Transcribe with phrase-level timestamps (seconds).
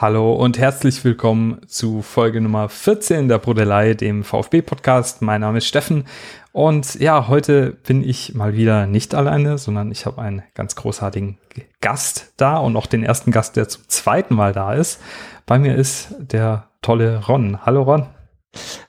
[0.00, 5.22] Hallo und herzlich willkommen zu Folge Nummer 14 der Brodelei, dem VfB-Podcast.
[5.22, 6.04] Mein Name ist Steffen
[6.52, 11.38] und ja, heute bin ich mal wieder nicht alleine, sondern ich habe einen ganz großartigen
[11.80, 15.00] Gast da und auch den ersten Gast, der zum zweiten Mal da ist.
[15.46, 17.66] Bei mir ist der tolle Ron.
[17.66, 18.06] Hallo Ron.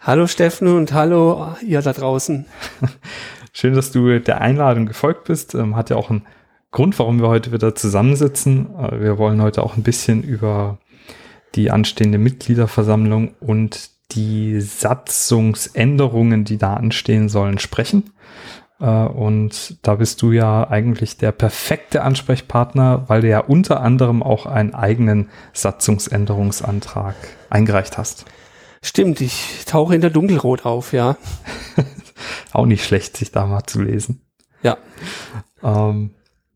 [0.01, 2.45] Hallo Steffen und hallo ihr da draußen.
[3.51, 5.55] Schön, dass du der Einladung gefolgt bist.
[5.55, 6.27] Ähm, hat ja auch einen
[6.69, 8.75] Grund, warum wir heute wieder zusammensitzen.
[8.77, 10.77] Äh, wir wollen heute auch ein bisschen über
[11.55, 18.11] die anstehende Mitgliederversammlung und die Satzungsänderungen, die da anstehen sollen, sprechen.
[18.79, 24.23] Äh, und da bist du ja eigentlich der perfekte Ansprechpartner, weil du ja unter anderem
[24.23, 27.15] auch einen eigenen Satzungsänderungsantrag
[27.49, 28.25] eingereicht hast.
[28.81, 31.17] Stimmt, ich tauche in der Dunkelrot auf, ja.
[32.53, 34.21] auch nicht schlecht, sich da mal zu lesen.
[34.63, 34.77] Ja.
[35.61, 36.11] Ähm,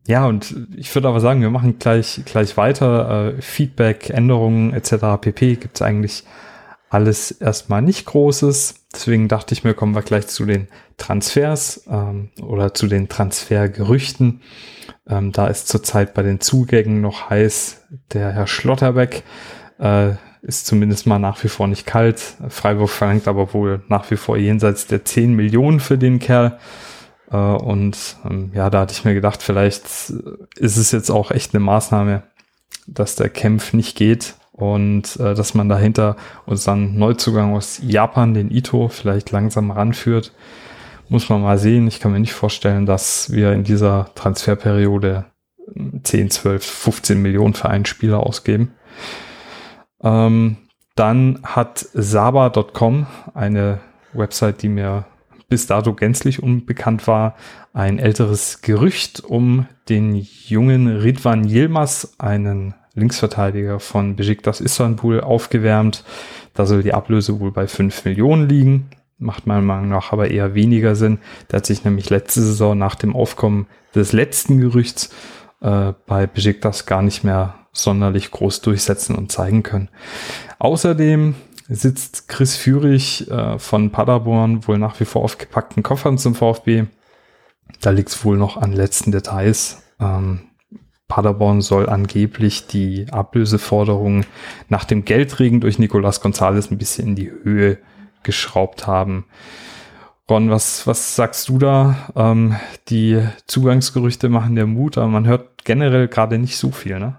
[0.06, 3.34] ja, und ich würde aber sagen, wir machen gleich, gleich weiter.
[3.36, 5.20] Äh, Feedback, Änderungen etc.
[5.20, 5.56] pp.
[5.56, 6.24] gibt es eigentlich
[6.90, 8.86] alles erstmal nicht Großes.
[8.92, 14.42] Deswegen dachte ich mir, kommen wir gleich zu den Transfers ähm, oder zu den Transfergerüchten.
[15.08, 19.22] Ähm, da ist zurzeit bei den Zugängen noch heiß der Herr Schlotterbeck.
[19.78, 20.12] Äh,
[20.42, 22.20] ist zumindest mal nach wie vor nicht kalt.
[22.48, 26.58] Freiburg verlangt aber wohl nach wie vor jenseits der 10 Millionen für den Kerl.
[27.34, 29.84] Äh, und ähm, ja, da hatte ich mir gedacht, vielleicht
[30.56, 32.22] ist es jetzt auch echt eine Maßnahme,
[32.86, 38.50] dass der Kämpf nicht geht und äh, dass man dahinter unseren Neuzugang aus Japan, den
[38.50, 40.32] Ito, vielleicht langsam ranführt.
[41.08, 41.86] Muss man mal sehen.
[41.86, 45.26] Ich kann mir nicht vorstellen, dass wir in dieser Transferperiode
[46.02, 48.74] 10, 12, 15 Millionen für einen Spieler ausgeben.
[50.02, 50.56] Ähm,
[50.94, 53.80] dann hat Saba.com, eine
[54.12, 55.06] Website, die mir
[55.54, 57.36] bis dato gänzlich unbekannt war,
[57.72, 66.02] ein älteres Gerücht um den jungen Ridvan Yilmaz, einen Linksverteidiger von Besiktas Istanbul, aufgewärmt.
[66.54, 68.90] Da soll die Ablöse wohl bei 5 Millionen liegen.
[69.18, 71.18] Macht meiner Meinung nach aber eher weniger Sinn.
[71.52, 75.10] Der hat sich nämlich letzte Saison nach dem Aufkommen des letzten Gerüchts
[75.60, 79.88] äh, bei Besiktas gar nicht mehr sonderlich groß durchsetzen und zeigen können.
[80.58, 81.36] Außerdem
[81.68, 86.84] sitzt Chris Führig äh, von Paderborn wohl nach wie vor auf gepackten Koffern zum VfB.
[87.80, 89.82] Da liegt es wohl noch an letzten Details.
[90.00, 90.42] Ähm,
[91.08, 94.26] Paderborn soll angeblich die Ablöseforderungen
[94.68, 97.78] nach dem Geldregen durch Nicolas Gonzalez ein bisschen in die Höhe
[98.22, 99.26] geschraubt haben.
[100.28, 102.08] Ron, was, was sagst du da?
[102.16, 102.56] Ähm,
[102.88, 107.16] die Zugangsgerüchte machen der Mut, aber man hört generell gerade nicht so viel, ne?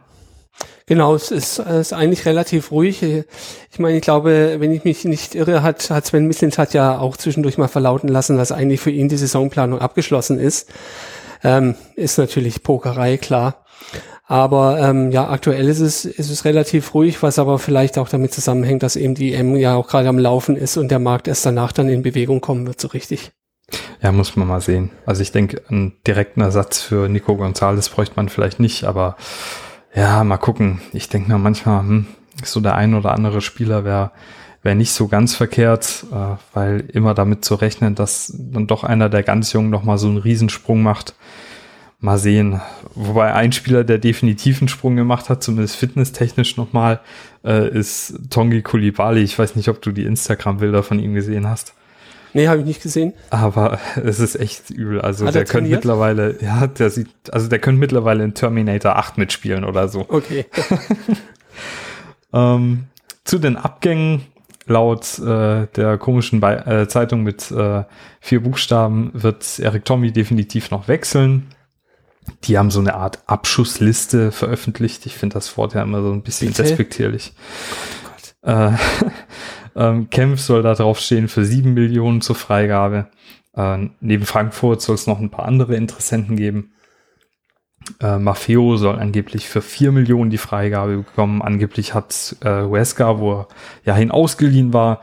[0.88, 3.02] Genau, es ist, es ist eigentlich relativ ruhig.
[3.02, 7.00] Ich meine, ich glaube, wenn ich mich nicht irre, hat, hat Sven Mislins hat ja
[7.00, 10.70] auch zwischendurch mal verlauten lassen, dass eigentlich für ihn die Saisonplanung abgeschlossen ist.
[11.44, 13.66] Ähm, ist natürlich Pokerei, klar.
[14.28, 18.34] Aber ähm, ja, aktuell ist es, ist es relativ ruhig, was aber vielleicht auch damit
[18.34, 21.46] zusammenhängt, dass eben die M ja auch gerade am Laufen ist und der Markt erst
[21.46, 23.32] danach dann in Bewegung kommen wird, so richtig.
[24.02, 24.92] Ja, muss man mal sehen.
[25.06, 29.16] Also ich denke, einen direkten Ersatz für Nico González bräuchte man vielleicht nicht, aber
[29.96, 30.82] ja, mal gucken.
[30.94, 32.06] Ich denke mir manchmal, hm,
[32.44, 34.12] so der ein oder andere Spieler wäre
[34.66, 39.10] wär nicht so ganz verkehrt, äh, weil immer damit zu rechnen, dass dann doch einer
[39.10, 41.14] der ganz Jungen nochmal so einen Riesensprung macht.
[42.00, 42.62] Mal sehen.
[42.94, 47.00] Wobei ein Spieler, der definitiv einen Sprung gemacht hat, zumindest fitnesstechnisch nochmal,
[47.44, 49.22] äh, ist Tongi Kulibali.
[49.22, 51.74] Ich weiß nicht, ob du die Instagram-Bilder von ihm gesehen hast.
[52.36, 53.14] Nee, habe ich nicht gesehen.
[53.30, 55.00] Aber es ist echt übel.
[55.00, 59.18] Also Hat der könnte mittlerweile, ja, der sieht, also der könnte mittlerweile in Terminator 8
[59.18, 60.06] mitspielen oder so.
[60.10, 60.46] Okay.
[62.34, 62.88] ähm,
[63.24, 64.26] zu den Abgängen
[64.66, 67.86] laut äh, der komischen Be äh, Zeitung mit äh,
[68.20, 71.48] vier Buchstaben wird Eric Tommy definitiv noch wechseln.
[72.44, 75.06] Die haben so eine Art Abschussliste veröffentlicht.
[75.06, 76.64] Ich finde das Wort ja immer so ein bisschen Bitte?
[76.64, 77.32] despektierlich.
[78.04, 78.74] Oh Gott.
[78.74, 78.78] Äh,
[79.76, 83.08] ähm, Kempf soll da drauf stehen für sieben Millionen zur Freigabe.
[83.54, 86.72] Äh, neben Frankfurt soll es noch ein paar andere Interessenten geben.
[88.00, 91.42] Äh, Maffeo soll angeblich für vier Millionen die Freigabe bekommen.
[91.42, 93.48] Angeblich hat äh, Wesker, wo er
[93.84, 95.02] ja hin ausgeliehen war,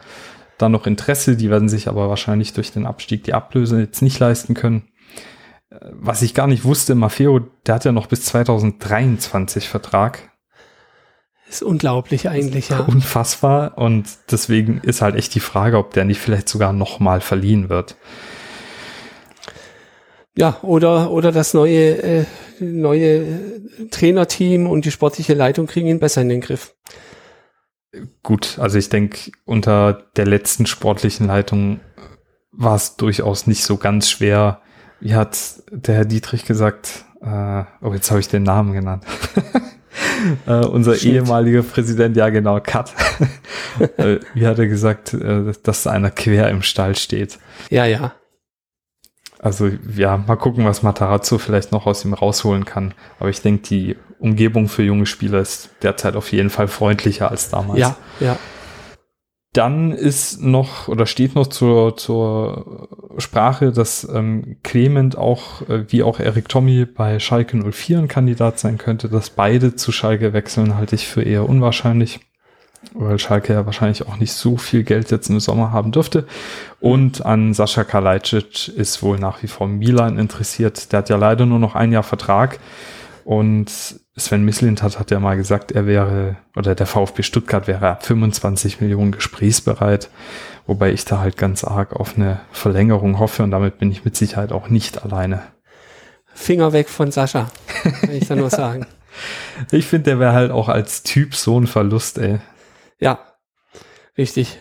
[0.58, 1.36] da noch Interesse.
[1.36, 4.88] Die werden sich aber wahrscheinlich durch den Abstieg die Ablöse jetzt nicht leisten können.
[5.70, 10.31] Äh, was ich gar nicht wusste, Maffeo, der hat ja noch bis 2023 Vertrag
[11.52, 12.81] ist unglaublich eigentlich, ja.
[12.81, 13.76] Unfassbar.
[13.76, 17.96] Und deswegen ist halt echt die Frage, ob der nicht vielleicht sogar nochmal verliehen wird.
[20.34, 22.25] Ja, oder, oder das neue, äh,
[22.58, 23.60] neue
[23.90, 26.75] Trainerteam und die sportliche Leitung kriegen ihn besser in den Griff.
[28.22, 31.81] Gut, also ich denke, unter der letzten sportlichen Leitung
[32.50, 34.62] war es durchaus nicht so ganz schwer.
[35.00, 35.37] Wie hat
[35.70, 37.05] der Herr Dietrich gesagt?
[37.20, 39.05] Äh, oh, jetzt habe ich den Namen genannt.
[40.46, 41.12] äh, unser Shit.
[41.12, 42.92] ehemaliger Präsident, ja genau, Cut.
[43.96, 47.38] äh, wie hat er gesagt, äh, dass einer quer im Stall steht?
[47.70, 48.12] Ja, ja.
[49.38, 52.94] Also ja, mal gucken, was Matarazzo vielleicht noch aus ihm rausholen kann.
[53.18, 57.50] Aber ich denke, die Umgebung für junge Spieler ist derzeit auf jeden Fall freundlicher als
[57.50, 57.80] damals.
[57.80, 58.38] Ja, ja.
[59.52, 62.88] Dann ist noch oder steht noch zur, zur
[63.19, 68.58] Sprache, dass ähm, Clement auch, äh, wie auch Erik Tommy bei Schalke 04 ein Kandidat
[68.58, 69.10] sein könnte.
[69.10, 72.20] Dass beide zu Schalke wechseln, halte ich für eher unwahrscheinlich,
[72.94, 76.26] weil Schalke ja wahrscheinlich auch nicht so viel Geld jetzt im Sommer haben dürfte.
[76.81, 80.93] Und an Sascha Kalajdzic ist wohl nach wie vor Milan interessiert.
[80.93, 82.58] Der hat ja leider nur noch ein Jahr Vertrag.
[83.26, 83.70] Und
[84.16, 88.04] Sven Mislint hat, hat ja mal gesagt, er wäre, oder der VfB Stuttgart wäre ab
[88.04, 90.10] 25 Millionen gesprächsbereit,
[90.66, 94.16] wobei ich da halt ganz arg auf eine Verlängerung hoffe und damit bin ich mit
[94.16, 95.42] Sicherheit auch nicht alleine.
[96.34, 97.50] Finger weg von Sascha,
[97.82, 98.86] kann ich da nur sagen.
[99.70, 102.38] Ich finde, der wäre halt auch als Typ so ein Verlust, ey.
[102.98, 103.18] Ja,
[104.18, 104.58] richtig.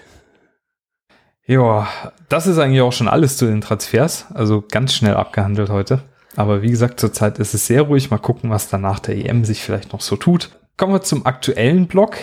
[1.45, 1.87] Ja,
[2.29, 4.27] das ist eigentlich auch schon alles zu den Transfers.
[4.33, 6.01] Also ganz schnell abgehandelt heute.
[6.35, 8.09] Aber wie gesagt, zurzeit ist es sehr ruhig.
[8.09, 10.49] Mal gucken, was dann nach der EM sich vielleicht noch so tut.
[10.77, 12.17] Kommen wir zum aktuellen Block.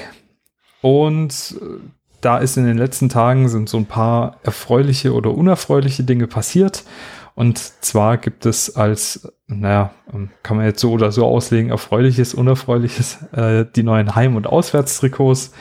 [0.81, 1.81] Und äh,
[2.20, 6.84] da ist in den letzten Tagen sind so ein paar erfreuliche oder unerfreuliche Dinge passiert.
[7.34, 9.93] Und zwar gibt es als, naja,
[10.43, 15.52] kann man jetzt so oder so auslegen, erfreuliches, unerfreuliches, äh, die neuen Heim- und Auswärtstrikots.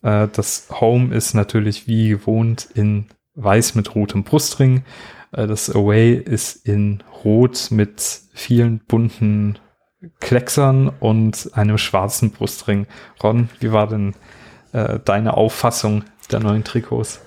[0.00, 4.84] Äh, das Home ist natürlich wie gewohnt in weiß mit rotem Brustring.
[5.32, 9.58] Äh, das Away ist in Rot mit vielen bunten
[10.20, 12.86] Klecksern und einem schwarzen Brustring.
[13.22, 14.14] Ron, wie war denn
[14.72, 17.20] äh, deine Auffassung der neuen Trikots?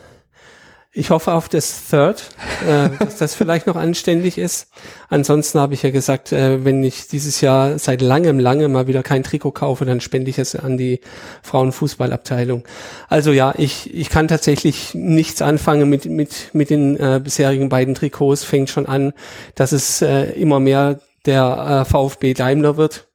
[0.97, 2.29] Ich hoffe auf das Third,
[2.65, 4.69] äh, dass das vielleicht noch anständig ist.
[5.09, 9.03] Ansonsten habe ich ja gesagt, äh, wenn ich dieses Jahr seit langem, langem mal wieder
[9.03, 11.01] kein Trikot kaufe, dann spende ich es an die
[11.43, 12.63] Frauenfußballabteilung.
[13.09, 17.93] Also ja, ich, ich kann tatsächlich nichts anfangen mit, mit, mit den äh, bisherigen beiden
[17.93, 18.45] Trikots.
[18.45, 19.11] Fängt schon an,
[19.55, 23.09] dass es äh, immer mehr der äh, VfB Daimler wird.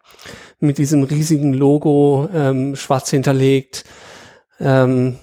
[0.58, 3.84] Mit diesem riesigen Logo, ähm, schwarz hinterlegt.
[4.60, 5.16] Ähm,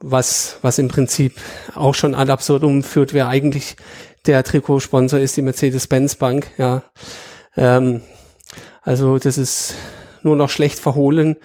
[0.00, 1.34] was, was im Prinzip
[1.74, 3.76] auch schon ad absurdum führt, wer eigentlich
[4.26, 6.82] der Trikotsponsor ist, die Mercedes-Benz Bank, ja.
[7.56, 8.02] Ähm,
[8.82, 9.74] also das ist
[10.22, 11.36] nur noch schlecht verhohlen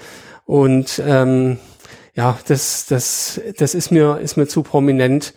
[0.46, 1.58] und ähm,
[2.16, 5.34] ja, das, das, das ist mir, ist mir zu prominent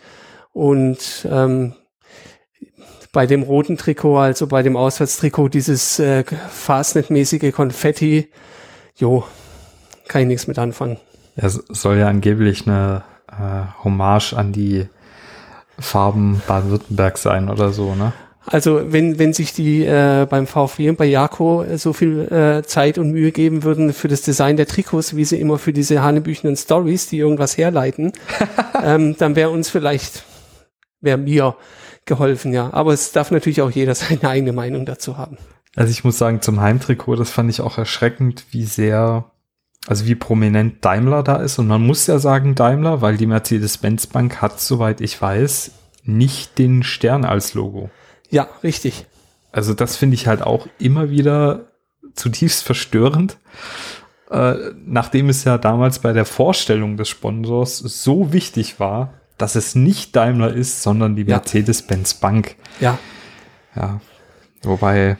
[0.53, 1.73] und ähm,
[3.11, 8.31] bei dem roten Trikot, also bei dem Auswärtstrikot, dieses äh, Fastnet-mäßige Konfetti,
[8.95, 9.23] jo,
[10.07, 10.99] kann ich nichts mit anfangen.
[11.37, 14.87] Es soll ja angeblich eine äh, Hommage an die
[15.79, 18.11] Farben Baden-Württemberg sein oder so, ne?
[18.49, 22.97] Also wenn, wenn sich die äh, beim VfB und bei Jako so viel äh, Zeit
[22.97, 26.55] und Mühe geben würden für das Design der Trikots, wie sie immer für diese hanebüchenen
[26.55, 28.13] Stories, die irgendwas herleiten,
[28.83, 30.23] ähm, dann wäre uns vielleicht,
[31.01, 31.55] wäre mir
[32.05, 32.73] geholfen, ja.
[32.73, 35.37] Aber es darf natürlich auch jeder seine eigene Meinung dazu haben.
[35.75, 39.25] Also ich muss sagen, zum Heimtrikot, das fand ich auch erschreckend, wie sehr
[39.85, 41.59] also wie prominent Daimler da ist.
[41.59, 45.71] Und man muss ja sagen Daimler, weil die Mercedes-Benz Bank hat, soweit ich weiß,
[46.03, 47.89] nicht den Stern als Logo.
[48.29, 49.05] Ja, richtig.
[49.51, 51.67] Also das finde ich halt auch immer wieder
[52.13, 53.37] zutiefst verstörend.
[54.29, 59.75] Äh, nachdem es ja damals bei der Vorstellung des Sponsors so wichtig war, dass es
[59.75, 61.37] nicht Daimler ist, sondern die ja.
[61.37, 62.55] Mercedes-Benz Bank.
[62.79, 62.97] Ja.
[63.75, 64.01] Ja.
[64.63, 65.17] Wobei,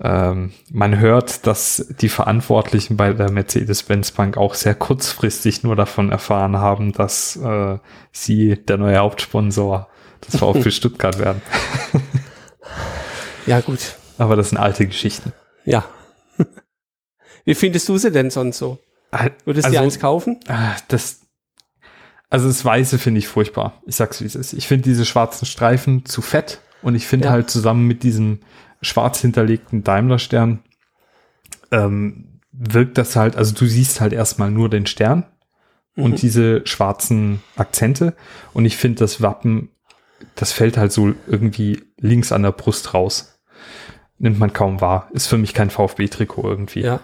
[0.00, 6.10] ähm, man hört, dass die Verantwortlichen bei der Mercedes-Benz Bank auch sehr kurzfristig nur davon
[6.10, 7.78] erfahren haben, dass äh,
[8.12, 9.88] sie der neue Hauptsponsor
[10.26, 11.42] des VfB Stuttgart werden.
[13.46, 13.96] ja, gut.
[14.18, 15.32] Aber das sind alte Geschichten.
[15.64, 15.84] Ja.
[17.44, 18.78] Wie findest du sie denn sonst so?
[19.44, 20.38] Würdest du also, dir eins kaufen?
[20.48, 21.22] Ah, das,
[22.30, 23.82] also das Weiße finde ich furchtbar.
[23.86, 24.52] Ich sag's wie es ist.
[24.52, 27.32] Ich finde diese schwarzen Streifen zu fett und ich finde ja.
[27.32, 28.40] halt zusammen mit diesem
[28.82, 30.60] schwarz hinterlegten Daimler-Stern
[31.70, 35.26] ähm, wirkt das halt, also du siehst halt erstmal nur den Stern
[35.94, 36.04] mhm.
[36.04, 38.14] und diese schwarzen Akzente
[38.52, 39.70] und ich finde das Wappen,
[40.34, 43.38] das fällt halt so irgendwie links an der Brust raus.
[44.18, 45.08] Nimmt man kaum wahr.
[45.12, 46.80] Ist für mich kein VfB-Trikot irgendwie.
[46.80, 46.98] Ja.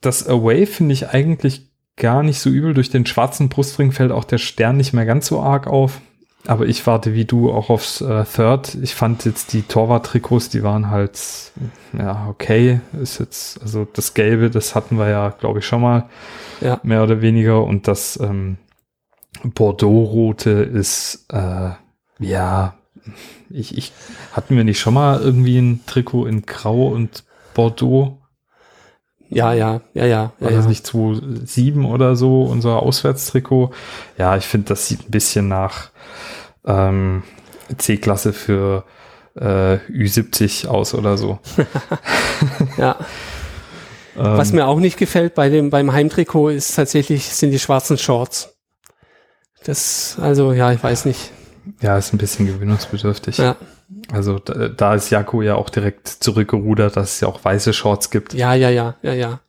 [0.00, 2.72] Das Away finde ich eigentlich gar nicht so übel.
[2.72, 6.00] Durch den schwarzen Brustring fällt auch der Stern nicht mehr ganz so arg auf.
[6.46, 8.76] Aber ich warte wie du auch aufs äh, Third.
[8.82, 11.18] Ich fand jetzt die Torwart-Trikots, die waren halt,
[11.98, 12.80] ja, okay.
[13.00, 16.08] Ist jetzt, also das Gelbe, das hatten wir ja, glaube ich, schon mal.
[16.60, 16.80] Ja.
[16.82, 17.64] Mehr oder weniger.
[17.64, 18.58] Und das ähm,
[19.42, 21.70] Bordeaux-Rote ist, äh,
[22.18, 22.74] ja,
[23.50, 23.92] ich, ich,
[24.32, 27.24] hatten wir nicht schon mal irgendwie ein Trikot in Grau und
[27.54, 28.18] Bordeaux?
[29.30, 30.32] Ja, ja, ja, ja.
[30.38, 30.68] War ja, das ja.
[30.68, 33.70] nicht 2007 oder so, unser Auswärtstrikot?
[34.18, 35.90] Ja, ich finde, das sieht ein bisschen nach
[36.64, 37.22] ähm,
[37.76, 38.84] C-Klasse für
[39.36, 41.38] äh, Ü70 aus oder so.
[42.76, 42.96] ja.
[44.16, 47.98] Ähm, Was mir auch nicht gefällt bei dem, beim Heimtrikot ist tatsächlich, sind die schwarzen
[47.98, 48.54] Shorts.
[49.64, 51.32] Das, also, ja, ich weiß nicht.
[51.80, 53.38] ja, ist ein bisschen gewöhnungsbedürftig.
[53.38, 53.56] Ja,
[54.12, 58.10] Also da, da ist Jako ja auch direkt zurückgerudert, dass es ja auch weiße Shorts
[58.10, 58.34] gibt.
[58.34, 59.40] ja, ja, ja, ja, ja.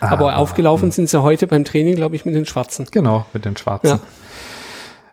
[0.00, 2.86] Aber Ah, aufgelaufen sind sie heute beim Training, glaube ich, mit den schwarzen.
[2.90, 4.00] Genau, mit den schwarzen.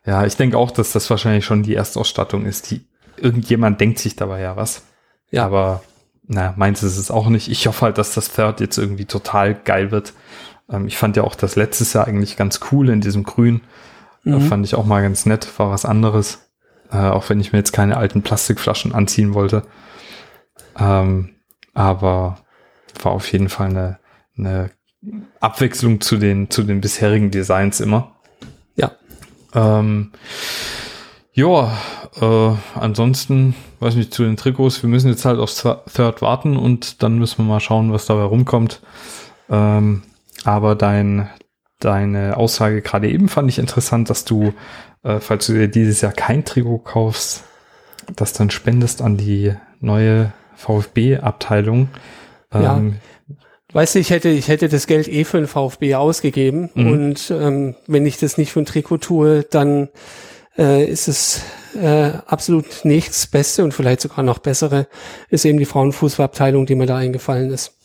[0.05, 2.71] Ja, ich denke auch, dass das wahrscheinlich schon die Erstausstattung ist.
[2.71, 2.85] Die,
[3.17, 4.83] irgendjemand denkt sich dabei ja was.
[5.29, 5.45] Ja.
[5.45, 5.81] Aber
[6.25, 7.49] na, meins ist es auch nicht.
[7.49, 10.13] Ich hoffe halt, dass das Third jetzt irgendwie total geil wird.
[10.71, 13.61] Ähm, ich fand ja auch das letztes Jahr eigentlich ganz cool in diesem Grün.
[14.25, 14.41] Äh, Mhm.
[14.41, 16.46] fand ich auch mal ganz nett, war was anderes.
[16.91, 19.63] Äh, auch wenn ich mir jetzt keine alten Plastikflaschen anziehen wollte.
[20.79, 21.35] Ähm,
[21.73, 22.37] aber
[23.01, 23.99] war auf jeden Fall eine,
[24.37, 24.71] eine
[25.39, 28.15] Abwechslung zu den, zu den bisherigen Designs immer.
[28.75, 28.91] Ja.
[29.53, 30.11] Ähm,
[31.33, 31.71] ja,
[32.19, 36.57] äh, ansonsten, weiß nicht, zu den Trikots, wir müssen jetzt halt aufs Th- Third warten
[36.57, 38.81] und dann müssen wir mal schauen, was dabei rumkommt.
[39.49, 40.03] Ähm,
[40.45, 41.29] aber dein,
[41.79, 44.53] deine Aussage gerade eben fand ich interessant, dass du,
[45.03, 47.43] äh, falls du dir dieses Jahr kein Trikot kaufst,
[48.15, 51.89] das dann spendest an die neue VfB-Abteilung.
[52.53, 52.77] Ja.
[52.77, 52.97] Ähm,
[53.73, 56.91] Weißt du, ich hätte, ich hätte das Geld eh für den VfB ausgegeben Mhm.
[56.91, 59.89] und ähm, wenn ich das nicht für ein Trikot tue, dann
[60.57, 61.41] äh, ist es
[61.75, 64.87] äh, absolut nichts Beste und vielleicht sogar noch bessere,
[65.29, 67.77] ist eben die Frauenfußballabteilung, die mir da eingefallen ist.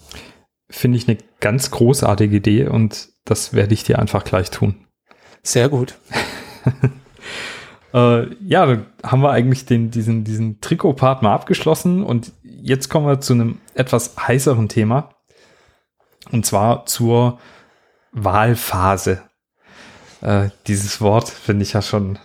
[0.71, 4.87] Finde ich eine ganz großartige Idee und das werde ich dir einfach gleich tun.
[5.43, 5.99] Sehr gut.
[7.93, 13.07] Äh, ja, dann haben wir eigentlich den, diesen, diesen Trikot-Part mal abgeschlossen und jetzt kommen
[13.07, 15.11] wir zu einem etwas heißeren Thema
[16.31, 17.39] und zwar zur
[18.13, 19.23] Wahlphase.
[20.21, 22.19] Äh, dieses Wort finde ich ja schon,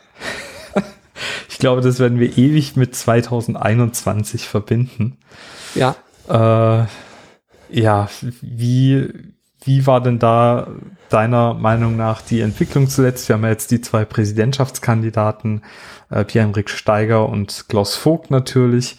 [1.50, 5.18] ich glaube, das werden wir ewig mit 2021 verbinden.
[5.76, 5.96] Ja.
[6.30, 6.86] Äh,
[7.70, 8.10] ja,
[8.42, 9.10] wie,
[9.68, 10.68] wie war denn da
[11.10, 13.28] deiner Meinung nach die Entwicklung zuletzt?
[13.28, 15.62] Wir haben ja jetzt die zwei Präsidentschaftskandidaten,
[16.10, 18.98] äh, Pierre-Henrik Steiger und Klaus Vogt natürlich.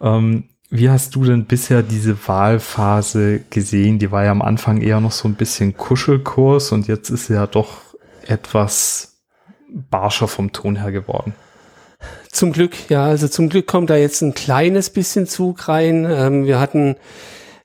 [0.00, 3.98] Ähm, wie hast du denn bisher diese Wahlphase gesehen?
[3.98, 7.34] Die war ja am Anfang eher noch so ein bisschen Kuschelkurs und jetzt ist sie
[7.34, 7.78] ja doch
[8.26, 9.20] etwas
[9.68, 11.34] barscher vom Ton her geworden.
[12.30, 16.06] Zum Glück, ja, also zum Glück kommt da jetzt ein kleines bisschen Zug rein.
[16.08, 16.96] Ähm, wir hatten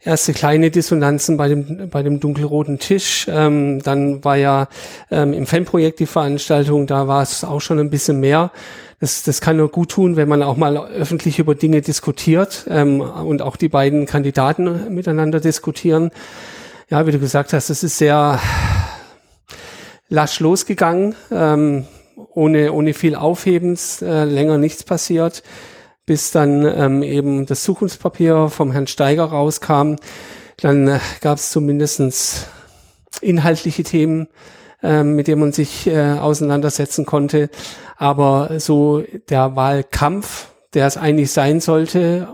[0.05, 3.27] erste kleine Dissonanzen bei dem, bei dem dunkelroten Tisch.
[3.29, 4.67] Ähm, dann war ja
[5.11, 8.51] ähm, im Fanprojekt die Veranstaltung, da war es auch schon ein bisschen mehr.
[8.99, 13.01] Das, das kann nur gut tun, wenn man auch mal öffentlich über Dinge diskutiert ähm,
[13.01, 16.11] und auch die beiden Kandidaten miteinander diskutieren.
[16.89, 18.39] Ja, wie du gesagt hast, es ist sehr
[20.07, 21.85] lasch losgegangen, ähm,
[22.33, 25.43] ohne, ohne viel Aufhebens, äh, länger nichts passiert,
[26.05, 29.95] bis dann ähm, eben das Zukunftspapier vom Herrn Steiger rauskam.
[30.57, 32.47] Dann äh, gab es zumindestens
[33.21, 34.27] inhaltliche Themen,
[34.83, 37.49] ähm, mit denen man sich äh, auseinandersetzen konnte.
[37.97, 42.27] Aber so der Wahlkampf, der es eigentlich sein sollte,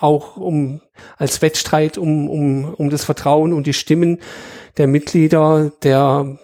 [0.00, 0.80] auch um
[1.16, 4.18] als Wettstreit um, um, um das Vertrauen und die Stimmen
[4.76, 6.38] der Mitglieder, der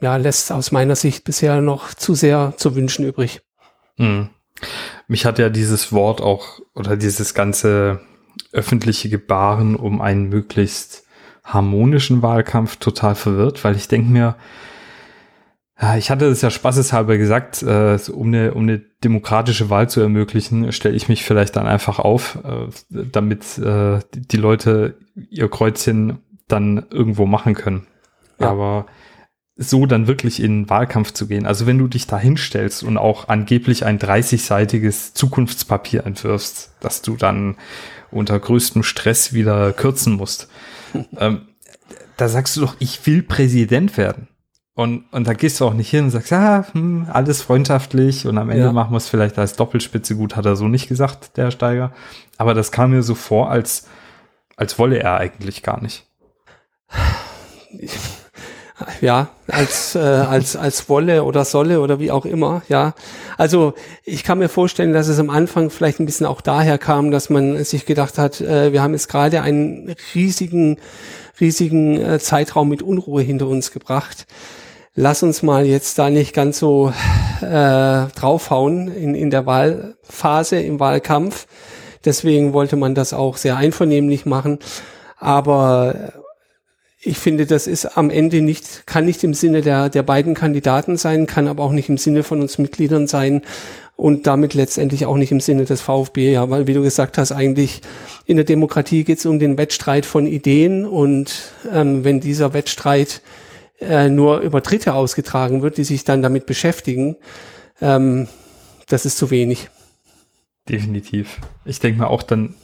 [0.00, 3.42] ja, lässt aus meiner Sicht bisher noch zu sehr zu wünschen übrig.
[3.96, 4.30] Hm.
[5.08, 8.00] Mich hat ja dieses Wort auch oder dieses ganze
[8.52, 11.04] öffentliche Gebaren um einen möglichst
[11.44, 14.36] harmonischen Wahlkampf total verwirrt, weil ich denke mir,
[15.98, 20.72] ich hatte es ja spaßeshalber gesagt, äh, um, eine, um eine demokratische Wahl zu ermöglichen,
[20.72, 24.98] stelle ich mich vielleicht dann einfach auf, äh, damit äh, die, die Leute
[25.30, 27.86] ihr Kreuzchen dann irgendwo machen können.
[28.38, 28.50] Ja.
[28.50, 28.86] Aber
[29.56, 31.46] so dann wirklich in Wahlkampf zu gehen.
[31.46, 37.16] Also wenn du dich da hinstellst und auch angeblich ein 30-seitiges Zukunftspapier entwirfst, dass du
[37.16, 37.56] dann
[38.10, 40.48] unter größtem Stress wieder kürzen musst,
[41.18, 41.42] ähm,
[42.16, 44.28] da sagst du doch, ich will Präsident werden.
[44.76, 48.38] Und, und da gehst du auch nicht hin und sagst, ja, hm, alles freundschaftlich und
[48.38, 48.72] am Ende Ja.
[48.72, 51.92] machen wir es vielleicht als Doppelspitze gut, hat er so nicht gesagt, der Steiger.
[52.38, 53.86] Aber das kam mir so vor, als,
[54.56, 56.08] als wolle er eigentlich gar nicht.
[59.00, 62.94] Ja, als, äh, als, als Wolle oder Solle oder wie auch immer, ja.
[63.38, 67.12] Also ich kann mir vorstellen, dass es am Anfang vielleicht ein bisschen auch daher kam,
[67.12, 70.78] dass man sich gedacht hat, äh, wir haben jetzt gerade einen riesigen,
[71.40, 74.26] riesigen äh, Zeitraum mit Unruhe hinter uns gebracht.
[74.96, 76.92] Lass uns mal jetzt da nicht ganz so
[77.40, 81.46] äh, draufhauen in, in der Wahlphase, im Wahlkampf.
[82.04, 84.58] Deswegen wollte man das auch sehr einvernehmlich machen.
[85.18, 86.12] Aber
[87.06, 90.96] ich finde, das ist am Ende nicht, kann nicht im Sinne der, der beiden Kandidaten
[90.96, 93.42] sein, kann aber auch nicht im Sinne von uns Mitgliedern sein
[93.94, 97.30] und damit letztendlich auch nicht im Sinne des VfB, ja, weil wie du gesagt hast,
[97.30, 97.82] eigentlich
[98.24, 103.20] in der Demokratie geht es um den Wettstreit von Ideen und ähm, wenn dieser Wettstreit
[103.80, 107.16] äh, nur über Dritte ausgetragen wird, die sich dann damit beschäftigen,
[107.82, 108.28] ähm,
[108.88, 109.68] das ist zu wenig.
[110.70, 111.38] Definitiv.
[111.66, 112.54] Ich denke mal auch, dann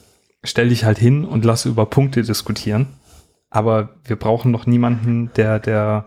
[0.43, 2.87] stelle ich halt hin und lasse über Punkte diskutieren
[3.51, 6.05] aber wir brauchen noch niemanden, der, der,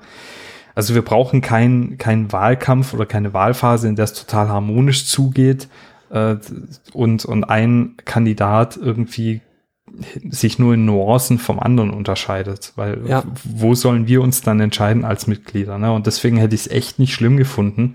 [0.74, 5.68] also wir brauchen keinen keinen Wahlkampf oder keine Wahlphase, in der es total harmonisch zugeht
[6.10, 6.36] äh,
[6.92, 9.42] und, und ein Kandidat irgendwie
[10.28, 13.22] sich nur in Nuancen vom anderen unterscheidet, weil ja.
[13.44, 15.78] wo sollen wir uns dann entscheiden als Mitglieder?
[15.78, 15.92] Ne?
[15.92, 17.94] Und deswegen hätte ich es echt nicht schlimm gefunden,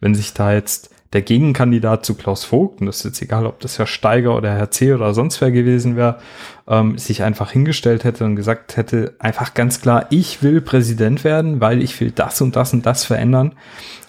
[0.00, 3.60] wenn sich da jetzt der Gegenkandidat zu Klaus Vogt, und das ist jetzt egal, ob
[3.60, 4.92] das Herr Steiger oder Herr C.
[4.92, 6.18] oder sonst wer gewesen wäre,
[6.66, 11.60] ähm, sich einfach hingestellt hätte und gesagt hätte, einfach ganz klar, ich will Präsident werden,
[11.60, 13.54] weil ich will das und das und das verändern.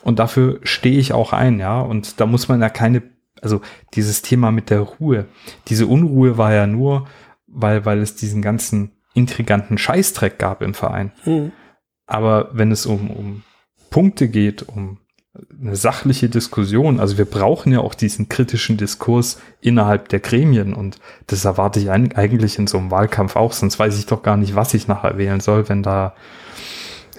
[0.04, 1.80] Und dafür stehe ich auch ein, ja.
[1.82, 3.04] Und da muss man ja keine,
[3.42, 3.62] also
[3.94, 5.26] dieses Thema mit der Ruhe,
[5.68, 7.08] diese Unruhe war ja nur,
[7.48, 11.12] weil, weil es diesen ganzen intriganten Scheißdreck gab im Verein.
[11.26, 11.52] Mhm.
[12.06, 13.44] Aber wenn es um, um
[13.90, 15.00] Punkte geht, um
[15.62, 17.00] eine sachliche Diskussion.
[17.00, 21.90] Also wir brauchen ja auch diesen kritischen Diskurs innerhalb der Gremien und das erwarte ich
[21.90, 25.18] eigentlich in so einem Wahlkampf auch, sonst weiß ich doch gar nicht, was ich nachher
[25.18, 26.14] wählen soll, wenn da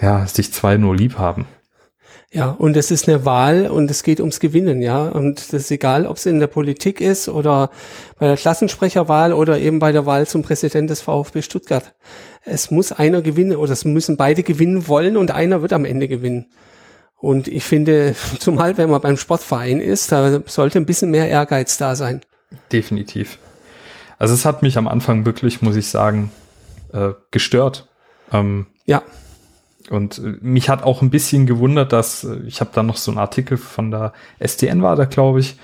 [0.01, 1.45] ja sich zwei nur lieb haben.
[2.31, 5.07] Ja, und es ist eine Wahl und es geht ums Gewinnen, ja.
[5.07, 7.71] Und das ist egal, ob es in der Politik ist oder
[8.19, 11.95] bei der Klassensprecherwahl oder eben bei der Wahl zum Präsident des VfB Stuttgart.
[12.43, 16.07] Es muss einer gewinnen oder es müssen beide gewinnen wollen und einer wird am Ende
[16.07, 16.45] gewinnen.
[17.19, 21.77] Und ich finde, zumal wenn man beim Sportverein ist, da sollte ein bisschen mehr Ehrgeiz
[21.77, 22.21] da sein.
[22.71, 23.39] Definitiv.
[24.17, 26.31] Also es hat mich am Anfang wirklich, muss ich sagen,
[26.91, 27.87] äh, gestört.
[28.31, 29.01] Ähm, ja.
[29.89, 33.11] Und äh, mich hat auch ein bisschen gewundert, dass äh, ich habe da noch so
[33.11, 35.57] einen Artikel von der SDN war da, glaube ich,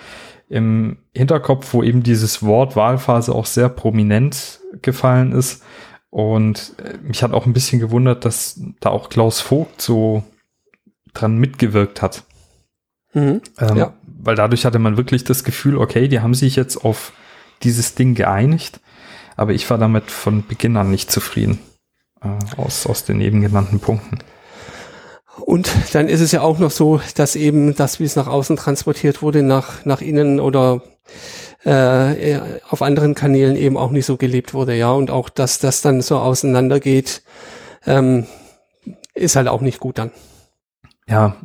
[0.47, 5.63] im Hinterkopf, wo eben dieses Wort Wahlphase auch sehr prominent gefallen ist.
[6.11, 10.23] Und mich hat auch ein bisschen gewundert, dass da auch Klaus Vogt so
[11.15, 12.23] dran mitgewirkt hat.
[13.13, 13.93] Mhm, ähm, ja.
[14.03, 17.13] Weil dadurch hatte man wirklich das Gefühl, okay, die haben sich jetzt auf
[17.63, 18.79] dieses Ding geeinigt,
[19.35, 21.59] aber ich war damit von Beginn an nicht zufrieden
[22.21, 24.19] äh, aus, aus den eben genannten Punkten.
[25.39, 28.55] Und dann ist es ja auch noch so, dass eben das, wie es nach außen
[28.55, 30.81] transportiert wurde, nach, nach innen oder
[31.63, 34.91] äh, auf anderen Kanälen eben auch nicht so gelebt wurde, ja.
[34.91, 37.21] Und auch, dass das dann so auseinandergeht,
[37.85, 38.27] ähm,
[39.13, 40.11] ist halt auch nicht gut dann
[41.07, 41.35] ja,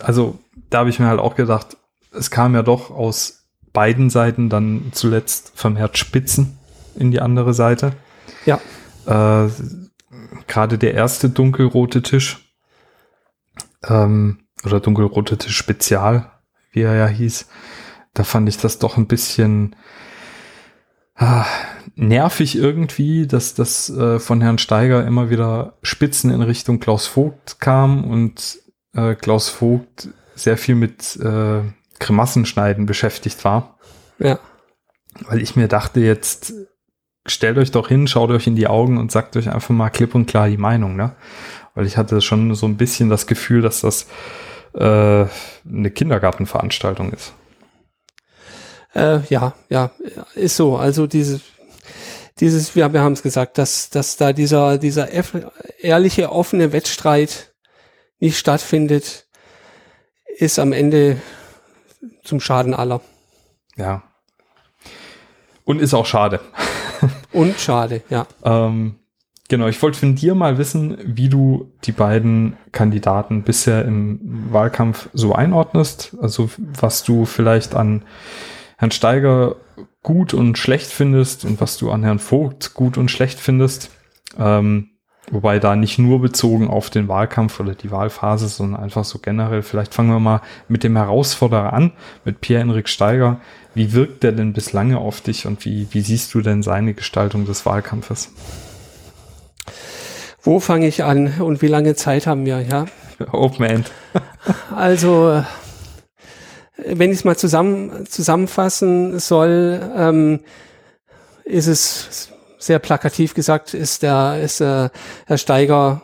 [0.00, 0.38] also
[0.70, 1.76] da habe ich mir halt auch gedacht,
[2.12, 6.58] es kam ja doch aus beiden Seiten dann zuletzt vermehrt Spitzen
[6.94, 7.92] in die andere Seite.
[8.46, 8.60] Ja.
[9.06, 9.50] Äh,
[10.46, 12.52] Gerade der erste dunkelrote Tisch
[13.88, 16.30] ähm, oder dunkelrote Tisch Spezial,
[16.72, 17.48] wie er ja hieß,
[18.14, 19.74] da fand ich das doch ein bisschen
[21.16, 21.46] ah,
[21.96, 27.60] nervig irgendwie, dass das äh, von Herrn Steiger immer wieder Spitzen in Richtung Klaus Vogt
[27.60, 28.58] kam und
[28.94, 31.60] äh, Klaus Vogt sehr viel mit äh,
[32.00, 33.78] Grimassenschneiden beschäftigt war.
[34.18, 34.38] Ja.
[35.28, 36.52] Weil ich mir dachte, jetzt
[37.26, 40.14] stellt euch doch hin, schaut euch in die Augen und sagt euch einfach mal klipp
[40.14, 41.14] und klar die Meinung, ne?
[41.74, 44.06] Weil ich hatte schon so ein bisschen das Gefühl, dass das
[44.74, 45.26] äh,
[45.66, 47.32] eine Kindergartenveranstaltung ist.
[48.94, 49.90] Äh, ja, ja,
[50.34, 50.76] ist so.
[50.76, 51.40] Also diese,
[52.40, 55.08] dieses, wir, wir haben es gesagt, dass, dass da dieser, dieser
[55.80, 57.54] ehrliche, offene Wettstreit
[58.20, 59.26] nicht stattfindet,
[60.38, 61.20] ist am Ende
[62.22, 63.00] zum Schaden aller.
[63.76, 64.02] Ja.
[65.64, 66.40] Und ist auch schade.
[67.32, 68.26] Und schade, ja.
[68.44, 68.96] ähm,
[69.48, 75.08] genau, ich wollte von dir mal wissen, wie du die beiden Kandidaten bisher im Wahlkampf
[75.12, 76.16] so einordnest.
[76.20, 78.04] Also was du vielleicht an
[78.76, 79.56] Herrn Steiger
[80.02, 83.90] gut und schlecht findest und was du an Herrn Vogt gut und schlecht findest.
[84.38, 84.90] Ähm,
[85.30, 89.62] wobei da nicht nur bezogen auf den Wahlkampf oder die Wahlphase, sondern einfach so generell.
[89.62, 91.92] Vielleicht fangen wir mal mit dem Herausforderer an,
[92.24, 93.40] mit Pierre-Enrik Steiger.
[93.74, 97.46] Wie wirkt der denn bislang auf dich und wie, wie siehst du denn seine Gestaltung
[97.46, 98.32] des Wahlkampfes?
[100.42, 102.84] Wo fange ich an und wie lange Zeit haben wir, ja?
[103.32, 103.90] Open End.
[104.76, 105.42] also,
[106.76, 110.40] wenn ich es mal zusammen, zusammenfassen soll, ähm,
[111.44, 114.88] ist es sehr plakativ gesagt, ist der ist äh,
[115.26, 116.02] Herr Steiger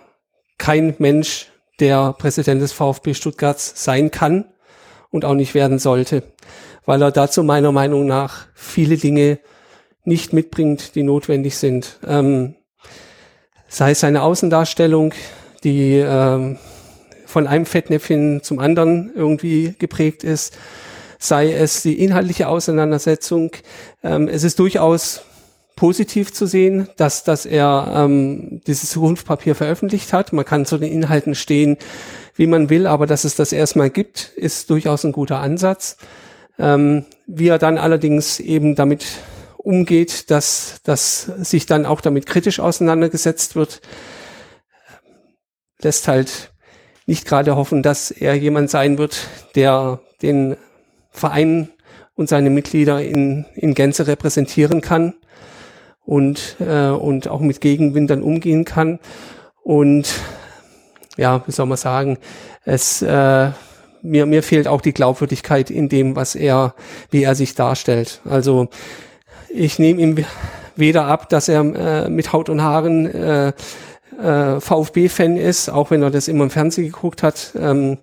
[0.58, 4.44] kein Mensch, der Präsident des VfB Stuttgarts sein kann
[5.10, 6.22] und auch nicht werden sollte,
[6.84, 9.38] weil er dazu meiner Meinung nach viele Dinge
[10.04, 11.98] nicht mitbringt, die notwendig sind.
[12.06, 12.56] Ähm,
[13.68, 15.14] sei es seine Außendarstellung,
[15.64, 16.58] die ähm,
[17.30, 20.58] von einem Fettnäpfchen zum anderen irgendwie geprägt ist,
[21.18, 23.52] sei es die inhaltliche Auseinandersetzung.
[24.02, 25.22] Ähm, es ist durchaus
[25.76, 30.32] positiv zu sehen, dass, dass er ähm, dieses Zukunftspapier veröffentlicht hat.
[30.32, 31.78] Man kann zu den Inhalten stehen,
[32.34, 35.96] wie man will, aber dass es das erstmal gibt, ist durchaus ein guter Ansatz.
[36.58, 39.06] Ähm, wie er dann allerdings eben damit
[39.56, 43.80] umgeht, dass, dass sich dann auch damit kritisch auseinandergesetzt wird,
[45.80, 46.49] lässt halt
[47.10, 50.56] nicht gerade hoffen, dass er jemand sein wird, der den
[51.10, 51.68] Verein
[52.14, 55.14] und seine Mitglieder in, in Gänze repräsentieren kann
[56.04, 59.00] und, äh, und auch mit Gegenwind dann umgehen kann.
[59.64, 60.08] Und
[61.16, 62.16] ja, wie soll man sagen,
[62.64, 63.50] es äh,
[64.02, 66.74] mir, mir fehlt auch die Glaubwürdigkeit in dem, was er,
[67.10, 68.20] wie er sich darstellt.
[68.24, 68.68] Also
[69.52, 70.24] ich nehme ihm
[70.76, 73.52] weder ab, dass er äh, mit Haut und Haaren äh,
[74.18, 77.52] äh, VfB-Fan ist, auch wenn er das immer im Fernsehen geguckt hat.
[77.58, 77.98] Ähm,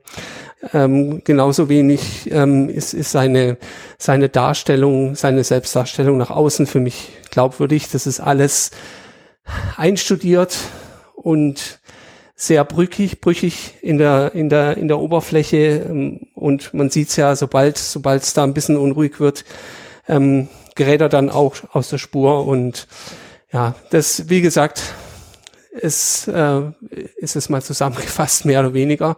[0.74, 3.58] ähm, genauso wenig ähm, ist, ist seine,
[3.98, 7.90] seine Darstellung, seine Selbstdarstellung nach außen für mich glaubwürdig.
[7.92, 8.72] Das ist alles
[9.76, 10.58] einstudiert
[11.16, 11.80] und
[12.36, 15.86] sehr brüchig, brüchig in der, in der, in der Oberfläche.
[15.90, 19.46] Ähm, und man sieht es ja, sobald, sobald es da ein bisschen unruhig wird,
[20.08, 22.46] ähm, gerät er dann auch aus der Spur.
[22.46, 22.88] Und
[23.52, 24.82] ja, das, wie gesagt,
[25.78, 26.62] ist, äh,
[27.18, 29.16] ist es mal zusammengefasst, mehr oder weniger.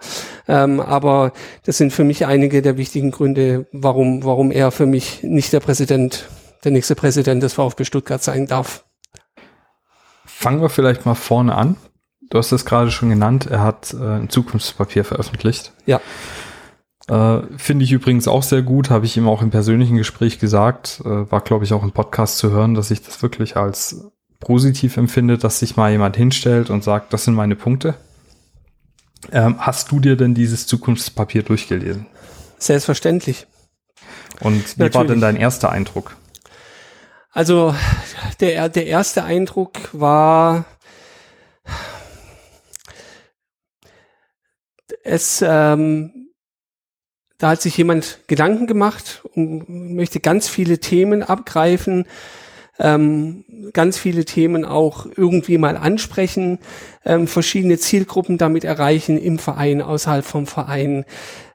[0.48, 1.34] Ähm, aber
[1.66, 5.60] das sind für mich einige der wichtigen Gründe, warum, warum er für mich nicht der
[5.60, 6.30] Präsident,
[6.64, 8.86] der nächste Präsident des VfB Stuttgart sein darf.
[10.26, 11.76] Fangen wir vielleicht mal vorne an.
[12.30, 15.74] Du hast es gerade schon genannt, er hat äh, ein Zukunftspapier veröffentlicht.
[15.86, 16.00] Ja.
[17.08, 21.02] Äh, Finde ich übrigens auch sehr gut, habe ich ihm auch im persönlichen Gespräch gesagt,
[21.04, 24.98] äh, war glaube ich auch im Podcast zu hören, dass ich das wirklich als positiv
[24.98, 27.96] empfinde, dass sich mal jemand hinstellt und sagt, das sind meine Punkte.
[29.32, 32.06] Ähm, hast du dir denn dieses Zukunftspapier durchgelesen?
[32.58, 33.48] Selbstverständlich.
[34.40, 34.96] Und wie Natürlich.
[34.96, 36.16] war denn dein erster Eindruck?
[37.32, 37.76] Also
[38.40, 40.66] der, der erste Eindruck war,
[45.04, 46.32] es, ähm,
[47.38, 52.06] da hat sich jemand Gedanken gemacht und möchte ganz viele Themen abgreifen,
[52.80, 56.60] ähm, ganz viele Themen auch irgendwie mal ansprechen,
[57.06, 61.06] ähm, verschiedene Zielgruppen damit erreichen im Verein, außerhalb vom Verein,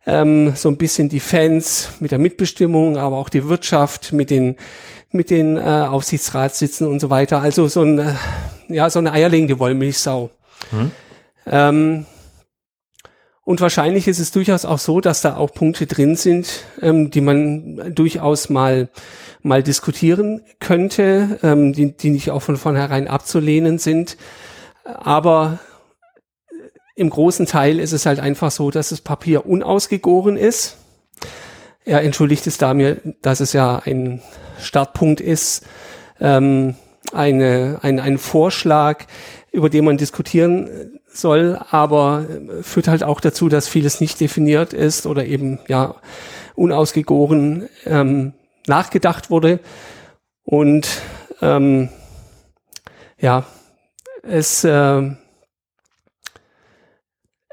[0.06, 4.56] ähm, so ein bisschen die Fans mit der Mitbestimmung, aber auch die Wirtschaft mit den
[5.10, 7.40] mit den äh, Aufsichtsratssitzen und so weiter.
[7.40, 8.14] Also so ein äh,
[8.68, 10.30] ja so eine eierlegende Wollmilchsau.
[10.72, 10.90] Mhm.
[11.46, 12.06] Ähm,
[13.44, 17.20] und wahrscheinlich ist es durchaus auch so, dass da auch Punkte drin sind, ähm, die
[17.20, 18.88] man durchaus mal
[19.42, 24.16] mal diskutieren könnte, ähm, die, die nicht auch von vornherein abzulehnen sind.
[24.84, 25.58] Aber
[26.96, 30.78] im großen Teil ist es halt einfach so, dass das Papier unausgegoren ist.
[31.84, 34.22] Er entschuldigt es da mir, dass es ja ein
[34.58, 35.66] Startpunkt ist,
[36.18, 36.76] ähm,
[37.12, 39.04] eine, ein, ein Vorschlag,
[39.52, 42.26] über den man diskutieren soll, aber
[42.62, 45.94] führt halt auch dazu, dass vieles nicht definiert ist oder eben ja
[46.54, 48.34] unausgegoren ähm,
[48.66, 49.60] nachgedacht wurde.
[50.44, 50.88] Und
[51.42, 51.88] ähm,
[53.18, 53.44] ja,
[54.22, 55.02] es, äh,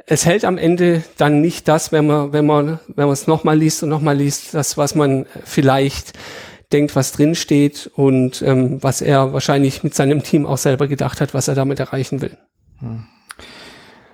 [0.06, 3.58] es hält am Ende dann nicht das, wenn man, wenn man, wenn man es nochmal
[3.58, 6.14] liest und nochmal liest, das, was man vielleicht
[6.72, 11.22] denkt, was drin steht und ähm, was er wahrscheinlich mit seinem Team auch selber gedacht
[11.22, 12.38] hat, was er damit erreichen will.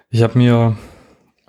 [0.09, 0.77] Ich habe mir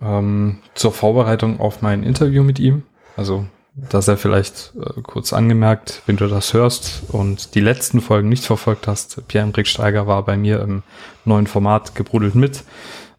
[0.01, 2.83] ähm, zur Vorbereitung auf mein Interview mit ihm,
[3.17, 8.29] also dass er vielleicht äh, kurz angemerkt, wenn du das hörst und die letzten Folgen
[8.29, 10.83] nicht verfolgt hast, Pierre-Emerick Steiger war bei mir im
[11.25, 12.65] neuen Format gebrudelt mit.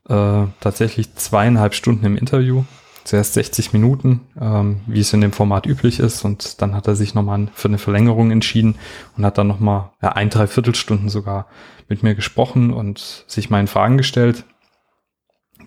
[0.09, 2.65] Äh, tatsächlich zweieinhalb Stunden im Interview,
[3.05, 6.95] zuerst 60 Minuten, ähm, wie es in dem Format üblich ist und dann hat er
[6.95, 8.75] sich nochmal für eine Verlängerung entschieden
[9.15, 11.45] und hat dann nochmal ja, ein, drei Viertelstunden sogar
[11.87, 14.43] mit mir gesprochen und sich meinen Fragen gestellt.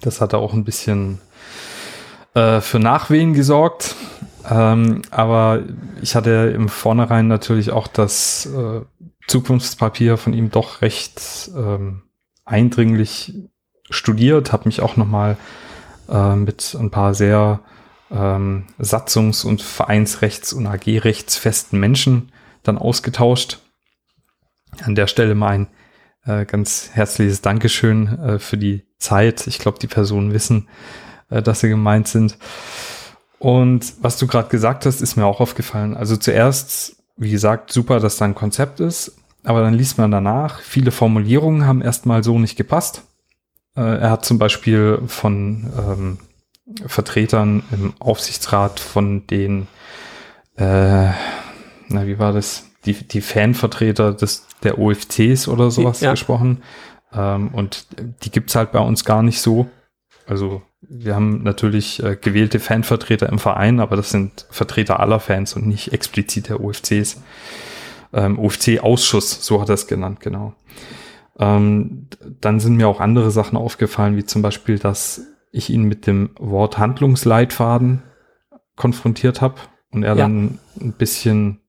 [0.02, 1.18] Das hat er auch ein bisschen
[2.34, 3.96] äh, für Nachwehen gesorgt.
[4.48, 5.62] Ähm, aber
[6.02, 8.80] ich hatte im Vornherein natürlich auch das äh,
[9.28, 12.02] Zukunftspapier von ihm doch recht ähm,
[12.44, 13.34] eindringlich
[13.88, 15.36] studiert, habe mich auch nochmal
[16.08, 17.60] äh, mit ein paar sehr
[18.10, 22.32] ähm, Satzungs- und Vereinsrechts- und AG-rechtsfesten Menschen
[22.64, 23.60] dann ausgetauscht.
[24.82, 25.66] An der Stelle mal ein
[26.24, 29.46] äh, ganz herzliches Dankeschön äh, für die Zeit.
[29.46, 30.68] Ich glaube, die Personen wissen,
[31.30, 32.38] äh, dass sie gemeint sind.
[33.38, 35.96] Und was du gerade gesagt hast, ist mir auch aufgefallen.
[35.96, 39.16] Also zuerst, wie gesagt, super, dass da ein Konzept ist.
[39.44, 43.02] aber dann liest man danach, viele Formulierungen haben erstmal so nicht gepasst.
[43.76, 46.18] Äh, er hat zum Beispiel von ähm,
[46.87, 49.66] Vertretern im Aufsichtsrat von den,
[50.56, 51.11] äh,
[51.88, 52.64] na, wie war das?
[52.84, 56.12] Die, die Fanvertreter des, der OFCs oder sowas ja.
[56.12, 56.62] gesprochen.
[57.12, 57.86] Ähm, und
[58.24, 59.68] die gibt's halt bei uns gar nicht so.
[60.26, 65.54] Also wir haben natürlich äh, gewählte Fanvertreter im Verein, aber das sind Vertreter aller Fans
[65.54, 67.22] und nicht explizit der OFCs.
[68.12, 70.54] Ähm, OFC-Ausschuss, so hat er es genannt, genau.
[71.38, 72.08] Ähm,
[72.40, 76.30] dann sind mir auch andere Sachen aufgefallen, wie zum Beispiel, dass ich ihn mit dem
[76.38, 78.02] Wort Handlungsleitfaden
[78.76, 79.56] konfrontiert habe
[79.90, 80.22] und er ja.
[80.22, 81.60] dann ein bisschen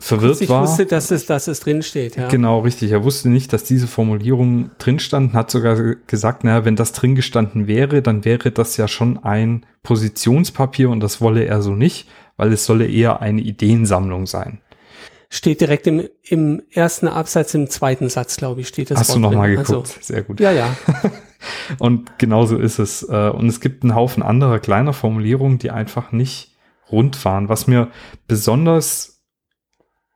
[0.00, 0.64] verwirrt ich war.
[0.64, 2.16] Ich wusste, dass es, dass es drinsteht.
[2.16, 2.28] Ja.
[2.28, 2.90] Genau, richtig.
[2.90, 7.14] Er wusste nicht, dass diese Formulierung drin stand, hat sogar gesagt, naja, wenn das drin
[7.14, 12.08] gestanden wäre, dann wäre das ja schon ein Positionspapier und das wolle er so nicht,
[12.36, 14.60] weil es solle eher eine Ideensammlung sein.
[15.28, 18.98] Steht direkt im, im ersten Absatz, im zweiten Satz, glaube ich, steht das.
[18.98, 19.70] Hast Wort du nochmal geguckt?
[19.70, 20.40] Also, Sehr gut.
[20.40, 20.74] Ja, ja.
[21.78, 23.04] und genauso ist es.
[23.08, 26.56] Äh, und es gibt einen Haufen anderer kleiner Formulierungen, die einfach nicht
[26.90, 27.48] rund waren.
[27.48, 27.90] Was mir
[28.26, 29.19] besonders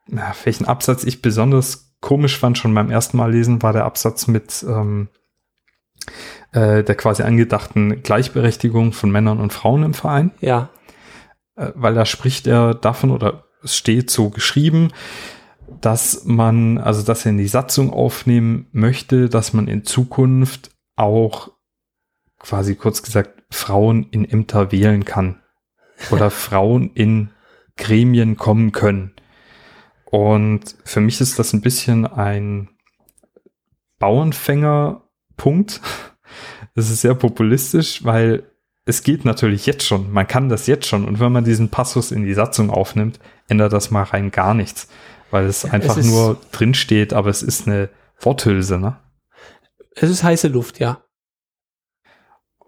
[0.07, 4.27] na, welchen Absatz ich besonders komisch fand, schon beim ersten Mal lesen, war der Absatz
[4.27, 5.09] mit ähm,
[6.51, 10.31] äh, der quasi angedachten Gleichberechtigung von Männern und Frauen im Verein.
[10.39, 10.69] Ja.
[11.55, 14.91] Äh, weil da spricht er davon oder es steht so geschrieben,
[15.81, 21.51] dass man, also dass er in die Satzung aufnehmen möchte, dass man in Zukunft auch
[22.39, 25.41] quasi kurz gesagt Frauen in Ämter wählen kann
[26.11, 27.31] oder Frauen in
[27.77, 29.14] Gremien kommen können.
[30.05, 32.69] Und für mich ist das ein bisschen ein
[33.99, 35.81] Bauernfänger-Punkt.
[36.77, 38.43] Es ist sehr populistisch, weil
[38.83, 40.11] es geht natürlich jetzt schon.
[40.11, 41.05] Man kann das jetzt schon.
[41.05, 44.89] Und wenn man diesen Passus in die Satzung aufnimmt, ändert das mal rein gar nichts.
[45.31, 47.89] Weil es einfach es nur drinsteht, aber es ist eine
[48.19, 48.99] Worthülse, ne?
[49.95, 51.01] Es ist heiße Luft, ja.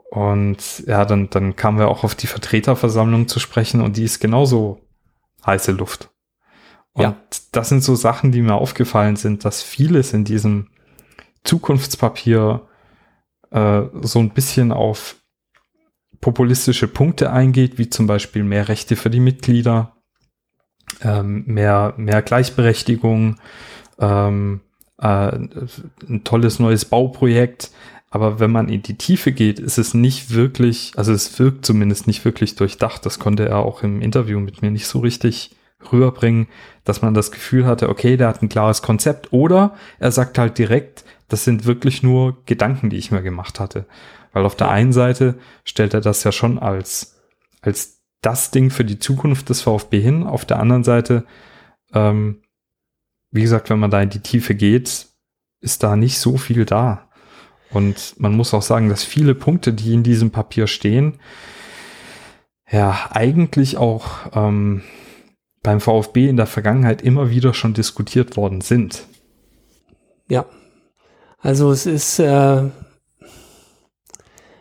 [0.10, 4.20] Und ja, dann, dann kamen wir auch auf die Vertreterversammlung zu sprechen und die ist
[4.20, 4.82] genauso
[5.46, 6.10] heiße Luft.
[6.98, 7.16] Und ja.
[7.52, 10.70] das sind so Sachen, die mir aufgefallen sind, dass vieles in diesem
[11.44, 12.68] Zukunftspapier
[13.52, 15.16] äh, so ein bisschen auf
[16.22, 19.96] populistische Punkte eingeht, wie zum Beispiel mehr Rechte für die Mitglieder,
[21.02, 23.36] ähm, mehr, mehr Gleichberechtigung,
[24.00, 24.62] ähm,
[24.98, 27.70] äh, ein tolles neues Bauprojekt.
[28.10, 32.08] Aber wenn man in die Tiefe geht, ist es nicht wirklich, also es wirkt zumindest
[32.08, 33.06] nicht wirklich durchdacht.
[33.06, 35.57] Das konnte er auch im Interview mit mir nicht so richtig
[35.92, 36.48] rüberbringen,
[36.84, 40.58] dass man das Gefühl hatte, okay, der hat ein klares Konzept oder er sagt halt
[40.58, 43.86] direkt, das sind wirklich nur Gedanken, die ich mir gemacht hatte.
[44.34, 47.20] Weil auf der einen Seite stellt er das ja schon als,
[47.62, 50.24] als das Ding für die Zukunft des VfB hin.
[50.24, 51.26] Auf der anderen Seite,
[51.94, 52.42] ähm,
[53.32, 55.08] wie gesagt, wenn man da in die Tiefe geht,
[55.60, 57.10] ist da nicht so viel da.
[57.72, 61.20] Und man muss auch sagen, dass viele Punkte, die in diesem Papier stehen,
[62.70, 64.84] ja, eigentlich auch ähm,
[65.68, 69.04] beim VfB in der Vergangenheit immer wieder schon diskutiert worden sind.
[70.30, 70.46] Ja,
[71.42, 72.64] also es ist, äh,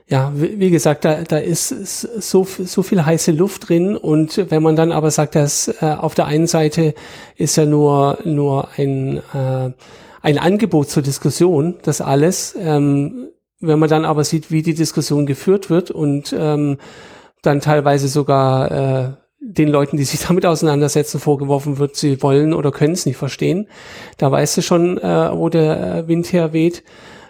[0.09, 4.65] ja, wie, wie, gesagt, da, da ist so, so viel heiße Luft drin und wenn
[4.65, 6.93] man dann aber sagt, dass äh, auf der einen Seite
[7.37, 9.71] ist ja nur, nur ein, äh,
[10.23, 13.29] ein Angebot zur Diskussion, das alles, ähm,
[13.61, 16.79] wenn man dann aber sieht, wie die Diskussion geführt wird und ähm,
[17.43, 22.73] dann teilweise sogar äh, den Leuten, die sich damit auseinandersetzen, vorgeworfen wird, sie wollen oder
[22.73, 23.69] können es nicht verstehen.
[24.17, 26.83] Da weißt du schon, äh, wo der äh, Wind herweht.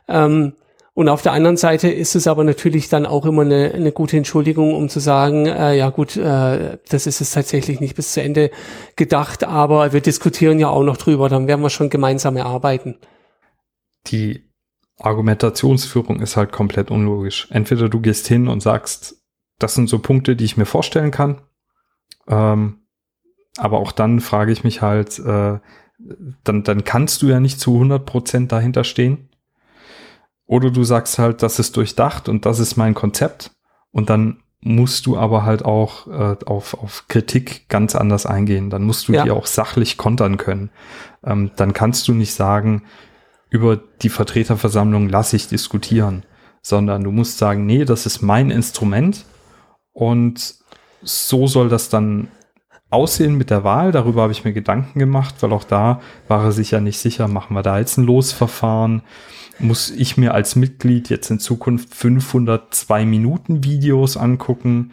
[0.09, 0.55] Ähm,
[0.95, 4.17] und auf der anderen Seite ist es aber natürlich dann auch immer eine, eine gute
[4.17, 8.23] Entschuldigung, um zu sagen, äh, ja gut, äh, das ist es tatsächlich nicht bis zu
[8.23, 8.51] Ende
[8.97, 12.97] gedacht, aber wir diskutieren ja auch noch drüber, dann werden wir schon gemeinsam erarbeiten.
[14.07, 14.47] Die
[14.99, 17.49] Argumentationsführung ist halt komplett unlogisch.
[17.51, 19.23] Entweder du gehst hin und sagst,
[19.59, 21.43] das sind so Punkte, die ich mir vorstellen kann,
[22.29, 22.81] ähm,
[23.57, 25.59] aber auch dann frage ich mich halt, äh,
[26.45, 29.29] dann, dann kannst du ja nicht zu 100 Prozent dahinter stehen.
[30.47, 33.51] Oder du sagst halt, das ist durchdacht und das ist mein Konzept.
[33.91, 38.71] Und dann musst du aber halt auch äh, auf, auf Kritik ganz anders eingehen.
[38.71, 39.25] Dann musst du ja.
[39.25, 40.71] die auch sachlich kontern können.
[41.25, 42.83] Ähm, dann kannst du nicht sagen,
[43.49, 46.25] über die Vertreterversammlung lasse ich diskutieren,
[46.63, 49.25] sondern du musst sagen, nee, das ist mein Instrument
[49.93, 50.57] und
[51.07, 52.29] so soll das dann
[52.91, 53.93] aussehen mit der Wahl.
[53.93, 57.29] Darüber habe ich mir Gedanken gemacht, weil auch da war er sich ja nicht sicher,
[57.29, 59.03] machen wir da jetzt ein Losverfahren?
[59.59, 64.93] Muss ich mir als Mitglied jetzt in Zukunft 502 Minuten Videos angucken?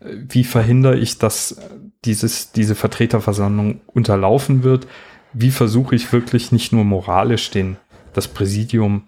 [0.00, 1.60] Wie verhindere ich, dass
[2.04, 4.86] dieses, diese Vertreterversammlung unterlaufen wird?
[5.32, 7.76] wie versuche ich wirklich nicht nur moralisch den,
[8.12, 9.07] das Präsidium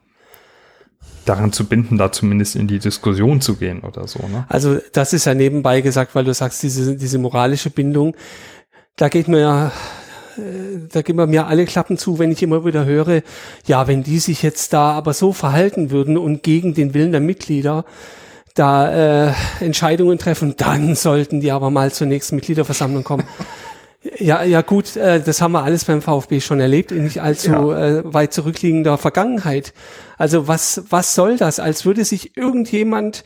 [1.24, 4.20] daran zu binden, da zumindest in die Diskussion zu gehen oder so.
[4.20, 4.44] Ne?
[4.48, 8.16] Also das ist ja nebenbei gesagt, weil du sagst, diese, diese moralische Bindung,
[8.96, 9.66] da geht mir ja,
[10.36, 13.22] äh, da gehen mir alle Klappen zu, wenn ich immer wieder höre,
[13.66, 17.20] ja, wenn die sich jetzt da aber so verhalten würden und gegen den Willen der
[17.20, 17.84] Mitglieder
[18.54, 23.24] da äh, Entscheidungen treffen, dann sollten die aber mal zur nächsten Mitgliederversammlung kommen.
[24.18, 27.50] Ja, ja gut, äh, das haben wir alles beim VfB schon erlebt, in nicht allzu
[27.50, 27.98] ja.
[27.98, 29.74] äh, weit zurückliegender Vergangenheit.
[30.16, 31.60] Also was, was soll das?
[31.60, 33.24] Als würde sich irgendjemand,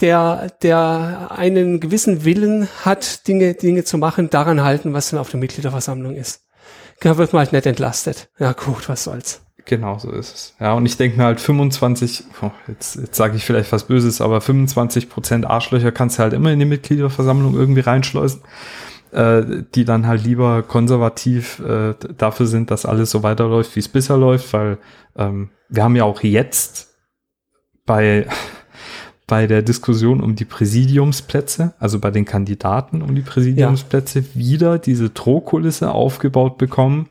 [0.00, 5.30] der, der einen gewissen Willen hat, Dinge, Dinge zu machen, daran halten, was dann auf
[5.30, 6.46] der Mitgliederversammlung ist.
[7.00, 8.30] Da wird man halt nicht entlastet.
[8.38, 9.42] Ja gut, was soll's.
[9.66, 10.54] Genau so ist es.
[10.58, 14.22] Ja, und ich denke mir halt 25, oh, jetzt, jetzt sage ich vielleicht was Böses,
[14.22, 18.40] aber 25 Prozent Arschlöcher kannst du halt immer in die Mitgliederversammlung irgendwie reinschleusen
[19.12, 24.16] die dann halt lieber konservativ äh, dafür sind, dass alles so weiterläuft, wie es bisher
[24.16, 24.78] läuft, weil
[25.16, 26.94] ähm, wir haben ja auch jetzt
[27.86, 28.26] bei,
[29.26, 34.24] bei der Diskussion um die Präsidiumsplätze, also bei den Kandidaten um die Präsidiumsplätze, ja.
[34.34, 37.08] wieder diese Drohkulisse aufgebaut bekommen.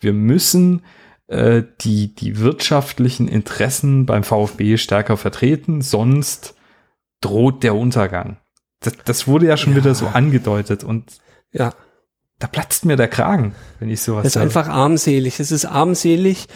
[0.00, 0.82] Wir müssen
[1.28, 6.54] äh, die, die wirtschaftlichen Interessen beim VfB stärker vertreten, sonst
[7.20, 8.36] droht der Untergang.
[8.80, 9.78] Das, das wurde ja schon ja.
[9.78, 11.20] wieder so angedeutet und
[11.56, 11.72] ja.
[12.38, 15.40] Da platzt mir der Kragen, wenn ich sowas Das ist einfach armselig.
[15.40, 16.48] Es ist armselig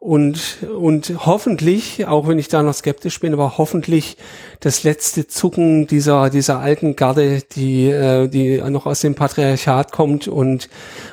[0.00, 4.16] und, und hoffentlich, auch wenn ich da noch skeptisch bin, aber hoffentlich
[4.60, 10.28] das letzte Zucken dieser, dieser alten Garde, die, äh, die noch aus dem Patriarchat kommt
[10.28, 10.68] und,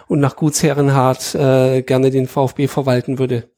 [0.08, 3.50] und nach Gutsherrenhart äh, gerne den VfB verwalten würde.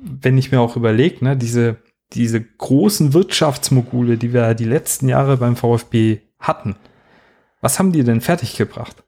[0.00, 1.78] Wenn ich mir auch überlege, ne, diese,
[2.12, 6.76] diese großen Wirtschaftsmogule, die wir die letzten Jahre beim VfB hatten,
[7.60, 9.02] was haben die denn fertiggebracht?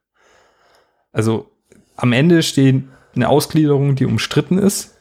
[1.13, 1.51] Also
[1.97, 2.85] am Ende steht
[3.15, 4.97] eine Ausgliederung, die umstritten ist,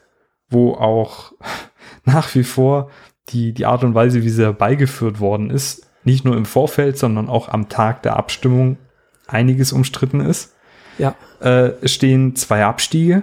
[0.48, 1.32] wo auch
[2.04, 2.90] nach wie vor
[3.28, 7.28] die, die Art und Weise, wie sie herbeigeführt worden ist, nicht nur im Vorfeld, sondern
[7.28, 8.78] auch am Tag der Abstimmung
[9.26, 10.54] einiges umstritten ist.
[10.98, 11.14] Ja.
[11.40, 13.22] Äh, es stehen zwei Abstiege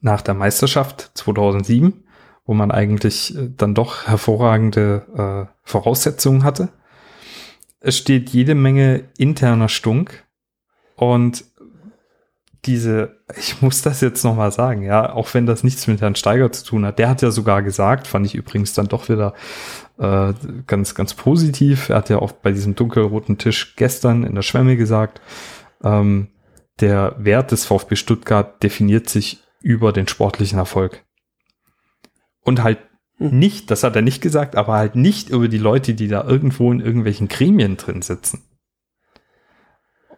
[0.00, 2.04] nach der Meisterschaft 2007,
[2.44, 6.68] wo man eigentlich äh, dann doch hervorragende äh, Voraussetzungen hatte
[7.80, 10.24] es steht jede Menge interner Stunk
[10.96, 11.44] und
[12.64, 16.50] diese, ich muss das jetzt nochmal sagen, ja, auch wenn das nichts mit Herrn Steiger
[16.50, 19.34] zu tun hat, der hat ja sogar gesagt, fand ich übrigens dann doch wieder
[19.98, 20.32] äh,
[20.66, 21.88] ganz, ganz positiv.
[21.88, 25.20] Er hat ja auch bei diesem dunkelroten Tisch gestern in der Schwemme gesagt,
[25.82, 26.28] ähm,
[26.80, 31.04] der Wert des VfB Stuttgart definiert sich über den sportlichen Erfolg.
[32.42, 32.78] Und halt
[33.18, 33.38] hm.
[33.38, 36.70] Nicht, das hat er nicht gesagt, aber halt nicht über die Leute, die da irgendwo
[36.70, 38.42] in irgendwelchen Gremien drin sitzen.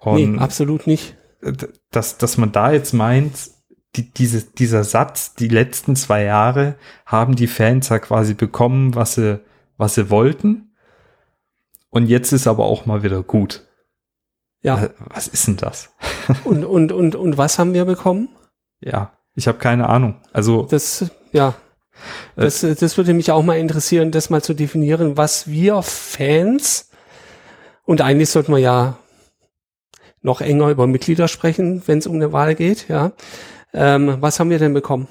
[0.01, 1.17] Und nee, absolut nicht.
[1.91, 3.51] Dass, dass man da jetzt meint,
[3.95, 9.15] die, diese, dieser Satz, die letzten zwei Jahre haben die Fans ja quasi bekommen, was
[9.15, 9.41] sie,
[9.77, 10.75] was sie wollten.
[11.91, 13.67] Und jetzt ist aber auch mal wieder gut.
[14.61, 14.85] Ja.
[14.85, 15.91] Äh, was ist denn das?
[16.45, 18.29] und, und, und, und was haben wir bekommen?
[18.81, 20.17] Ja, ich habe keine Ahnung.
[20.33, 20.65] Also.
[20.65, 21.55] Das, ja.
[22.37, 26.89] Das, das würde mich auch mal interessieren, das mal zu definieren, was wir Fans,
[27.89, 28.99] und eigentlich sollten wir ja
[30.21, 33.13] noch enger über Mitglieder sprechen, wenn es um eine Wahl geht, ja.
[33.73, 35.09] Ähm, was haben wir denn bekommen?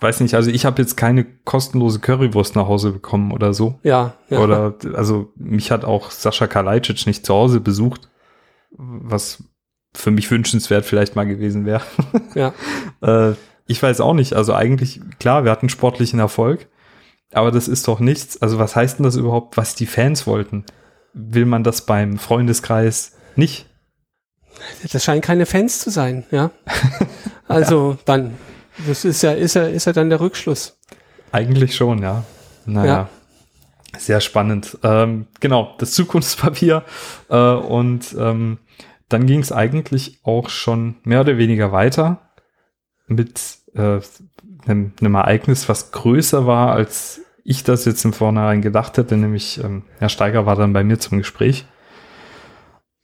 [0.00, 3.78] Weiß nicht, also ich habe jetzt keine kostenlose Currywurst nach Hause bekommen oder so.
[3.84, 4.14] Ja.
[4.30, 4.40] ja.
[4.40, 8.08] Oder also mich hat auch Sascha Kalajdzic nicht zu Hause besucht,
[8.72, 9.44] was
[9.94, 11.82] für mich wünschenswert vielleicht mal gewesen wäre.
[12.34, 12.52] Ja.
[13.30, 13.34] äh,
[13.66, 14.34] ich weiß auch nicht.
[14.34, 16.68] Also eigentlich, klar, wir hatten sportlichen Erfolg,
[17.32, 18.40] aber das ist doch nichts.
[18.40, 20.64] Also was heißt denn das überhaupt, was die Fans wollten?
[21.12, 23.66] Will man das beim Freundeskreis nicht?
[24.92, 26.50] Das scheinen keine Fans zu sein, ja.
[27.46, 27.98] Also ja.
[28.06, 28.34] dann,
[28.86, 30.78] das ist ja, ist ja, ist ja dann der Rückschluss.
[31.30, 32.24] Eigentlich schon, ja.
[32.64, 33.08] Naja.
[33.92, 33.98] Ja.
[33.98, 34.78] Sehr spannend.
[34.82, 36.84] Ähm, genau, das Zukunftspapier.
[37.28, 38.58] Äh, und ähm,
[39.10, 42.23] dann ging es eigentlich auch schon mehr oder weniger weiter
[43.06, 44.00] mit äh,
[44.66, 49.62] einem, einem Ereignis, was größer war, als ich das jetzt im Vornherein gedacht hätte, nämlich
[49.62, 51.66] ähm, Herr Steiger war dann bei mir zum Gespräch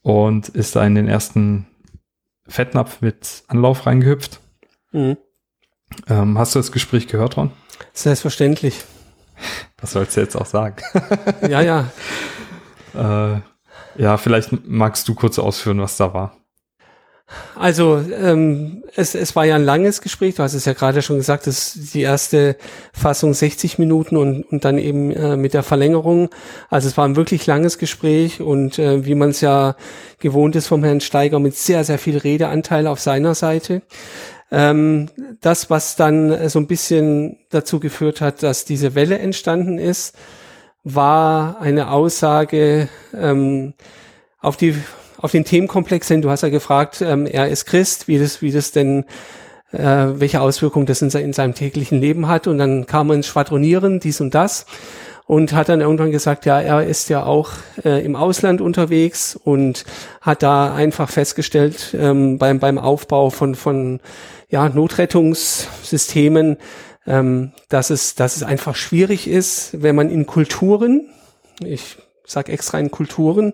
[0.02, 1.66] und ist da in den ersten
[2.48, 4.40] Fettnapf mit Anlauf reingehüpft.
[4.92, 5.18] Mhm.
[6.08, 7.50] Ähm, hast du das Gespräch gehört, Ron?
[7.92, 8.82] Selbstverständlich.
[9.80, 10.76] Was sollst du jetzt auch sagen?
[11.48, 11.90] ja, ja.
[12.94, 13.40] äh,
[13.96, 16.36] ja, vielleicht magst du kurz ausführen, was da war.
[17.54, 21.16] Also ähm, es, es war ja ein langes Gespräch, du hast es ja gerade schon
[21.16, 22.56] gesagt, das ist die erste
[22.92, 26.30] Fassung 60 Minuten und, und dann eben äh, mit der Verlängerung.
[26.68, 29.76] Also es war ein wirklich langes Gespräch und äh, wie man es ja
[30.18, 33.82] gewohnt ist vom Herrn Steiger mit sehr, sehr viel Redeanteil auf seiner Seite.
[34.50, 35.08] Ähm,
[35.40, 40.16] das, was dann so ein bisschen dazu geführt hat, dass diese Welle entstanden ist,
[40.82, 43.74] war eine Aussage ähm,
[44.40, 44.74] auf die
[45.20, 46.22] auf den Themenkomplex hin.
[46.22, 49.04] Du hast ja gefragt, ähm, er ist Christ, wie das, wie das denn,
[49.72, 52.46] äh, welche Auswirkungen das in, in seinem täglichen Leben hat.
[52.46, 54.66] Und dann kam man ins Schwadronieren, dies und das.
[55.26, 57.50] Und hat dann irgendwann gesagt, ja, er ist ja auch
[57.84, 59.84] äh, im Ausland unterwegs und
[60.20, 64.00] hat da einfach festgestellt, ähm, beim, beim Aufbau von, von
[64.48, 66.56] ja, Notrettungssystemen,
[67.06, 71.06] ähm, dass, es, dass es einfach schwierig ist, wenn man in Kulturen,
[71.64, 71.96] ich
[72.26, 73.52] sage extra in Kulturen,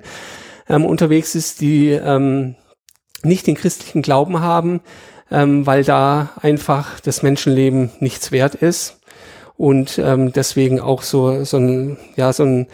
[0.68, 2.56] ähm, unterwegs ist, die ähm,
[3.22, 4.80] nicht den christlichen Glauben haben,
[5.30, 9.00] ähm, weil da einfach das Menschenleben nichts wert ist
[9.56, 12.66] und ähm, deswegen auch so, so, ein, ja, so ein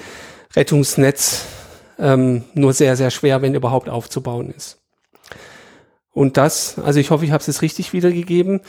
[0.54, 1.46] Rettungsnetz
[1.98, 4.78] ähm, nur sehr, sehr schwer, wenn überhaupt, aufzubauen ist.
[6.12, 8.60] Und das, also ich hoffe, ich habe es jetzt richtig wiedergegeben.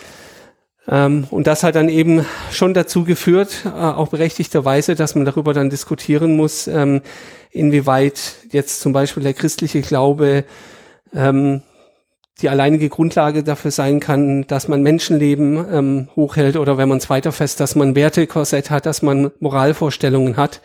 [0.87, 5.53] Ähm, und das hat dann eben schon dazu geführt, äh, auch berechtigterweise, dass man darüber
[5.53, 7.01] dann diskutieren muss, ähm,
[7.51, 10.43] inwieweit jetzt zum Beispiel der christliche Glaube
[11.13, 11.61] ähm,
[12.41, 17.09] die alleinige Grundlage dafür sein kann, dass man Menschenleben ähm, hochhält oder wenn man es
[17.09, 20.61] weiter fest, dass man Wertekorsett hat, dass man Moralvorstellungen hat.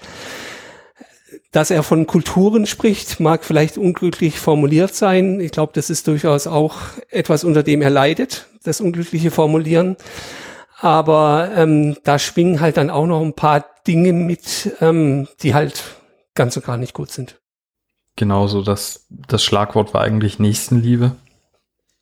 [1.50, 5.40] Dass er von Kulturen spricht, mag vielleicht unglücklich formuliert sein.
[5.40, 6.76] Ich glaube, das ist durchaus auch
[7.10, 9.96] etwas, unter dem er leidet, das unglückliche Formulieren.
[10.80, 15.82] Aber ähm, da schwingen halt dann auch noch ein paar Dinge mit, ähm, die halt
[16.34, 17.40] ganz und gar nicht gut sind.
[18.14, 21.12] Genauso, das, das Schlagwort war eigentlich Nächstenliebe.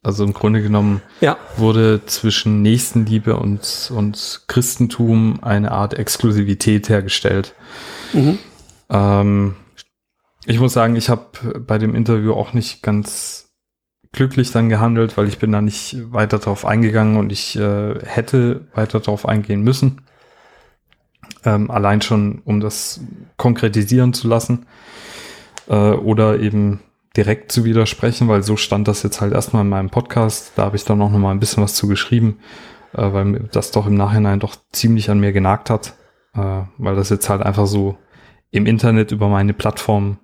[0.03, 1.37] Also im Grunde genommen ja.
[1.57, 7.55] wurde zwischen Nächstenliebe und, und Christentum eine Art Exklusivität hergestellt.
[8.13, 8.39] Mhm.
[8.91, 9.57] Ähm,
[10.47, 13.47] ich muss sagen, ich habe bei dem Interview auch nicht ganz
[14.13, 18.67] glücklich dann gehandelt, weil ich bin da nicht weiter drauf eingegangen und ich äh, hätte
[18.75, 20.03] weiter drauf eingehen müssen.
[21.45, 23.01] Ähm, allein schon, um das
[23.37, 24.67] konkretisieren zu lassen
[25.69, 26.81] äh, oder eben
[27.17, 30.53] direkt zu widersprechen, weil so stand das jetzt halt erstmal in meinem Podcast.
[30.57, 32.39] Da habe ich dann auch noch mal ein bisschen was zu geschrieben,
[32.95, 35.95] äh, weil das doch im Nachhinein doch ziemlich an mir genagt hat,
[36.35, 37.99] äh, weil das jetzt halt einfach so
[38.51, 40.19] im Internet über meine Plattform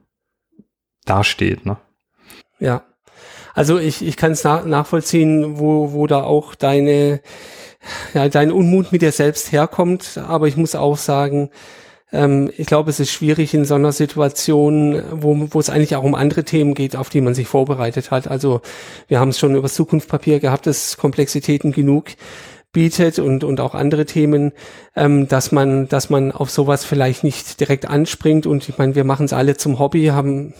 [1.04, 1.66] dasteht.
[1.66, 1.76] Ne?
[2.58, 2.84] Ja,
[3.54, 7.20] also ich, ich kann es nach, nachvollziehen, wo, wo da auch deine,
[8.14, 10.18] ja, dein Unmut mit dir selbst herkommt.
[10.26, 11.50] Aber ich muss auch sagen,
[12.12, 16.04] ähm, ich glaube, es ist schwierig in so einer Situation, wo, wo es eigentlich auch
[16.04, 18.28] um andere Themen geht, auf die man sich vorbereitet hat.
[18.28, 18.60] Also
[19.08, 22.10] wir haben es schon über Zukunftspapier gehabt, das Komplexitäten genug
[22.72, 24.52] bietet und, und auch andere Themen,
[24.96, 28.46] ähm, dass man, dass man auf sowas vielleicht nicht direkt anspringt.
[28.46, 30.54] Und ich meine, wir machen es alle zum Hobby, haben,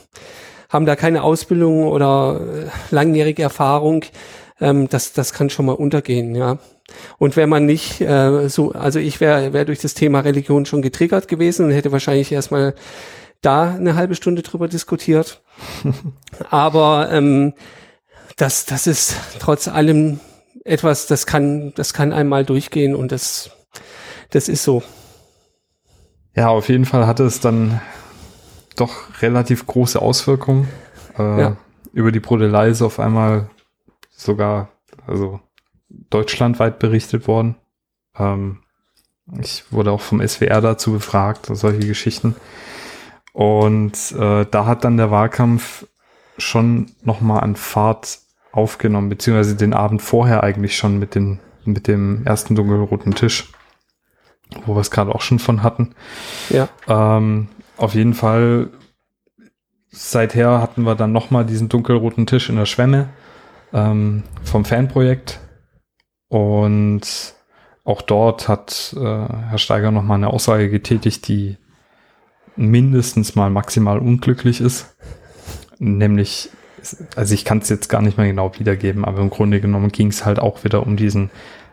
[0.69, 4.05] haben da keine Ausbildung oder äh, langjährige Erfahrung.
[4.61, 6.59] Ähm, das, das kann schon mal untergehen, ja.
[7.19, 10.83] Und wenn man nicht äh, so, also ich wäre wär durch das Thema Religion schon
[10.83, 12.75] getriggert gewesen und hätte wahrscheinlich erstmal
[13.41, 15.43] da eine halbe Stunde drüber diskutiert.
[16.51, 17.55] Aber ähm,
[18.37, 20.21] das, das ist trotz allem
[20.65, 23.51] etwas, das kann, das kann einmal durchgehen und das,
[24.31, 24.83] das ist so.
[26.35, 27.81] Ja, auf jeden Fall hatte es dann
[28.77, 30.69] doch relativ große Auswirkungen.
[31.19, 31.57] Äh, ja.
[31.93, 33.51] Über die Brodelei ist auf einmal
[34.11, 34.71] sogar,
[35.07, 35.41] also
[35.89, 37.57] deutschlandweit berichtet worden.
[38.17, 38.63] Ähm,
[39.39, 42.35] ich wurde auch vom SWR dazu befragt, solche Geschichten.
[43.33, 45.87] Und äh, da hat dann der Wahlkampf
[46.39, 48.21] schon nochmal an Fahrt
[48.53, 53.51] aufgenommen, beziehungsweise den Abend vorher eigentlich schon mit dem, mit dem ersten dunkelroten Tisch,
[54.67, 55.95] wo wir es gerade auch schon von hatten.
[56.51, 56.69] Ja.
[56.87, 57.49] Ähm,
[57.79, 58.71] auf jeden Fall,
[59.91, 63.09] seither hatten wir dann nochmal diesen dunkelroten Tisch in der Schwemme
[63.73, 65.41] ähm, vom Fanprojekt.
[66.29, 67.35] Und
[67.85, 71.57] auch dort hat äh, Herr Steiger nochmal eine Aussage getätigt, die
[72.55, 74.95] mindestens mal maximal unglücklich ist.
[75.79, 76.51] Nämlich
[77.17, 80.09] also ich kann es jetzt gar nicht mehr genau wiedergeben, aber im Grunde genommen ging
[80.09, 81.31] es halt auch wieder um diesen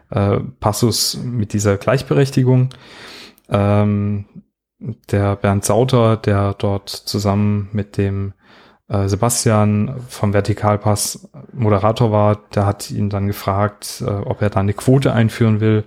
[0.10, 2.70] äh, Passus mit dieser Gleichberechtigung.
[3.50, 4.26] Ähm,
[5.12, 8.34] der Bernd Sauter, der dort zusammen mit dem
[8.88, 14.60] äh, Sebastian vom Vertikalpass Moderator war, der hat ihn dann gefragt, äh, ob er da
[14.62, 15.84] eine Quote einführen will.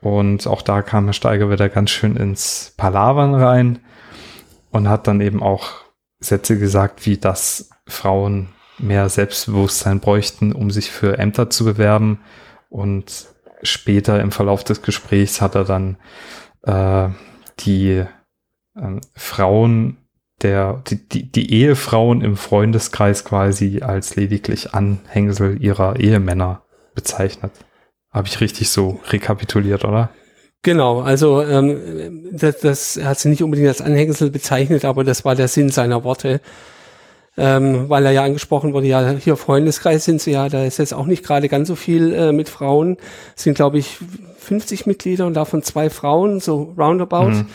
[0.00, 3.80] Und auch da kam Herr Steiger wieder ganz schön ins Palavern rein
[4.70, 5.70] und hat dann eben auch
[6.20, 12.20] Sätze gesagt, wie das Frauen mehr Selbstbewusstsein bräuchten, um sich für Ämter zu bewerben.
[12.70, 13.26] Und
[13.62, 15.96] später im Verlauf des Gesprächs hat er dann
[16.62, 17.08] äh,
[17.60, 18.04] die
[18.76, 19.96] äh, Frauen
[20.42, 26.62] der, die, die, die Ehefrauen im Freundeskreis quasi als lediglich Anhängsel ihrer Ehemänner
[26.94, 27.52] bezeichnet.
[28.12, 30.10] Habe ich richtig so rekapituliert, oder?
[30.62, 35.34] Genau, also ähm, das, das hat sie nicht unbedingt als Anhängsel bezeichnet, aber das war
[35.34, 36.40] der Sinn seiner Worte.
[37.40, 40.92] Ähm, weil er ja angesprochen wurde, ja, hier Freundeskreis sind sie ja, da ist jetzt
[40.92, 42.96] auch nicht gerade ganz so viel äh, mit Frauen.
[43.36, 43.98] Es sind, glaube ich,
[44.38, 47.30] 50 Mitglieder und davon zwei Frauen, so roundabout.
[47.30, 47.46] Mhm.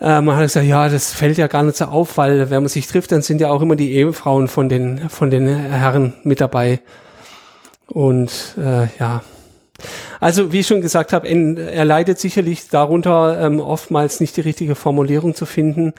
[0.00, 2.68] Äh, man hat gesagt, ja, das fällt ja gar nicht so auf, weil wenn man
[2.68, 6.40] sich trifft, dann sind ja auch immer die Ehefrauen von den, von den Herren mit
[6.40, 6.80] dabei.
[7.86, 9.22] Und äh, ja,
[10.20, 14.74] also wie ich schon gesagt habe, er leidet sicherlich darunter, ähm, oftmals nicht die richtige
[14.74, 15.94] Formulierung zu finden.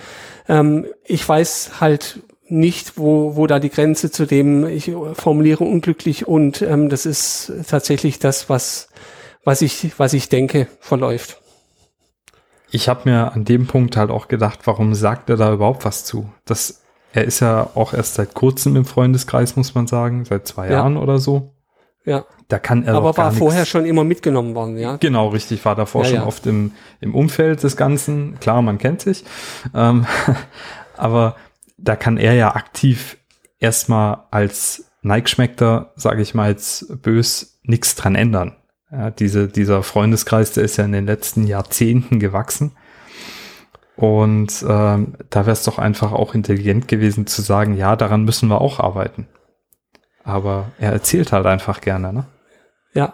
[0.47, 2.20] Ähm, ich weiß halt
[2.50, 7.52] nicht, wo, wo da die Grenze zu dem, ich formuliere unglücklich und ähm, das ist
[7.68, 8.89] tatsächlich das, was,
[9.43, 11.39] was, ich, was ich denke, verläuft.
[12.72, 16.06] Ich habe mir an dem Punkt halt auch gedacht, warum sagt er da überhaupt was
[16.06, 16.30] zu?
[16.45, 16.82] Das,
[17.14, 20.74] er ist ja auch erst seit kurzem im Freundeskreis, muss man sagen, seit zwei ja.
[20.74, 21.54] Jahren oder so.
[22.06, 22.26] Ja.
[22.47, 24.97] Da kann er Aber war vorher schon immer mitgenommen worden, ja?
[24.97, 26.26] Genau, richtig, war davor ja, schon ja.
[26.26, 28.39] oft im, im Umfeld des Ganzen.
[28.39, 29.24] Klar, man kennt sich.
[29.76, 30.08] Ähm,
[30.97, 31.36] aber
[31.82, 33.18] da kann er ja aktiv
[33.60, 38.56] erstmal als Nike-Schmeckter, sage ich mal jetzt bös, nichts dran ändern.
[38.92, 42.72] Ja, diese, dieser Freundeskreis, der ist ja in den letzten Jahrzehnten gewachsen.
[43.96, 48.50] Und ähm, da wäre es doch einfach auch intelligent gewesen zu sagen, ja, daran müssen
[48.50, 49.28] wir auch arbeiten.
[50.24, 52.26] Aber er erzählt halt einfach gerne, ne?
[52.94, 53.14] Ja.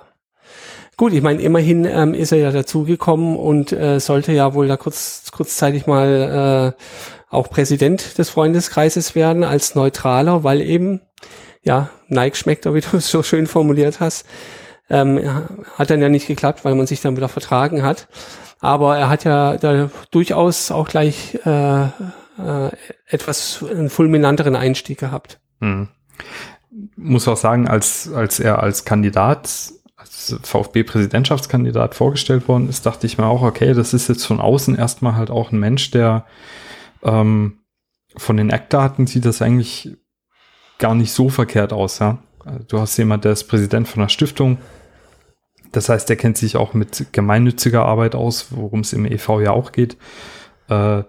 [0.98, 4.78] Gut, ich meine, immerhin ähm, ist er ja dazugekommen und äh, sollte ja wohl da
[4.78, 6.82] kurz, kurzzeitig mal äh,
[7.30, 11.02] auch Präsident des Freundeskreises werden als Neutraler, weil eben,
[11.64, 14.26] ja, Nike schmeckt, wie du es so schön formuliert hast.
[14.90, 15.20] Ähm,
[15.76, 18.08] hat dann ja nicht geklappt, weil man sich dann wieder vertragen hat.
[18.60, 21.90] Aber er hat ja da durchaus auch gleich äh, äh,
[23.08, 25.40] etwas einen fulminanteren Einstieg gehabt.
[25.60, 25.90] Hm
[26.96, 33.18] muss auch sagen, als, als er als Kandidat, als VfB-Präsidentschaftskandidat vorgestellt worden ist, dachte ich
[33.18, 36.26] mir auch, okay, das ist jetzt von außen erstmal halt auch ein Mensch, der
[37.06, 37.60] ähm,
[38.18, 39.98] von den Eckdaten sieht das eigentlich
[40.78, 42.20] gar nicht so verkehrt aus, ja.
[42.68, 44.60] Du hast jemand, der ist Präsident von einer Stiftung.
[45.72, 49.52] Das heißt, der kennt sich auch mit gemeinnütziger Arbeit aus, worum es im EV ja
[49.52, 49.98] auch geht.
[50.70, 51.04] Äh,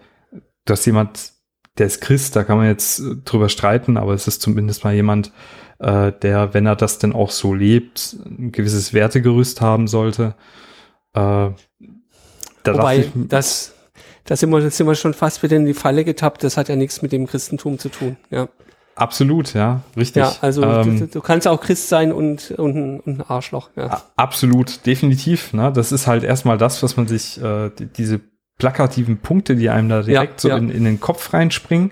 [0.64, 1.32] du hast jemand,
[1.78, 5.30] der ist Christ, da kann man jetzt drüber streiten, aber es ist zumindest mal jemand,
[5.78, 10.34] äh, der, wenn er das denn auch so lebt, ein gewisses Wertegerüst haben sollte.
[11.12, 11.50] Äh,
[12.62, 13.75] da Wobei, ich, das,
[14.26, 16.76] da sind wir, sind wir schon fast wieder in die Falle getappt, das hat ja
[16.76, 18.48] nichts mit dem Christentum zu tun, ja.
[18.96, 20.22] Absolut, ja, richtig.
[20.22, 23.68] Ja, also ähm, du, du, kannst auch Christ sein und, und, ein, und ein Arschloch.
[23.76, 24.02] Ja.
[24.16, 25.52] Absolut, definitiv.
[25.52, 25.70] Ne?
[25.70, 28.22] Das ist halt erstmal das, was man sich, äh, die, diese
[28.56, 30.56] plakativen Punkte, die einem da direkt ja, so ja.
[30.56, 31.90] In, in den Kopf reinspringen.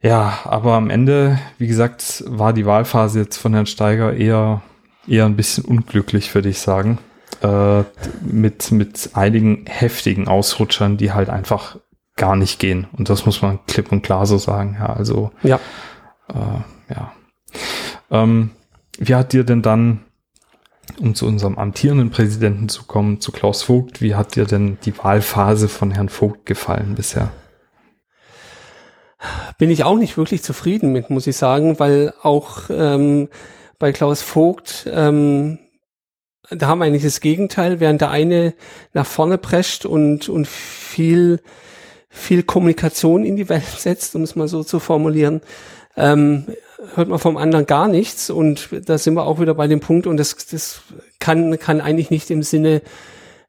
[0.00, 4.62] Ja, aber am Ende, wie gesagt, war die Wahlphase jetzt von Herrn Steiger eher,
[5.08, 6.98] eher ein bisschen unglücklich, würde ich sagen.
[7.42, 7.84] Äh,
[8.22, 11.78] mit, mit einigen heftigen Ausrutschern, die halt einfach
[12.16, 12.86] gar nicht gehen.
[12.96, 14.76] Und das muss man klipp und klar so sagen.
[14.78, 15.60] Ja, also, ja.
[16.28, 17.12] Äh, ja.
[18.10, 18.50] Ähm,
[18.98, 20.00] wie hat dir denn dann,
[20.98, 24.96] um zu unserem amtierenden Präsidenten zu kommen, zu Klaus Vogt, wie hat dir denn die
[24.96, 27.30] Wahlphase von Herrn Vogt gefallen bisher?
[29.58, 33.28] bin ich auch nicht wirklich zufrieden mit, muss ich sagen, weil auch ähm,
[33.78, 35.58] bei Klaus Vogt, ähm,
[36.50, 38.54] da haben wir eigentlich das Gegenteil, während der eine
[38.92, 41.40] nach vorne prescht und, und viel,
[42.08, 45.40] viel Kommunikation in die Welt setzt, um es mal so zu formulieren,
[45.96, 46.46] ähm,
[46.94, 50.06] hört man vom anderen gar nichts und da sind wir auch wieder bei dem Punkt
[50.06, 50.82] und das, das
[51.18, 52.82] kann, kann eigentlich nicht im Sinne,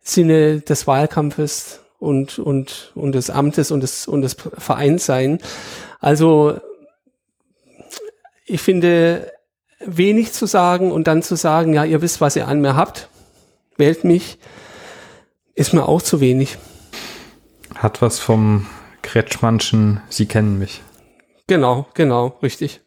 [0.02, 5.40] Sinne des Wahlkampfes und, und, und des Amtes und des, und des Vereins sein.
[6.00, 6.60] Also,
[8.46, 9.32] ich finde,
[9.80, 13.10] wenig zu sagen und dann zu sagen, ja, ihr wisst, was ihr an mir habt,
[13.78, 14.40] wählt mich,
[15.56, 16.58] ist mir auch zu wenig.
[17.76, 18.66] Hat was vom
[19.02, 20.82] Kretschmannschen, Sie kennen mich.
[21.48, 22.82] Genau, genau, richtig.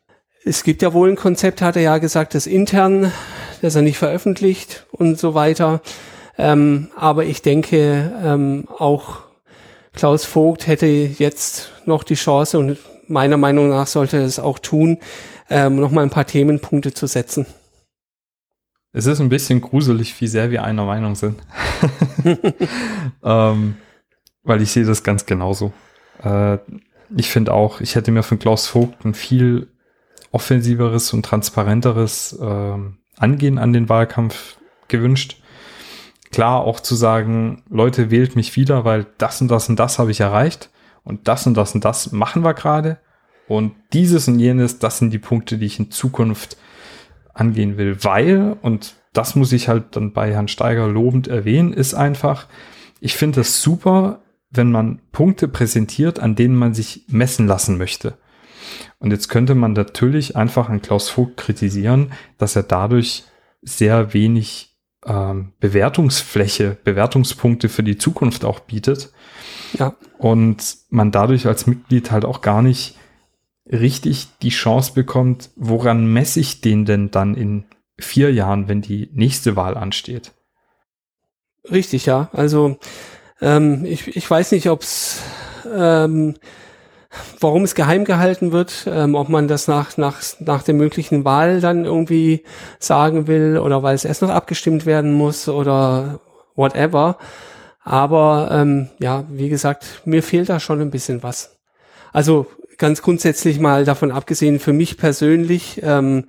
[0.44, 3.12] Es gibt ja wohl ein Konzept, hat er ja gesagt, das intern,
[3.62, 5.82] das er nicht veröffentlicht und so weiter.
[6.38, 9.18] Ähm, aber ich denke, ähm, auch
[9.92, 12.78] Klaus Vogt hätte jetzt noch die Chance und
[13.08, 14.98] meiner Meinung nach sollte er es auch tun,
[15.50, 17.46] ähm, noch mal ein paar Themenpunkte zu setzen.
[18.92, 21.40] Es ist ein bisschen gruselig, wie sehr wir einer Meinung sind.
[23.22, 23.76] ähm,
[24.42, 25.72] weil ich sehe das ganz genauso.
[26.22, 26.58] Äh,
[27.16, 29.68] ich finde auch, ich hätte mir von Klaus Vogt ein viel
[30.32, 32.78] offensiveres und transparenteres äh,
[33.16, 34.56] Angehen an den Wahlkampf
[34.88, 35.40] gewünscht.
[36.32, 40.12] Klar auch zu sagen, Leute, wählt mich wieder, weil das und das und das habe
[40.12, 40.70] ich erreicht
[41.02, 42.98] und das und das und das machen wir gerade.
[43.50, 46.56] Und dieses und jenes, das sind die Punkte, die ich in Zukunft
[47.34, 51.94] angehen will, weil, und das muss ich halt dann bei Herrn Steiger lobend erwähnen, ist
[51.94, 52.46] einfach,
[53.00, 58.18] ich finde es super, wenn man Punkte präsentiert, an denen man sich messen lassen möchte.
[59.00, 63.24] Und jetzt könnte man natürlich einfach an Klaus Vogt kritisieren, dass er dadurch
[63.62, 69.12] sehr wenig ähm, Bewertungsfläche, Bewertungspunkte für die Zukunft auch bietet.
[69.72, 69.96] Ja.
[70.18, 72.94] Und man dadurch als Mitglied halt auch gar nicht
[73.70, 77.64] richtig die Chance bekommt, woran messe ich den denn dann in
[77.98, 80.32] vier Jahren, wenn die nächste Wahl ansteht?
[81.70, 82.30] Richtig, ja.
[82.32, 82.78] Also
[83.40, 85.22] ähm, ich, ich weiß nicht, ob es
[85.70, 86.34] ähm,
[87.40, 91.60] warum es geheim gehalten wird, ähm, ob man das nach, nach, nach der möglichen Wahl
[91.60, 92.44] dann irgendwie
[92.78, 96.20] sagen will oder weil es erst noch abgestimmt werden muss oder
[96.54, 97.18] whatever.
[97.82, 101.58] Aber ähm, ja, wie gesagt, mir fehlt da schon ein bisschen was.
[102.12, 102.46] Also
[102.80, 106.24] ganz grundsätzlich mal davon abgesehen, für mich persönlich ähm,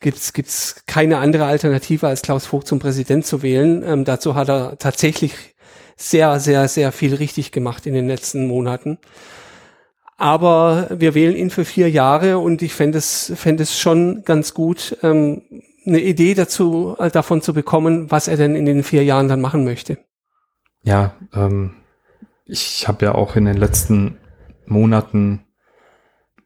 [0.00, 3.82] gibt's gibt's keine andere Alternative als Klaus Vogt zum Präsident zu wählen.
[3.86, 5.32] Ähm, dazu hat er tatsächlich
[5.96, 8.98] sehr, sehr, sehr viel richtig gemacht in den letzten Monaten.
[10.18, 14.54] Aber wir wählen ihn für vier Jahre und ich fände es, fände es schon ganz
[14.54, 15.42] gut, ähm,
[15.86, 19.40] eine Idee dazu, äh, davon zu bekommen, was er denn in den vier Jahren dann
[19.40, 19.98] machen möchte.
[20.82, 21.74] Ja, ähm,
[22.44, 24.18] ich habe ja auch in den letzten
[24.66, 25.44] Monaten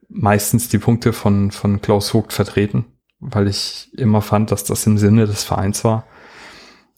[0.09, 2.85] meistens die Punkte von, von Klaus Vogt vertreten,
[3.21, 6.05] weil ich immer fand, dass das im Sinne des Vereins war.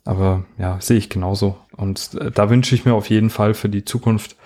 [0.04, 1.58] Aber ja, sehe ich genauso.
[1.76, 4.36] Und äh, da wünsche ich mir auf jeden Fall für die Zukunft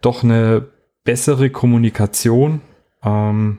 [0.00, 0.68] doch eine
[1.04, 2.60] bessere Kommunikation.
[3.02, 3.58] Ähm,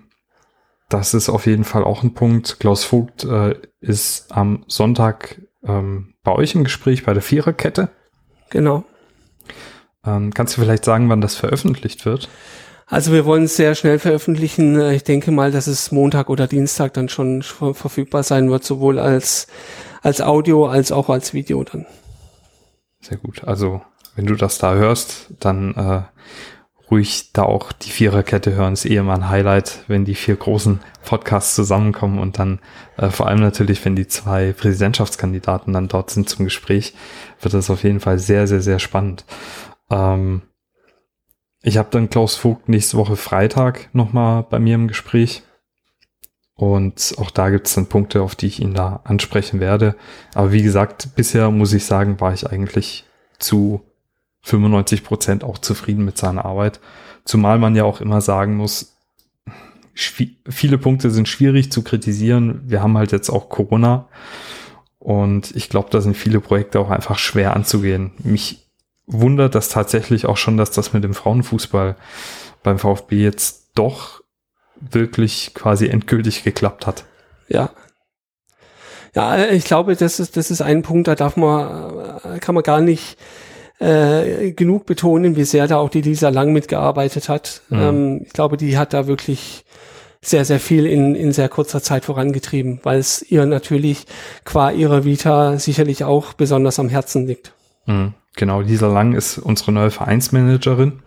[0.87, 2.59] das ist auf jeden Fall auch ein Punkt.
[2.59, 7.89] Klaus Vogt äh, ist am Sonntag ähm, bei euch im Gespräch bei der Viererkette.
[8.49, 8.85] Genau.
[10.05, 12.29] Ähm, kannst du vielleicht sagen, wann das veröffentlicht wird?
[12.89, 14.81] Also wir wollen es sehr schnell veröffentlichen.
[14.89, 19.47] Ich denke mal, dass es Montag oder Dienstag dann schon verfügbar sein wird, sowohl als,
[20.01, 21.85] als Audio als auch als Video dann.
[22.99, 23.43] Sehr gut.
[23.43, 23.81] Also
[24.15, 26.01] wenn du das da hörst, dann äh,
[26.89, 28.73] ruhig da auch die Viererkette hören.
[28.73, 32.59] Ist eh immer ein Highlight, wenn die vier großen Podcasts zusammenkommen und dann
[32.97, 36.95] äh, vor allem natürlich, wenn die zwei Präsidentschaftskandidaten dann dort sind zum Gespräch,
[37.39, 39.25] wird das auf jeden Fall sehr, sehr, sehr spannend.
[39.91, 40.41] Ähm,
[41.61, 45.43] ich habe dann Klaus Vogt nächste Woche Freitag nochmal bei mir im Gespräch.
[46.55, 49.95] Und auch da gibt es dann Punkte, auf die ich ihn da ansprechen werde.
[50.33, 53.05] Aber wie gesagt, bisher muss ich sagen, war ich eigentlich
[53.39, 53.81] zu
[54.41, 56.79] 95 Prozent auch zufrieden mit seiner Arbeit.
[57.23, 58.97] Zumal man ja auch immer sagen muss,
[59.93, 62.61] viele Punkte sind schwierig zu kritisieren.
[62.65, 64.07] Wir haben halt jetzt auch Corona.
[64.97, 68.11] Und ich glaube, da sind viele Projekte auch einfach schwer anzugehen.
[68.19, 68.68] Mich
[69.09, 71.95] wundert das tatsächlich auch schon, dass das mit dem Frauenfußball
[72.63, 74.21] beim VfB jetzt doch
[74.79, 77.05] wirklich quasi endgültig geklappt hat.
[77.47, 77.71] Ja.
[79.15, 82.79] Ja, ich glaube, das ist, das ist ein Punkt, da darf man, kann man gar
[82.79, 83.17] nicht
[83.79, 87.61] äh, genug betonen, wie sehr da auch die Lisa Lang mitgearbeitet hat.
[87.69, 87.79] Mhm.
[87.79, 89.65] Ähm, ich glaube, die hat da wirklich
[90.21, 94.05] sehr, sehr viel in, in sehr kurzer Zeit vorangetrieben, weil es ihr natürlich
[94.43, 97.53] qua ihrer Vita sicherlich auch besonders am Herzen liegt.
[97.85, 98.13] Mhm.
[98.39, 101.01] Genau, Lisa Lang ist unsere neue Vereinsmanagerin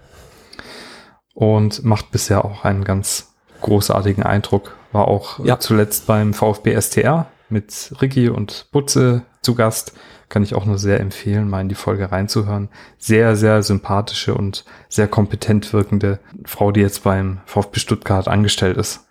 [1.33, 4.77] und macht bisher auch einen ganz großartigen Eindruck.
[4.93, 5.59] War auch ja.
[5.59, 9.95] zuletzt beim VfB STR mit Ricky und Butze zu Gast
[10.29, 12.69] kann ich auch nur sehr empfehlen, mal in die Folge reinzuhören.
[12.99, 19.09] Sehr, sehr sympathische und sehr kompetent wirkende Frau, die jetzt beim VfB Stuttgart angestellt ist.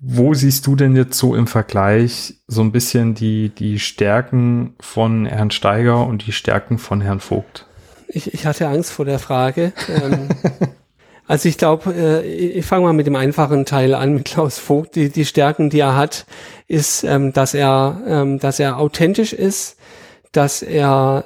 [0.00, 5.26] Wo siehst du denn jetzt so im Vergleich so ein bisschen die, die Stärken von
[5.26, 7.66] Herrn Steiger und die Stärken von Herrn Vogt?
[8.08, 9.72] Ich, ich hatte Angst vor der Frage.
[9.88, 10.28] ähm,
[11.26, 14.94] also ich glaube, äh, ich fange mal mit dem einfachen Teil an, mit Klaus Vogt.
[14.94, 16.26] Die, die Stärken, die er hat,
[16.68, 19.78] ist, ähm, dass er, ähm, dass er authentisch ist,
[20.32, 21.24] dass er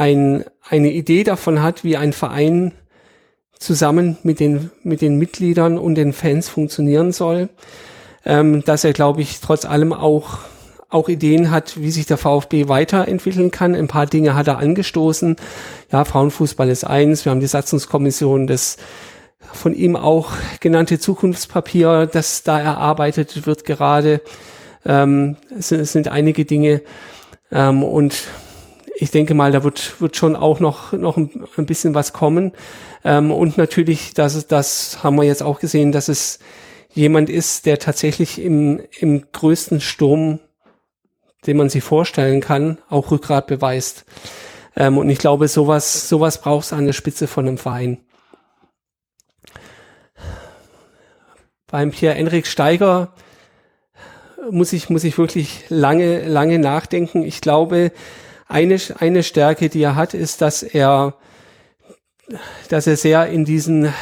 [0.00, 2.72] ein, eine Idee davon hat, wie ein Verein
[3.60, 7.50] zusammen mit den, mit den Mitgliedern und den Fans funktionieren soll.
[8.24, 10.38] Ähm, dass er, glaube ich, trotz allem auch,
[10.88, 13.74] auch Ideen hat, wie sich der VfB weiterentwickeln kann.
[13.74, 15.36] Ein paar Dinge hat er angestoßen.
[15.92, 17.24] Ja, Frauenfußball ist eins.
[17.24, 18.76] Wir haben die Satzungskommission, das
[19.52, 24.20] von ihm auch genannte Zukunftspapier, das da erarbeitet wird gerade.
[24.84, 26.82] Ähm, es, es, sind einige Dinge.
[27.50, 28.24] Ähm, und
[28.96, 32.52] ich denke mal, da wird, wird schon auch noch, noch ein bisschen was kommen.
[33.04, 36.38] Ähm, und natürlich, dass es, das haben wir jetzt auch gesehen, dass es
[36.92, 40.40] jemand ist, der tatsächlich im, im größten Sturm,
[41.46, 44.04] den man sich vorstellen kann, auch Rückgrat beweist.
[44.76, 47.98] Ähm, und ich glaube, sowas, sowas braucht es an der Spitze von einem Verein.
[51.66, 53.14] Beim Pierre-Enrik Steiger
[54.50, 57.22] muss ich, muss ich wirklich lange, lange nachdenken.
[57.22, 57.92] Ich glaube,
[58.48, 61.14] eine, eine Stärke, die er hat, ist, dass er,
[62.68, 63.92] dass er sehr in diesen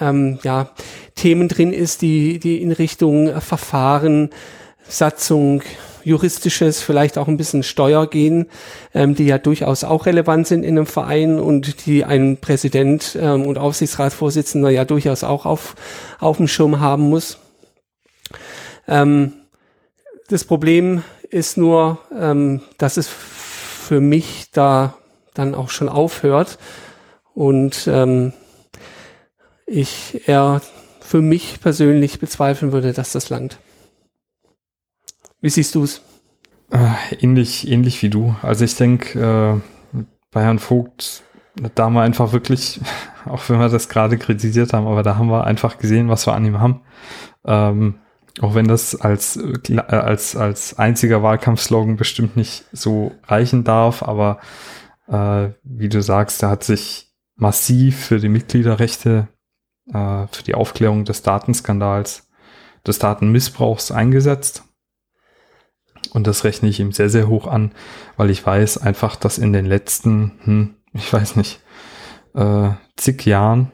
[0.00, 0.70] ähm, ja,
[1.14, 4.30] Themen drin ist, die, die in Richtung Verfahren,
[4.88, 5.62] Satzung,
[6.04, 8.46] juristisches, vielleicht auch ein bisschen Steuer gehen,
[8.94, 13.46] ähm, die ja durchaus auch relevant sind in einem Verein und die ein Präsident ähm,
[13.46, 15.74] und Aufsichtsratsvorsitzender ja durchaus auch auf,
[16.18, 17.38] auf dem Schirm haben muss.
[18.86, 19.32] Ähm,
[20.28, 24.94] das Problem ist nur, ähm, dass es für mich da
[25.34, 26.58] dann auch schon aufhört
[27.38, 28.32] und ähm,
[29.64, 30.60] ich eher
[31.00, 33.60] für mich persönlich bezweifeln würde, dass das langt.
[35.40, 36.02] Wie siehst du es?
[36.72, 38.34] Äh, ähnlich, ähnlich wie du.
[38.42, 39.62] Also ich denke,
[39.94, 40.00] äh,
[40.32, 41.22] bei Herrn Vogt,
[41.76, 42.80] da haben wir einfach wirklich,
[43.24, 46.34] auch wenn wir das gerade kritisiert haben, aber da haben wir einfach gesehen, was wir
[46.34, 46.80] an ihm haben.
[47.46, 48.00] Ähm,
[48.40, 54.40] auch wenn das als, äh, als, als einziger Wahlkampfslogan bestimmt nicht so reichen darf, aber
[55.06, 57.07] äh, wie du sagst, er hat sich
[57.38, 59.28] massiv für die Mitgliederrechte,
[59.92, 62.28] äh, für die Aufklärung des Datenskandals,
[62.86, 64.64] des Datenmissbrauchs eingesetzt.
[66.10, 67.72] Und das rechne ich ihm sehr, sehr hoch an,
[68.16, 71.60] weil ich weiß einfach, dass in den letzten, hm, ich weiß nicht,
[72.34, 73.72] äh, zig Jahren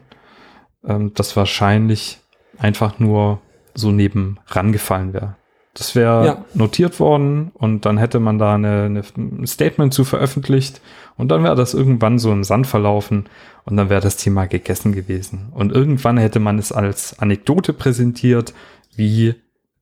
[0.85, 2.19] ähm, das wahrscheinlich
[2.57, 3.41] einfach nur
[3.73, 5.35] so neben rangefallen wäre.
[5.75, 6.45] Das wäre ja.
[6.53, 10.79] notiert worden und dann hätte man da eine, eine, ein Statement zu veröffentlicht
[11.17, 13.25] und dann wäre das irgendwann so im Sand verlaufen
[13.65, 15.49] und dann wäre das Thema gegessen gewesen.
[15.53, 18.53] Und irgendwann hätte man es als Anekdote präsentiert,
[18.95, 19.35] wie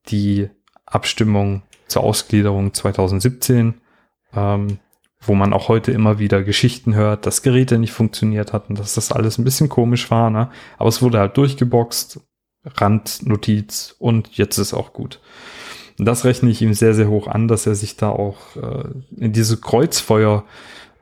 [0.08, 0.50] die
[0.88, 3.76] Abstimmung zur Ausgliederung 2017,
[4.36, 4.80] ähm,
[5.22, 9.12] wo man auch heute immer wieder Geschichten hört, dass Geräte nicht funktioniert hatten, dass das
[9.12, 10.50] alles ein bisschen komisch war, ne?
[10.80, 12.20] Aber es wurde halt durchgeboxt,
[12.66, 15.20] Randnotiz und jetzt ist auch gut.
[16.00, 18.86] Und das rechne ich ihm sehr, sehr hoch an, dass er sich da auch äh,
[19.16, 20.44] in diese Kreuzfeuer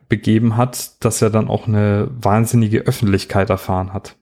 [0.09, 4.17] begeben hat, dass er dann auch eine wahnsinnige Öffentlichkeit erfahren hat.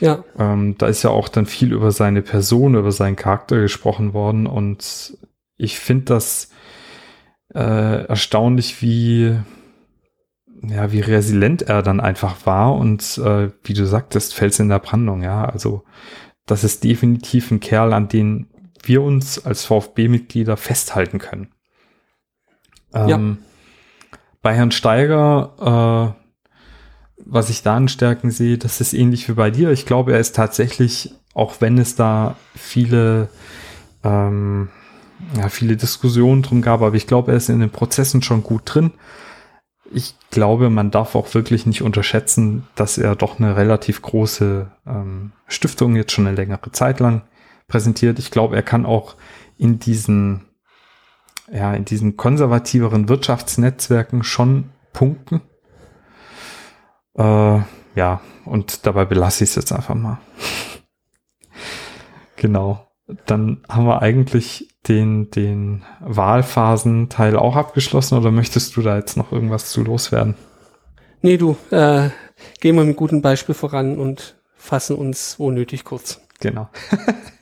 [0.00, 0.24] Ja.
[0.38, 4.46] Ähm, da ist ja auch dann viel über seine Person, über seinen Charakter gesprochen worden
[4.46, 5.16] und
[5.56, 6.50] ich finde das
[7.54, 9.38] äh, erstaunlich, wie
[10.62, 14.78] ja, wie resilient er dann einfach war und äh, wie du sagtest, Fels in der
[14.78, 15.84] Brandung, ja, also
[16.46, 18.48] das ist definitiv ein Kerl, an den
[18.86, 21.48] wir uns als VfB-Mitglieder festhalten können.
[22.94, 23.36] Ähm, ja.
[24.42, 29.50] Bei Herrn Steiger, äh, was ich da an Stärken sehe, das ist ähnlich wie bei
[29.50, 29.70] dir.
[29.70, 33.28] Ich glaube, er ist tatsächlich, auch wenn es da viele
[34.04, 34.68] ähm,
[35.36, 38.62] ja, viele Diskussionen drum gab, aber ich glaube, er ist in den Prozessen schon gut
[38.64, 38.92] drin.
[39.92, 45.32] Ich glaube, man darf auch wirklich nicht unterschätzen, dass er doch eine relativ große ähm,
[45.46, 47.22] Stiftung jetzt schon eine längere Zeit lang
[47.68, 48.18] präsentiert.
[48.18, 49.16] Ich glaube, er kann auch
[49.58, 50.46] in diesen,
[51.50, 55.42] ja, in diesen konservativeren Wirtschaftsnetzwerken schon punkten.
[57.16, 57.60] Äh,
[57.94, 60.18] ja, und dabei belasse ich es jetzt einfach mal.
[62.36, 62.86] genau.
[63.26, 69.32] Dann haben wir eigentlich den, den Wahlphasenteil auch abgeschlossen oder möchtest du da jetzt noch
[69.32, 70.34] irgendwas zu loswerden?
[71.22, 72.10] Nee, du, äh,
[72.60, 76.20] gehen wir mit gutem Beispiel voran und fassen uns wo nötig kurz.
[76.40, 76.68] Genau.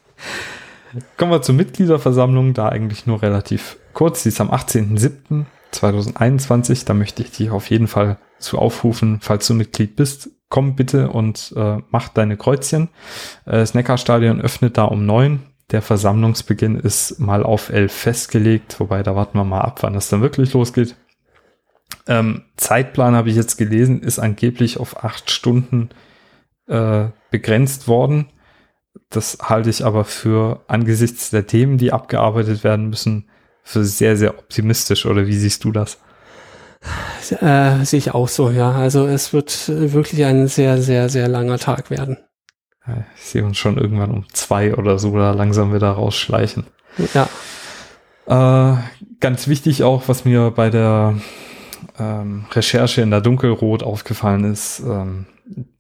[1.17, 4.23] Kommen wir zur Mitgliederversammlung, da eigentlich nur relativ kurz.
[4.23, 6.87] Sie ist am 18.07.2021.
[6.87, 10.31] Da möchte ich dich auf jeden Fall zu aufrufen, falls du Mitglied bist.
[10.49, 12.91] Komm bitte und äh, mach deine Kreuzchen.
[13.45, 19.03] Äh, das Neckarstadion öffnet da um neun der Versammlungsbeginn ist mal auf elf festgelegt, wobei
[19.03, 20.97] da warten wir mal ab, wann das dann wirklich losgeht.
[22.07, 25.89] Ähm, Zeitplan habe ich jetzt gelesen, ist angeblich auf acht Stunden
[26.67, 28.27] äh, begrenzt worden.
[29.11, 33.29] Das halte ich aber für angesichts der Themen, die abgearbeitet werden müssen,
[33.63, 35.07] für sehr, sehr optimistisch.
[35.07, 35.99] Oder wie siehst du das?
[37.41, 38.73] Äh, sehe ich auch so, ja.
[38.73, 42.19] Also es wird wirklich ein sehr, sehr, sehr langer Tag werden.
[43.17, 46.67] Ich sehe uns schon irgendwann um zwei oder so da langsam wieder rausschleichen.
[47.15, 47.29] Ja.
[48.27, 48.77] Äh,
[49.21, 51.15] ganz wichtig auch, was mir bei der
[51.99, 55.27] ähm, Recherche in der Dunkelrot aufgefallen ist, ähm,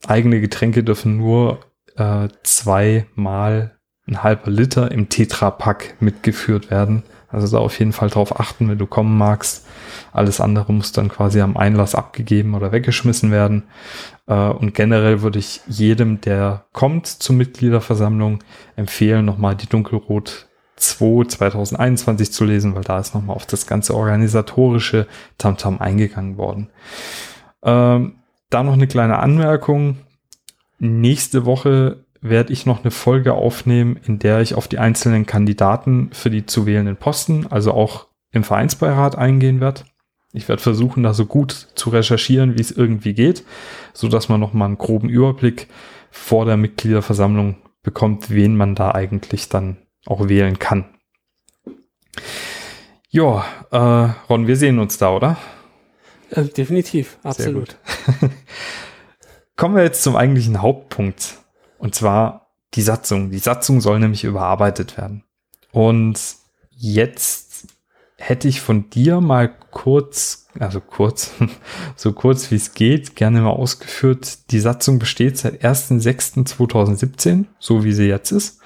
[0.06, 1.60] eigene Getränke dürfen nur
[1.97, 7.05] äh, zweimal ein halber Liter im Tetrapack mitgeführt werden.
[7.28, 9.66] Also da auf jeden Fall drauf achten, wenn du kommen magst.
[10.12, 13.64] Alles andere muss dann quasi am Einlass abgegeben oder weggeschmissen werden.
[14.26, 18.45] Äh, und generell würde ich jedem, der kommt zur Mitgliederversammlung,
[18.76, 23.95] empfehlen, nochmal die Dunkelrot 2 2021 zu lesen, weil da ist nochmal auf das ganze
[23.95, 25.07] organisatorische
[25.38, 26.70] Tamtam -Tam eingegangen worden.
[27.62, 28.16] Ähm,
[28.51, 29.99] da noch eine kleine Anmerkung.
[30.85, 36.11] Nächste Woche werde ich noch eine Folge aufnehmen, in der ich auf die einzelnen Kandidaten
[36.12, 39.85] für die zu wählenden Posten, also auch im Vereinsbeirat eingehen werde.
[40.35, 43.45] Ich werde versuchen, da so gut zu recherchieren, wie es irgendwie geht,
[43.95, 45.68] so dass man noch mal einen groben Überblick
[46.11, 50.85] vor der Mitgliederversammlung bekommt, wen man da eigentlich dann auch wählen kann.
[53.09, 55.39] Ja, äh, Ron, wir sehen uns da, oder?
[56.30, 57.76] Äh, definitiv, absolut.
[59.57, 61.38] Kommen wir jetzt zum eigentlichen Hauptpunkt.
[61.78, 63.30] Und zwar die Satzung.
[63.30, 65.24] Die Satzung soll nämlich überarbeitet werden.
[65.70, 66.20] Und
[66.70, 67.68] jetzt
[68.16, 71.32] hätte ich von dir mal kurz, also kurz,
[71.96, 74.50] so kurz wie es geht, gerne mal ausgeführt.
[74.50, 78.61] Die Satzung besteht seit 1.6.2017, so wie sie jetzt ist.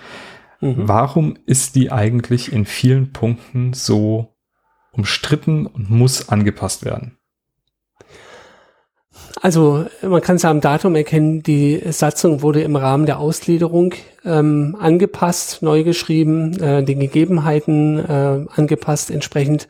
[0.61, 0.89] Mhm.
[0.89, 4.37] Warum ist die eigentlich in vielen Punkten so
[4.93, 7.18] umstritten und muss angepasst werden?
[9.41, 14.77] Also man kann es am Datum erkennen, die Satzung wurde im Rahmen der Ausgliederung ähm,
[14.79, 19.69] angepasst, neu geschrieben, äh, den Gegebenheiten äh, angepasst entsprechend.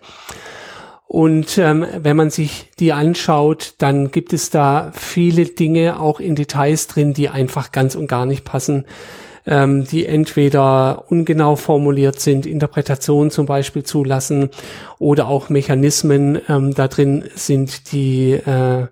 [1.07, 6.35] Und ähm, wenn man sich die anschaut, dann gibt es da viele Dinge auch in
[6.35, 8.85] Details drin, die einfach ganz und gar nicht passen
[9.49, 14.51] ähm, die entweder ungenau formuliert sind, Interpretationen zum Beispiel zulassen
[14.99, 18.87] oder auch Mechanismen ähm, da drin sind, die äh,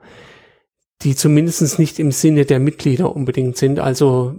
[1.03, 3.81] die zumindest nicht im Sinne der Mitglieder unbedingt sind.
[3.81, 4.35] Also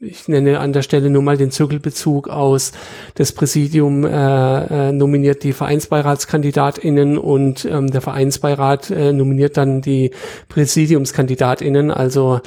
[0.00, 2.72] ich nenne an der Stelle nur mal den Zirkelbezug aus.
[3.14, 10.10] Das Präsidium äh, äh, nominiert die Vereinsbeiratskandidatinnen und ähm, der Vereinsbeirat äh, nominiert dann die
[10.48, 11.92] Präsidiumskandidatinnen.
[11.92, 12.40] Also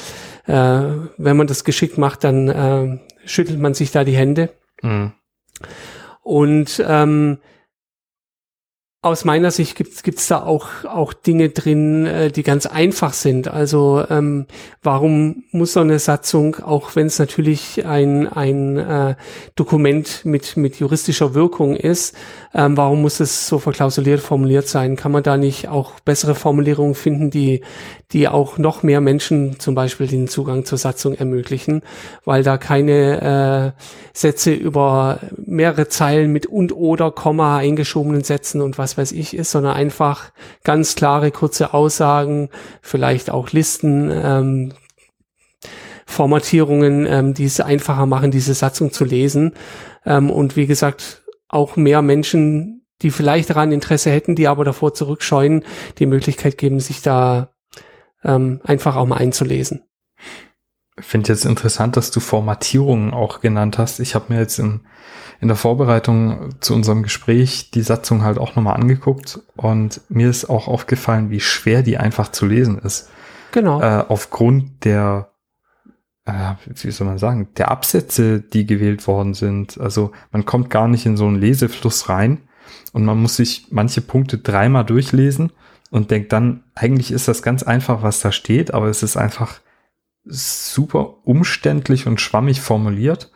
[0.47, 0.81] äh,
[1.17, 4.49] wenn man das geschickt macht, dann äh, schüttelt man sich da die Hände.
[4.81, 5.13] Mhm.
[6.23, 7.37] Und ähm,
[9.05, 13.47] aus meiner Sicht gibt es da auch, auch Dinge drin, äh, die ganz einfach sind.
[13.47, 14.47] Also ähm,
[14.81, 19.15] warum muss so eine Satzung, auch wenn es natürlich ein, ein äh,
[19.55, 22.15] Dokument mit, mit juristischer Wirkung ist,
[22.55, 24.95] ähm, warum muss es so verklausuliert formuliert sein?
[24.95, 27.61] Kann man da nicht auch bessere Formulierungen finden, die,
[28.11, 31.81] die auch noch mehr Menschen zum Beispiel den Zugang zur Satzung ermöglichen,
[32.23, 33.81] weil da keine äh,
[34.13, 39.51] Sätze über mehrere Zeilen mit und oder Komma eingeschobenen Sätzen und was weiß ich ist,
[39.51, 40.31] sondern einfach
[40.63, 42.49] ganz klare, kurze Aussagen,
[42.81, 44.73] vielleicht auch Listen, ähm,
[46.05, 49.53] Formatierungen, ähm, die es einfacher machen, diese Satzung zu lesen.
[50.05, 54.93] Ähm, und wie gesagt, auch mehr Menschen, die vielleicht daran Interesse hätten, die aber davor
[54.93, 55.63] zurückscheuen,
[55.97, 57.53] die Möglichkeit geben, sich da
[58.23, 59.83] ähm, einfach auch mal einzulesen.
[60.97, 63.99] Ich finde jetzt interessant, dass du Formatierungen auch genannt hast.
[63.99, 64.85] Ich habe mir jetzt im
[65.41, 70.49] in der Vorbereitung zu unserem Gespräch die Satzung halt auch nochmal angeguckt und mir ist
[70.49, 73.09] auch aufgefallen, wie schwer die einfach zu lesen ist.
[73.51, 73.81] Genau.
[73.81, 75.29] Äh, aufgrund der,
[76.25, 79.79] äh, wie soll man sagen, der Absätze, die gewählt worden sind.
[79.79, 82.41] Also man kommt gar nicht in so einen Lesefluss rein
[82.93, 85.51] und man muss sich manche Punkte dreimal durchlesen
[85.91, 89.59] und denkt dann, eigentlich ist das ganz einfach, was da steht, aber es ist einfach
[90.25, 93.31] super umständlich und schwammig formuliert.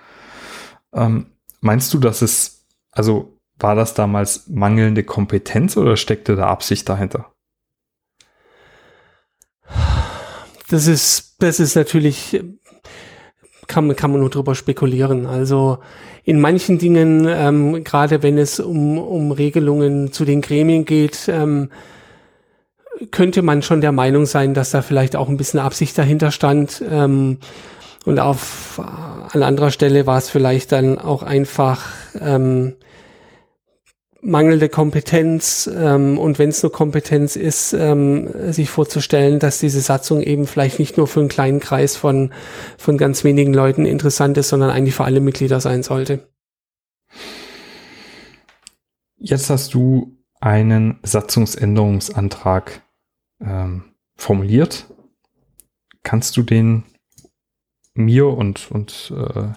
[0.94, 1.28] Ähm,
[1.62, 7.32] Meinst du, dass es, also war das damals mangelnde Kompetenz oder steckte da Absicht dahinter?
[10.70, 12.42] Das ist, das ist natürlich,
[13.68, 15.26] kann, kann man nur drüber spekulieren.
[15.26, 15.80] Also
[16.24, 21.70] in manchen Dingen, ähm, gerade wenn es um, um Regelungen zu den Gremien geht, ähm,
[23.12, 26.84] könnte man schon der Meinung sein, dass da vielleicht auch ein bisschen Absicht dahinter stand.
[26.88, 27.40] Ähm,
[28.06, 28.82] und auf
[29.32, 31.88] an anderer Stelle war es vielleicht dann auch einfach
[32.20, 32.76] ähm,
[34.22, 40.22] mangelnde Kompetenz ähm, und wenn es nur Kompetenz ist, ähm, sich vorzustellen, dass diese Satzung
[40.22, 42.34] eben vielleicht nicht nur für einen kleinen Kreis von,
[42.78, 46.28] von ganz wenigen Leuten interessant ist, sondern eigentlich für alle Mitglieder sein sollte.
[49.18, 52.82] Jetzt hast du einen Satzungsänderungsantrag
[53.42, 53.84] ähm,
[54.16, 54.86] formuliert.
[56.04, 56.84] Kannst du den
[58.00, 59.50] mir und, und äh,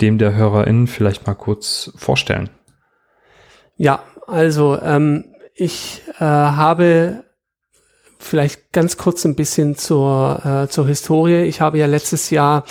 [0.00, 2.50] dem der HörerInnen vielleicht mal kurz vorstellen?
[3.76, 7.24] Ja, also ähm, ich äh, habe
[8.18, 11.42] vielleicht ganz kurz ein bisschen zur, äh, zur Historie.
[11.44, 12.64] Ich habe ja letztes Jahr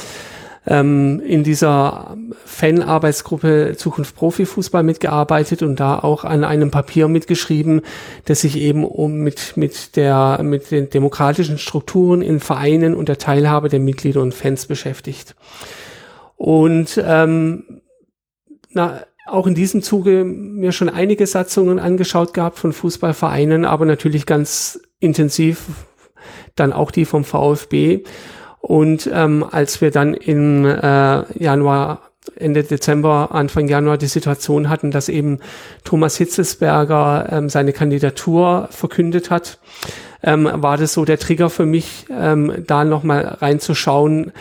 [0.69, 2.15] ähm, in dieser
[2.45, 7.81] Fanarbeitsgruppe Zukunft Profifußball mitgearbeitet und da auch an einem Papier mitgeschrieben,
[8.25, 13.17] das sich eben um mit, mit der, mit den demokratischen Strukturen in Vereinen und der
[13.17, 15.35] Teilhabe der Mitglieder und Fans beschäftigt.
[16.37, 17.81] Und ähm,
[18.69, 24.25] na, auch in diesem Zuge mir schon einige Satzungen angeschaut gehabt von Fußballvereinen, aber natürlich
[24.25, 25.65] ganz intensiv
[26.55, 28.03] dann auch die vom VfB.
[28.61, 32.01] Und ähm, als wir dann im äh, Januar,
[32.35, 35.39] Ende Dezember, Anfang Januar die Situation hatten, dass eben
[35.83, 39.59] Thomas Hitzesberger ähm, seine Kandidatur verkündet hat,
[40.21, 44.33] ähm, war das so der Trigger für mich, ähm, da nochmal reinzuschauen,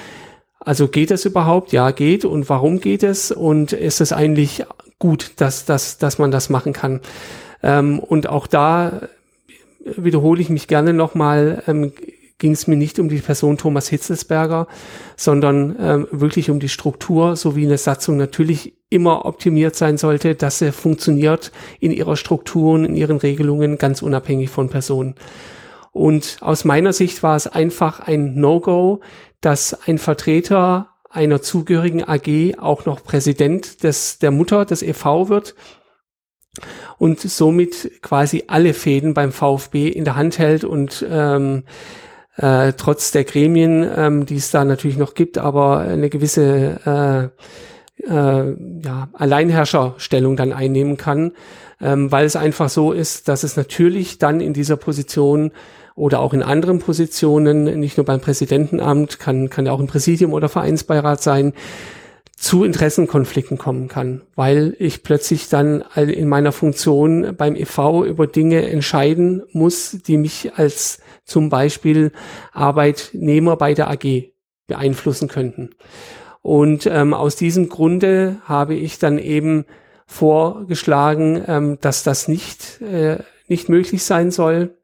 [0.68, 1.72] also geht es überhaupt?
[1.72, 2.26] Ja, geht.
[2.26, 3.32] Und warum geht es?
[3.32, 4.66] Und ist es eigentlich
[4.98, 7.00] gut, dass, dass, dass man das machen kann?
[7.62, 9.00] Ähm, und auch da
[9.82, 11.92] wiederhole ich mich gerne nochmal, ähm,
[12.38, 14.68] ging es mir nicht um die Person Thomas Hitzelsberger,
[15.16, 20.34] sondern ähm, wirklich um die Struktur, so wie eine Satzung natürlich immer optimiert sein sollte,
[20.34, 25.14] dass sie funktioniert in ihrer Struktur und in ihren Regelungen, ganz unabhängig von Personen.
[25.92, 29.00] Und aus meiner Sicht war es einfach ein No-Go,
[29.40, 35.54] dass ein Vertreter einer zugehörigen AG auch noch Präsident des, der Mutter des EV wird
[36.98, 41.64] und somit quasi alle Fäden beim VfB in der Hand hält und ähm,
[42.38, 47.30] äh, trotz der Gremien, ähm, die es da natürlich noch gibt, aber eine gewisse
[48.00, 51.32] äh, äh, ja, Alleinherrscherstellung dann einnehmen kann,
[51.80, 55.50] ähm, weil es einfach so ist, dass es natürlich dann in dieser Position
[55.96, 60.32] oder auch in anderen Positionen, nicht nur beim Präsidentenamt, kann, kann ja auch im Präsidium
[60.32, 61.54] oder Vereinsbeirat sein,
[62.36, 68.70] zu Interessenkonflikten kommen kann, weil ich plötzlich dann in meiner Funktion beim EV über Dinge
[68.70, 72.12] entscheiden muss, die mich als zum Beispiel
[72.52, 74.32] Arbeitnehmer bei der AG
[74.66, 75.70] beeinflussen könnten.
[76.42, 79.66] Und ähm, aus diesem Grunde habe ich dann eben
[80.06, 83.18] vorgeschlagen, ähm, dass das nicht, äh,
[83.48, 84.74] nicht möglich sein soll.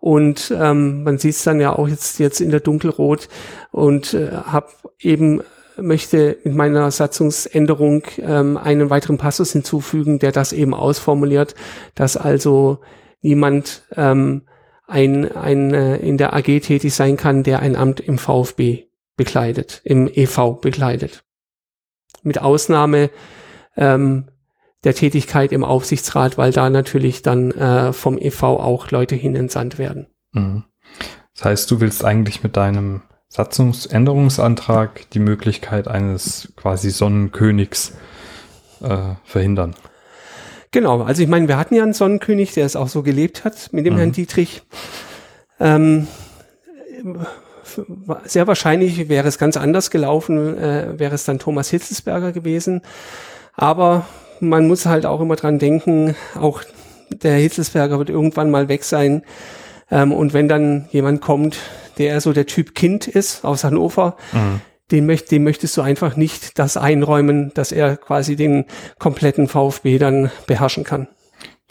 [0.00, 3.28] Und ähm, man sieht es dann ja auch jetzt, jetzt in der Dunkelrot
[3.70, 5.42] und äh, habe eben
[5.76, 11.54] möchte mit meiner Satzungsänderung ähm, einen weiteren Passus hinzufügen, der das eben ausformuliert,
[11.94, 12.78] dass also
[13.20, 14.42] niemand ähm,
[14.92, 18.84] ein, ein äh, in der AG tätig sein kann, der ein Amt im VfB
[19.16, 21.24] bekleidet, im EV bekleidet.
[22.22, 23.10] Mit Ausnahme
[23.76, 24.28] ähm,
[24.84, 30.06] der Tätigkeit im Aufsichtsrat, weil da natürlich dann äh, vom EV auch Leute hinentsandt werden.
[30.32, 30.64] Mhm.
[31.34, 37.96] Das heißt, du willst eigentlich mit deinem Satzungsänderungsantrag die Möglichkeit eines quasi Sonnenkönigs
[38.82, 39.74] äh, verhindern.
[40.72, 43.72] Genau, also ich meine, wir hatten ja einen Sonnenkönig, der es auch so gelebt hat
[43.72, 43.98] mit dem mhm.
[43.98, 44.62] Herrn Dietrich.
[45.60, 46.08] Ähm,
[48.24, 52.80] sehr wahrscheinlich wäre es ganz anders gelaufen, äh, wäre es dann Thomas Hitzelsberger gewesen.
[53.54, 54.06] Aber
[54.40, 56.62] man muss halt auch immer dran denken, auch
[57.10, 59.22] der Hitzelsberger wird irgendwann mal weg sein.
[59.90, 61.58] Ähm, und wenn dann jemand kommt,
[61.98, 64.62] der so der Typ Kind ist aus Hannover, mhm.
[64.90, 68.66] Dem, möcht, dem möchtest du einfach nicht das einräumen, dass er quasi den
[68.98, 71.08] kompletten VfB dann beherrschen kann.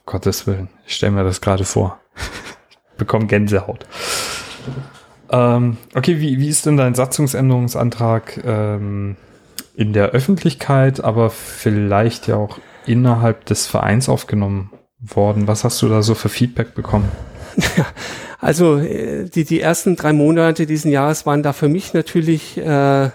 [0.06, 2.00] Gottes Willen, ich stelle mir das gerade vor.
[2.98, 3.86] Bekomme Gänsehaut.
[5.32, 9.16] Ähm, okay, wie, wie ist denn dein Satzungsänderungsantrag ähm,
[9.76, 15.48] in der Öffentlichkeit, aber vielleicht ja auch innerhalb des Vereins aufgenommen worden?
[15.48, 17.10] Was hast du da so für Feedback bekommen?
[18.42, 23.10] Also äh, die, die ersten drei Monate diesen Jahres waren da für mich natürlich äh,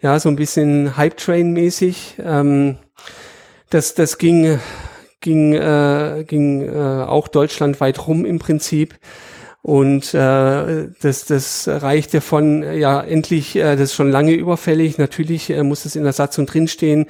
[0.00, 2.16] ja so ein bisschen Hype-Train-mäßig.
[2.24, 2.78] Ähm,
[3.68, 4.60] das, das ging,
[5.20, 8.94] ging, äh, ging äh, auch deutschlandweit rum im Prinzip.
[9.62, 15.48] Und äh, das, das reichte von, ja, endlich, äh, das ist schon lange überfällig, natürlich
[15.48, 17.06] äh, muss es in der Satzung drinstehen,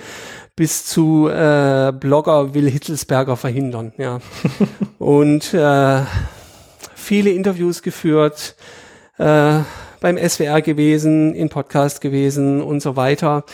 [0.54, 4.20] bis zu äh, Blogger will Hitzelsberger verhindern, ja.
[5.00, 6.02] Und äh,
[7.04, 8.56] viele Interviews geführt,
[9.18, 9.60] äh,
[10.00, 13.44] beim SWR gewesen, in Podcast gewesen und so weiter.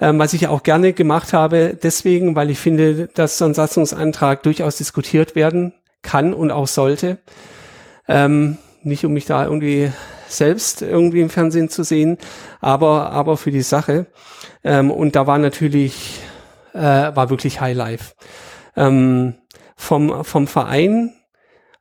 [0.00, 4.42] Ähm, was ich auch gerne gemacht habe, deswegen, weil ich finde, dass so ein Satzungsantrag
[4.42, 7.18] durchaus diskutiert werden kann und auch sollte.
[8.08, 9.92] Ähm, nicht um mich da irgendwie
[10.28, 12.18] selbst irgendwie im Fernsehen zu sehen,
[12.60, 14.06] aber, aber für die Sache.
[14.62, 16.20] Ähm, und da war natürlich,
[16.74, 18.14] äh, war wirklich High Life.
[18.76, 19.34] Ähm,
[19.76, 21.14] vom, vom Verein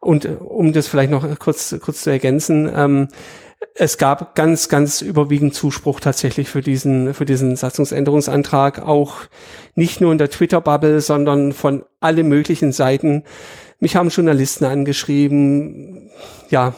[0.04, 3.08] und äh, um das vielleicht noch kurz, kurz zu ergänzen, ähm,
[3.76, 9.16] es gab ganz, ganz überwiegend Zuspruch tatsächlich für diesen, für diesen Satzungsänderungsantrag, auch
[9.74, 13.24] nicht nur in der Twitter-Bubble, sondern von allen möglichen Seiten
[13.84, 16.10] mich haben Journalisten angeschrieben,
[16.50, 16.74] ja,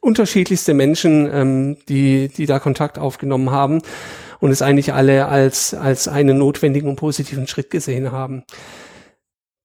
[0.00, 3.80] unterschiedlichste Menschen, ähm, die, die da Kontakt aufgenommen haben
[4.38, 8.44] und es eigentlich alle als, als einen notwendigen und positiven Schritt gesehen haben.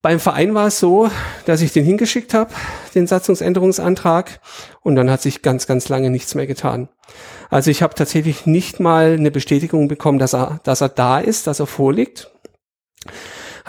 [0.02, 1.10] Beim Verein war es so,
[1.46, 2.54] dass ich den hingeschickt habe,
[2.96, 4.40] den Satzungsänderungsantrag,
[4.82, 6.88] und dann hat sich ganz, ganz lange nichts mehr getan.
[7.50, 11.48] Also ich habe tatsächlich nicht mal eine Bestätigung bekommen, dass er, dass er da ist,
[11.48, 12.32] dass er vorliegt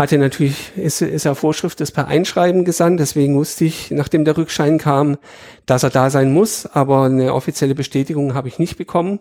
[0.00, 4.36] hatte natürlich, ist, ist er Vorschrift des per Einschreiben gesandt, deswegen wusste ich, nachdem der
[4.36, 5.18] Rückschein kam,
[5.66, 9.18] dass er da sein muss, aber eine offizielle Bestätigung habe ich nicht bekommen.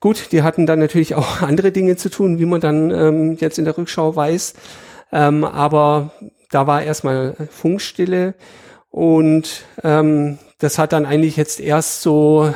[0.00, 3.58] Gut, die hatten dann natürlich auch andere Dinge zu tun, wie man dann ähm, jetzt
[3.58, 4.54] in der Rückschau weiß,
[5.12, 6.12] ähm, aber
[6.50, 8.34] da war erstmal Funkstille
[8.90, 12.52] und ähm, das hat dann eigentlich jetzt erst so,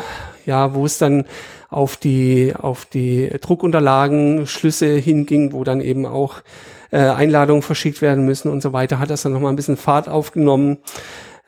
[0.46, 1.24] ja, wo es dann
[1.70, 6.42] auf die, auf die Druckunterlagen Schlüsse hinging, wo dann eben auch
[6.90, 10.08] äh, Einladungen verschickt werden müssen und so weiter, hat das dann nochmal ein bisschen Fahrt
[10.08, 10.78] aufgenommen.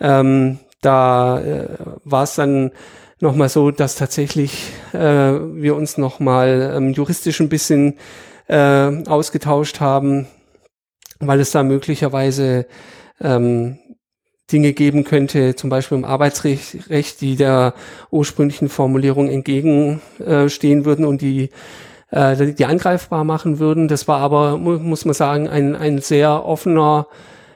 [0.00, 1.68] Ähm, da äh,
[2.04, 2.72] war es dann
[3.20, 7.98] nochmal so, dass tatsächlich äh, wir uns nochmal ähm, juristisch ein bisschen
[8.48, 10.26] äh, ausgetauscht haben,
[11.20, 12.66] weil es da möglicherweise
[13.20, 13.78] ähm,
[14.52, 17.74] Dinge geben könnte, zum Beispiel im Arbeitsrecht, die der
[18.10, 21.50] ursprünglichen Formulierung entgegenstehen würden und die
[22.10, 23.88] äh, die angreifbar machen würden.
[23.88, 27.08] Das war aber, muss man sagen, ein, ein sehr offener,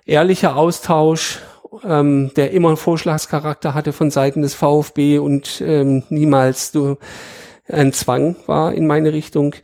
[0.04, 1.38] ehrlicher Austausch,
[1.84, 6.72] ähm, der immer einen Vorschlagscharakter hatte von Seiten des VfB und ähm, niemals
[7.68, 9.54] ein Zwang war in meine Richtung.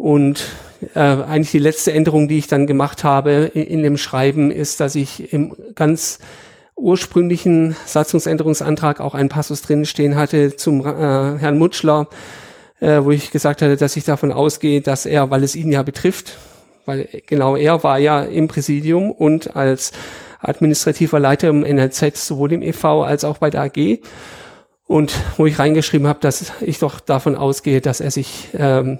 [0.00, 0.46] Und
[0.94, 4.80] äh, eigentlich die letzte Änderung, die ich dann gemacht habe in, in dem Schreiben, ist,
[4.80, 6.20] dass ich im ganz
[6.74, 10.88] ursprünglichen Satzungsänderungsantrag auch einen Passus drin stehen hatte zum äh,
[11.38, 12.08] Herrn Mutschler,
[12.80, 15.82] äh, wo ich gesagt hatte, dass ich davon ausgehe, dass er, weil es ihn ja
[15.82, 16.38] betrifft,
[16.86, 19.92] weil genau er war ja im Präsidium und als
[20.40, 23.98] administrativer Leiter im NLZ sowohl im EV als auch bei der AG.
[24.86, 28.98] Und wo ich reingeschrieben habe, dass ich doch davon ausgehe, dass er sich ähm,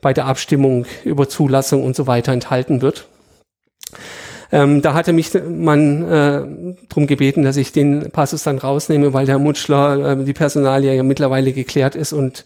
[0.00, 3.06] bei der Abstimmung über Zulassung und so weiter enthalten wird.
[4.52, 9.26] Ähm, da hatte mich man äh, darum gebeten, dass ich den Passus dann rausnehme, weil
[9.26, 12.44] der Mutschler, äh, die Personalie ja mittlerweile geklärt ist und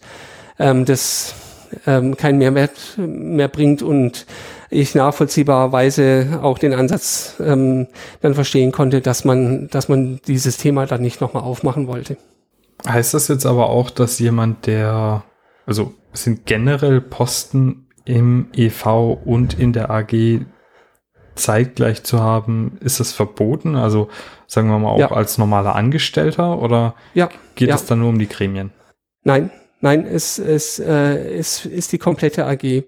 [0.57, 1.35] ähm, das
[1.85, 4.25] ähm, keinen Mehrwert mehr bringt und
[4.69, 7.87] ich nachvollziehbarerweise auch den Ansatz ähm,
[8.21, 12.17] dann verstehen konnte, dass man, dass man dieses Thema dann nicht nochmal aufmachen wollte.
[12.87, 15.23] Heißt das jetzt aber auch, dass jemand, der,
[15.71, 20.41] also sind generell Posten im EV und in der AG
[21.35, 23.75] zeitgleich zu haben, ist das verboten?
[23.75, 24.09] Also
[24.47, 25.11] sagen wir mal auch ja.
[25.11, 27.29] als normaler Angestellter oder ja.
[27.55, 27.75] geht ja.
[27.75, 28.71] es dann nur um die Gremien?
[29.23, 29.49] Nein,
[29.81, 32.83] Nein, es, es, äh, es ist die komplette AG.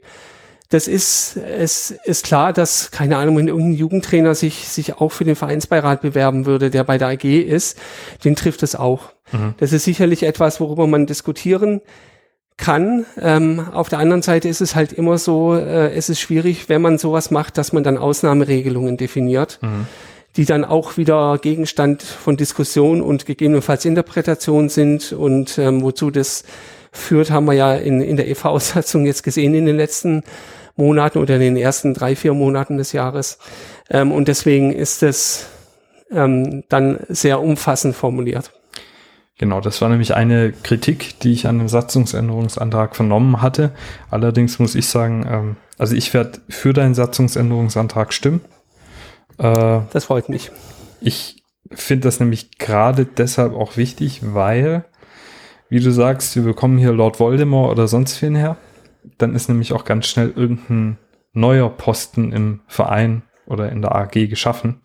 [0.70, 5.24] Das ist, es ist klar, dass, keine Ahnung, wenn irgendein Jugendtrainer sich, sich auch für
[5.24, 7.80] den Vereinsbeirat bewerben würde, der bei der AG ist,
[8.24, 9.12] den trifft es auch.
[9.32, 9.56] Mhm.
[9.58, 11.82] Das ist sicherlich etwas, worüber man diskutieren
[12.58, 13.06] kann.
[13.20, 16.82] Ähm, auf der anderen Seite ist es halt immer so, äh, es ist schwierig, wenn
[16.82, 19.60] man sowas macht, dass man dann Ausnahmeregelungen definiert.
[19.62, 19.88] Mhm
[20.36, 26.44] die dann auch wieder Gegenstand von Diskussion und gegebenenfalls Interpretation sind und ähm, wozu das
[26.92, 30.24] führt, haben wir ja in, in der EV-Satzung jetzt gesehen in den letzten
[30.76, 33.38] Monaten oder in den ersten drei, vier Monaten des Jahres.
[33.90, 35.48] Ähm, und deswegen ist es
[36.12, 38.52] ähm, dann sehr umfassend formuliert.
[39.40, 43.72] Genau, das war nämlich eine Kritik, die ich an dem Satzungsänderungsantrag vernommen hatte.
[44.12, 48.42] Allerdings muss ich sagen, ähm, also ich werde für deinen Satzungsänderungsantrag stimmen.
[49.40, 50.52] Äh, das freut mich.
[51.02, 54.86] Ich finde das nämlich gerade deshalb auch wichtig, weil
[55.70, 58.58] wie du sagst, wir bekommen hier Lord Voldemort oder sonst wen her,
[59.18, 61.00] dann ist nämlich auch ganz schnell irgendein
[61.34, 64.82] neuer Posten im Verein oder in der AG geschaffen,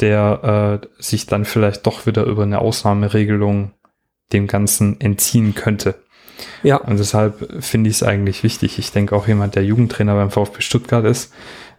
[0.00, 3.72] der äh, sich dann vielleicht doch wieder über eine Ausnahmeregelung
[4.32, 5.96] dem Ganzen entziehen könnte.
[6.62, 6.76] Ja.
[6.76, 8.78] Und deshalb finde ich es eigentlich wichtig.
[8.78, 11.32] Ich denke auch jemand, der Jugendtrainer beim VfB Stuttgart ist,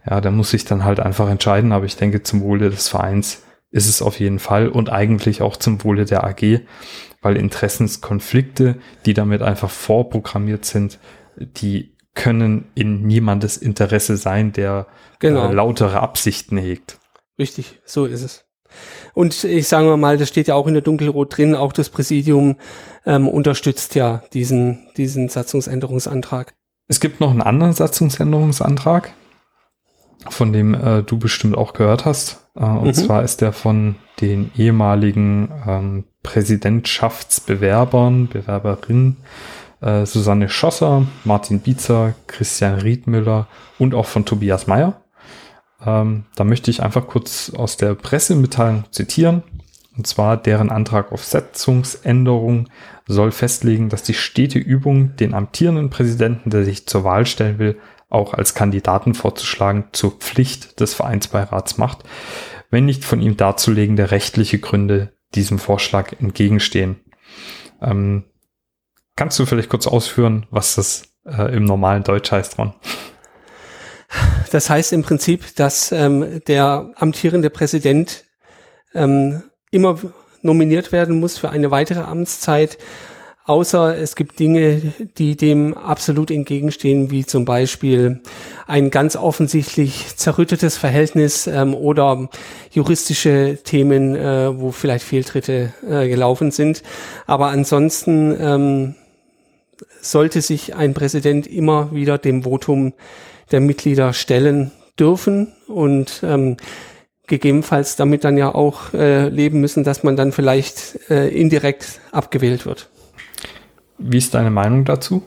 [0.08, 1.72] ja, der muss sich dann halt einfach entscheiden.
[1.72, 5.56] Aber ich denke, zum Wohle des Vereins ist es auf jeden Fall und eigentlich auch
[5.56, 6.60] zum Wohle der AG,
[7.22, 8.76] weil Interessenskonflikte,
[9.06, 10.98] die damit einfach vorprogrammiert sind,
[11.36, 14.88] die können in niemandes Interesse sein, der
[15.20, 15.48] genau.
[15.48, 16.98] äh, lautere Absichten hegt.
[17.40, 18.44] Richtig, so ist es.
[19.14, 22.56] Und ich sage mal, das steht ja auch in der Dunkelrot drin, auch das Präsidium
[23.06, 26.52] ähm, unterstützt ja diesen, diesen Satzungsänderungsantrag.
[26.86, 29.14] Es gibt noch einen anderen Satzungsänderungsantrag,
[30.28, 32.46] von dem äh, du bestimmt auch gehört hast.
[32.54, 32.94] Äh, und mhm.
[32.94, 39.16] zwar ist der von den ehemaligen ähm, Präsidentschaftsbewerbern, Bewerberinnen
[39.80, 43.46] äh, Susanne Schosser, Martin Bietzer, Christian Riedmüller
[43.78, 45.00] und auch von Tobias Meyer.
[45.84, 49.42] Ähm, da möchte ich einfach kurz aus der Pressemitteilung zitieren.
[49.96, 52.68] Und zwar deren Antrag auf Setzungsänderung
[53.06, 57.78] soll festlegen, dass die stete Übung, den amtierenden Präsidenten, der sich zur Wahl stellen will,
[58.08, 62.04] auch als Kandidaten vorzuschlagen, zur Pflicht des Vereinsbeirats macht,
[62.70, 67.00] wenn nicht von ihm darzulegende rechtliche Gründe diesem Vorschlag entgegenstehen.
[67.80, 68.24] Ähm,
[69.16, 72.74] kannst du vielleicht kurz ausführen, was das äh, im normalen Deutsch heißt, Ron?
[74.50, 78.24] Das heißt im Prinzip, dass ähm, der amtierende Präsident
[78.94, 79.98] ähm, immer
[80.42, 82.78] nominiert werden muss für eine weitere Amtszeit,
[83.44, 84.80] außer es gibt Dinge,
[85.18, 88.20] die dem absolut entgegenstehen, wie zum Beispiel
[88.66, 92.28] ein ganz offensichtlich zerrüttetes Verhältnis ähm, oder
[92.72, 96.82] juristische Themen, äh, wo vielleicht Fehltritte äh, gelaufen sind.
[97.26, 98.94] Aber ansonsten ähm,
[100.00, 102.92] sollte sich ein Präsident immer wieder dem Votum
[103.50, 106.56] der Mitglieder stellen dürfen und ähm,
[107.26, 112.66] gegebenenfalls damit dann ja auch äh, leben müssen, dass man dann vielleicht äh, indirekt abgewählt
[112.66, 112.88] wird.
[113.98, 115.22] Wie ist deine Meinung dazu?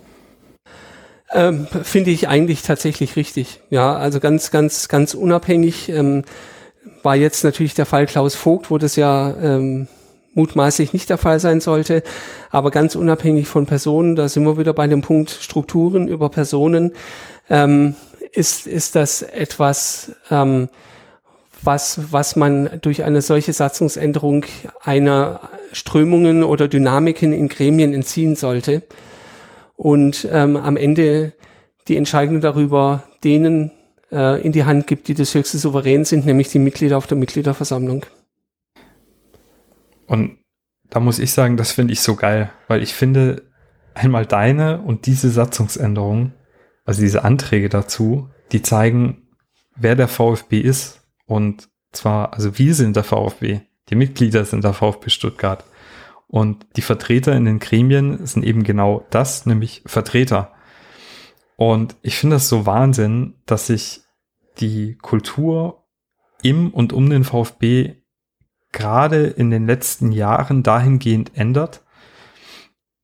[1.31, 3.61] Ähm, Finde ich eigentlich tatsächlich richtig.
[3.69, 6.23] Ja, also ganz, ganz, ganz unabhängig ähm,
[7.01, 9.87] war jetzt natürlich der Fall Klaus Vogt, wo das ja ähm,
[10.33, 12.03] mutmaßlich nicht der Fall sein sollte,
[12.49, 16.93] aber ganz unabhängig von Personen, da sind wir wieder bei dem Punkt Strukturen über Personen,
[17.49, 17.95] ähm,
[18.33, 20.69] ist, ist das etwas, ähm,
[21.61, 24.45] was, was man durch eine solche Satzungsänderung
[24.81, 25.39] einer
[25.71, 28.83] Strömungen oder Dynamiken in Gremien entziehen sollte
[29.75, 31.33] und ähm, am Ende
[31.87, 33.71] die Entscheidung darüber denen
[34.11, 37.17] äh, in die Hand gibt, die das höchste Souverän sind, nämlich die Mitglieder auf der
[37.17, 38.05] Mitgliederversammlung.
[40.07, 40.37] Und
[40.89, 43.43] da muss ich sagen, das finde ich so geil, weil ich finde
[43.93, 46.33] einmal deine und diese Satzungsänderung,
[46.85, 49.27] also diese Anträge dazu, die zeigen,
[49.75, 51.01] wer der VfB ist.
[51.25, 55.63] Und zwar, also wir sind der VfB, die Mitglieder sind der VfB Stuttgart.
[56.27, 60.53] Und die Vertreter in den Gremien sind eben genau das, nämlich Vertreter.
[61.55, 64.01] Und ich finde das so Wahnsinn, dass sich
[64.59, 65.85] die Kultur
[66.41, 67.95] im und um den VfB
[68.71, 71.82] gerade in den letzten Jahren dahingehend ändert,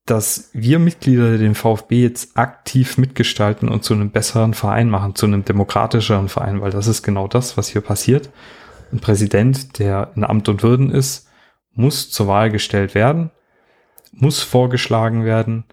[0.10, 5.28] dass wir Mitglieder den VfB jetzt aktiv mitgestalten und zu einem besseren Verein machen, zu
[5.28, 8.30] einem demokratischeren Verein, weil das ist genau das, was hier passiert.
[8.92, 11.28] Ein Präsident, der in Amt und Würden ist,
[11.74, 13.30] muss zur Wahl gestellt werden,
[14.12, 15.66] muss vorgeschlagen werden,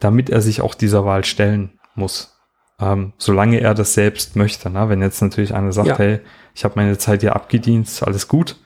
[0.00, 2.40] damit er sich auch dieser Wahl stellen muss.
[2.80, 4.70] Ähm, solange er das selbst möchte.
[4.70, 4.88] Ne?
[4.88, 5.98] Wenn jetzt natürlich einer sagt, ja.
[5.98, 6.20] hey,
[6.54, 8.56] ich habe meine Zeit hier abgedient, alles gut,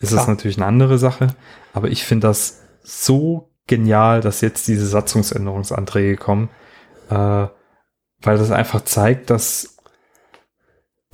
[0.00, 0.20] ist Klar.
[0.20, 1.28] das natürlich eine andere Sache.
[1.74, 6.50] Aber ich finde das so genial, dass jetzt diese Satzungsänderungsanträge kommen,
[7.10, 9.76] äh, weil das einfach zeigt, dass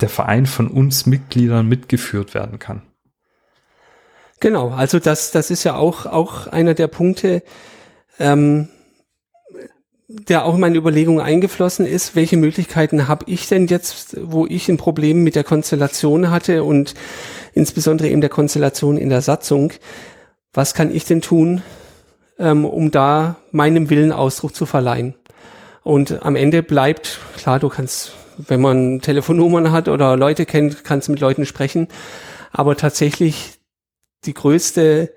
[0.01, 2.83] der Verein von uns Mitgliedern mitgeführt werden kann.
[4.39, 7.43] Genau, also das, das ist ja auch, auch einer der Punkte,
[8.19, 8.69] ähm,
[10.07, 14.69] der auch in meine Überlegungen eingeflossen ist, welche Möglichkeiten habe ich denn jetzt, wo ich
[14.69, 16.95] ein Problem mit der Konstellation hatte und
[17.53, 19.73] insbesondere eben der Konstellation in der Satzung,
[20.53, 21.61] was kann ich denn tun,
[22.39, 25.15] ähm, um da meinem Willen Ausdruck zu verleihen?
[25.83, 31.07] Und am Ende bleibt, klar, du kannst, wenn man Telefonnummern hat oder Leute kennt, kannst
[31.07, 31.87] du mit Leuten sprechen,
[32.51, 33.59] aber tatsächlich
[34.25, 35.11] die größte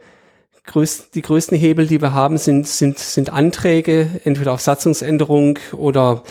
[0.65, 6.23] größt, die größten Hebel, die wir haben, sind, sind, sind Anträge, entweder auf Satzungsänderung oder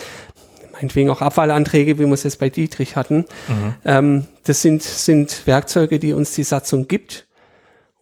[0.72, 3.26] meinetwegen auch Abwahlanträge, wie wir es jetzt bei Dietrich hatten.
[3.48, 3.74] Mhm.
[3.86, 7.28] Ähm, das sind, sind Werkzeuge, die uns die Satzung gibt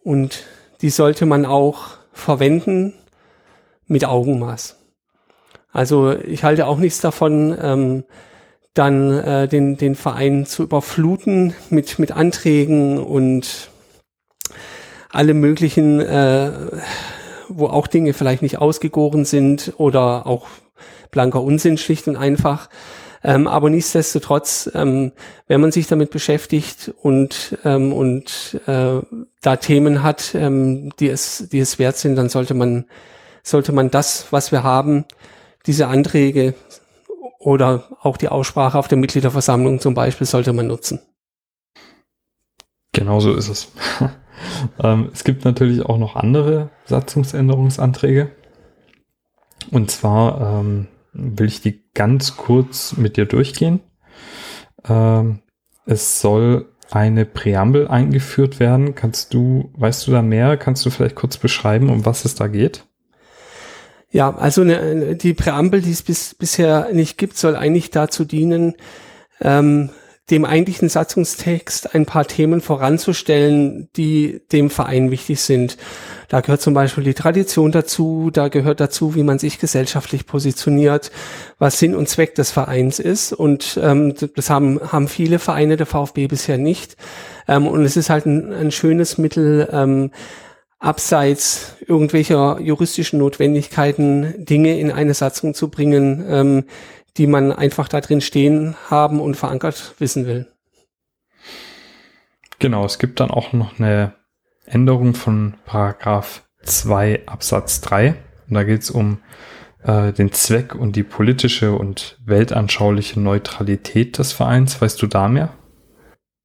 [0.02, 0.44] und
[0.82, 2.94] die sollte man auch verwenden
[3.86, 4.76] mit Augenmaß.
[5.72, 8.04] Also ich halte auch nichts davon, ähm,
[8.74, 13.70] dann äh, den, den Verein zu überfluten mit, mit Anträgen und
[15.10, 16.52] alle möglichen, äh,
[17.48, 20.46] wo auch Dinge vielleicht nicht ausgegoren sind oder auch
[21.10, 22.68] blanker Unsinn schlicht und einfach.
[23.22, 25.12] Ähm, aber nichtsdestotrotz, ähm,
[25.46, 29.00] wenn man sich damit beschäftigt und, ähm, und äh,
[29.42, 32.86] da Themen hat, ähm, die, es, die es wert sind, dann sollte man,
[33.42, 35.04] sollte man das, was wir haben,
[35.66, 36.54] diese Anträge
[37.38, 41.00] oder auch die Aussprache auf der Mitgliederversammlung zum Beispiel, sollte man nutzen.
[42.92, 43.72] Genau so ist es.
[44.82, 48.30] ähm, es gibt natürlich auch noch andere Satzungsänderungsanträge.
[49.70, 53.80] Und zwar ähm, will ich die ganz kurz mit dir durchgehen.
[54.88, 55.40] Ähm,
[55.86, 58.94] es soll eine Präambel eingeführt werden.
[58.94, 60.56] Kannst du, weißt du da mehr?
[60.56, 62.84] Kannst du vielleicht kurz beschreiben, um was es da geht?
[64.10, 68.74] Ja, also eine, die Präambel, die es bis, bisher nicht gibt, soll eigentlich dazu dienen,
[69.40, 69.90] ähm,
[70.30, 75.76] dem eigentlichen Satzungstext ein paar Themen voranzustellen, die dem Verein wichtig sind.
[76.28, 81.10] Da gehört zum Beispiel die Tradition dazu, da gehört dazu, wie man sich gesellschaftlich positioniert,
[81.58, 83.32] was Sinn und Zweck des Vereins ist.
[83.32, 86.96] Und ähm, das haben, haben viele Vereine der VfB bisher nicht.
[87.48, 90.10] Ähm, und es ist halt ein, ein schönes Mittel, ähm,
[90.80, 96.64] abseits irgendwelcher juristischen Notwendigkeiten Dinge in eine Satzung zu bringen, ähm,
[97.16, 100.46] die man einfach da drin stehen haben und verankert wissen will.
[102.58, 104.14] Genau, es gibt dann auch noch eine
[104.66, 108.14] Änderung von Paragraph 2 Absatz 3.
[108.48, 109.18] Und da geht es um
[109.82, 114.80] äh, den Zweck und die politische und weltanschauliche Neutralität des Vereins.
[114.80, 115.50] Weißt du da mehr?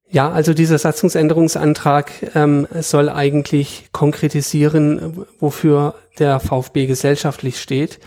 [0.08, 7.98] Ja, also dieser Satzungsänderungsantrag ähm, soll eigentlich konkretisieren, wofür der VfB gesellschaftlich steht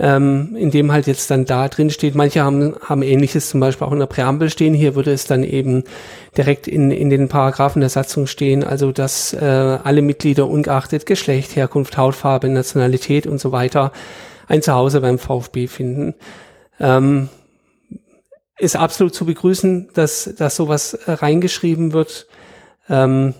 [0.00, 2.14] ähm, in dem halt jetzt dann da drin steht.
[2.14, 4.72] Manche haben, haben ähnliches zum Beispiel auch in der Präambel stehen.
[4.72, 5.84] Hier würde es dann eben
[6.38, 11.54] direkt in, in den Paragraphen der Satzung stehen, also dass äh, alle Mitglieder ungeachtet Geschlecht,
[11.54, 13.92] Herkunft, Hautfarbe, Nationalität und so weiter
[14.48, 16.14] ein Zuhause beim VfB finden.
[16.80, 17.28] Ähm,
[18.58, 22.26] ist absolut zu begrüßen, dass, dass sowas reingeschrieben wird.
[22.88, 23.34] Ähm,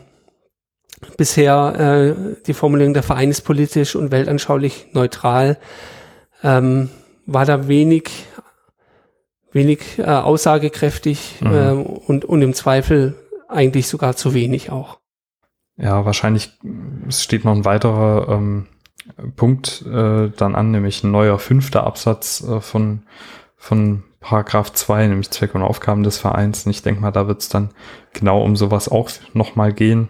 [1.17, 5.57] bisher äh, die Formulierung der Verein ist politisch und weltanschaulich neutral
[6.43, 6.91] ähm,
[7.27, 8.11] war da wenig,
[9.53, 11.53] wenig äh, aussagekräftig mhm.
[11.53, 13.17] äh, und, und im Zweifel
[13.49, 14.99] eigentlich sogar zu wenig auch.
[15.77, 16.59] Ja, wahrscheinlich
[17.09, 18.67] es steht noch ein weiterer ähm,
[19.37, 23.03] Punkt äh, dann an, nämlich ein neuer fünfter Absatz äh, von,
[23.57, 26.67] von Paragraph 2, nämlich Zweck und Aufgaben des Vereins.
[26.67, 27.71] Und ich denke mal, da wird es dann
[28.13, 30.09] genau um sowas auch nochmal gehen.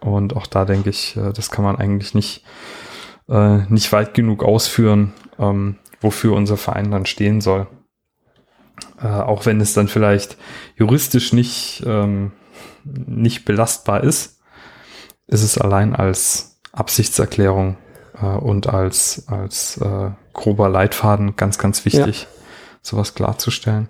[0.00, 2.44] Und auch da denke ich, äh, das kann man eigentlich nicht,
[3.28, 7.66] äh, nicht weit genug ausführen, ähm, wofür unser Verein dann stehen soll.
[9.00, 10.36] Äh, auch wenn es dann vielleicht
[10.76, 12.32] juristisch nicht, ähm,
[12.84, 14.40] nicht belastbar ist,
[15.26, 17.76] ist es allein als Absichtserklärung
[18.20, 22.28] äh, und als, als äh, grober Leitfaden ganz, ganz wichtig, ja.
[22.82, 23.88] sowas klarzustellen.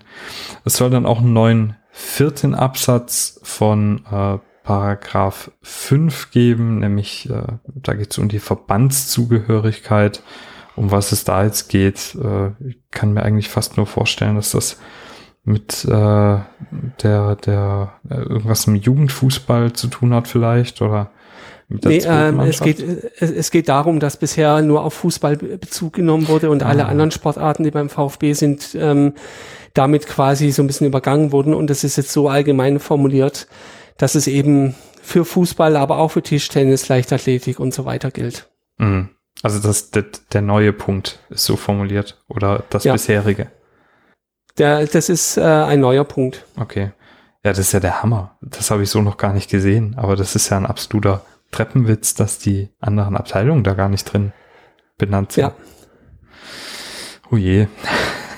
[0.63, 7.43] Es soll dann auch einen neuen vierten Absatz von äh, Paragraph 5 geben, nämlich äh,
[7.67, 10.23] da geht es um die Verbandszugehörigkeit
[10.75, 12.15] um was es da jetzt geht.
[12.15, 14.77] Äh, ich kann mir eigentlich fast nur vorstellen, dass das
[15.43, 16.39] mit äh,
[17.03, 21.11] der, der äh, irgendwas im Jugendfußball zu tun hat vielleicht oder
[21.67, 25.37] mit der nee, ähm, es, geht, es, es, geht darum, dass bisher nur auf Fußball
[25.37, 26.67] Bezug genommen wurde und ah.
[26.67, 29.13] alle anderen Sportarten, die beim VfB sind, ähm,
[29.73, 33.47] damit quasi so ein bisschen übergangen wurden und das ist jetzt so allgemein formuliert,
[33.97, 38.49] dass es eben für Fußball, aber auch für Tischtennis, Leichtathletik und so weiter gilt.
[38.77, 39.09] Mhm.
[39.43, 42.93] Also das, der, der neue Punkt ist so formuliert oder das ja.
[42.93, 43.51] bisherige?
[44.57, 46.45] Der, das ist äh, ein neuer Punkt.
[46.55, 46.91] Okay.
[47.43, 48.37] Ja, das ist ja der Hammer.
[48.41, 49.95] Das habe ich so noch gar nicht gesehen.
[49.97, 54.33] Aber das ist ja ein absoluter Treppenwitz, dass die anderen Abteilungen da gar nicht drin
[54.97, 55.43] benannt sind.
[55.43, 55.55] Ja.
[57.31, 57.67] Oh je.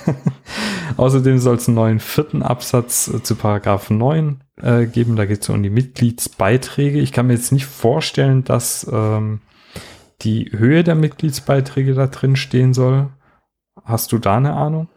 [0.98, 5.16] Außerdem soll es einen neuen vierten Absatz äh, zu Paragraph 9 äh, geben.
[5.16, 7.00] Da geht es um die Mitgliedsbeiträge.
[7.00, 9.42] Ich kann mir jetzt nicht vorstellen, dass ähm,
[10.22, 13.10] die Höhe der Mitgliedsbeiträge da drin stehen soll.
[13.84, 14.90] Hast du da eine Ahnung?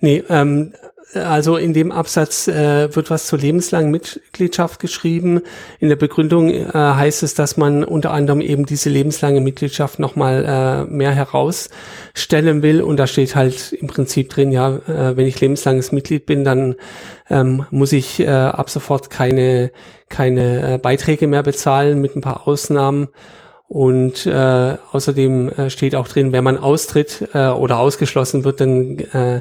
[0.00, 0.72] Nee, ähm,
[1.14, 5.42] also in dem Absatz äh, wird was zur lebenslangen Mitgliedschaft geschrieben.
[5.78, 10.44] In der Begründung äh, heißt es, dass man unter anderem eben diese lebenslange Mitgliedschaft nochmal
[10.44, 12.80] äh, mehr herausstellen will.
[12.82, 16.76] Und da steht halt im Prinzip drin, ja, äh, wenn ich lebenslanges Mitglied bin, dann
[17.28, 19.70] ähm, muss ich äh, ab sofort keine,
[20.08, 23.08] keine äh, Beiträge mehr bezahlen mit ein paar Ausnahmen.
[23.72, 28.98] Und äh, außerdem äh, steht auch drin, wenn man austritt äh, oder ausgeschlossen wird, dann,
[28.98, 29.40] äh,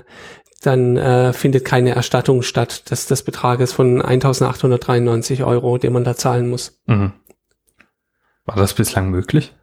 [0.62, 6.16] dann äh, findet keine Erstattung statt des, des Betrages von 1.893 Euro, den man da
[6.16, 6.80] zahlen muss.
[6.86, 7.12] Mhm.
[8.46, 9.54] War das bislang möglich?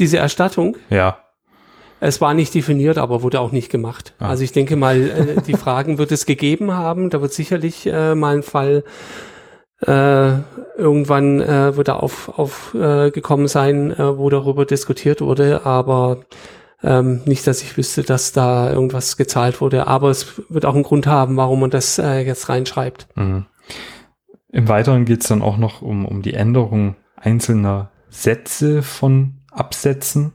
[0.00, 0.76] Diese Erstattung?
[0.88, 1.18] Ja.
[2.00, 4.14] Es war nicht definiert, aber wurde auch nicht gemacht.
[4.18, 4.30] Ah.
[4.30, 7.08] Also ich denke mal, äh, die Fragen wird es gegeben haben.
[7.08, 8.82] Da wird sicherlich äh, mal ein Fall
[9.86, 10.32] äh,
[10.76, 13.10] irgendwann äh, wird er auf, auf äh,
[13.46, 16.18] sein, äh, wo darüber diskutiert wurde, aber
[16.82, 19.86] ähm, nicht, dass ich wüsste, dass da irgendwas gezahlt wurde.
[19.86, 23.06] Aber es wird auch einen Grund haben, warum man das äh, jetzt reinschreibt.
[23.14, 23.46] Mhm.
[24.52, 30.32] Im Weiteren geht es dann auch noch um, um die Änderung einzelner Sätze von Absätzen.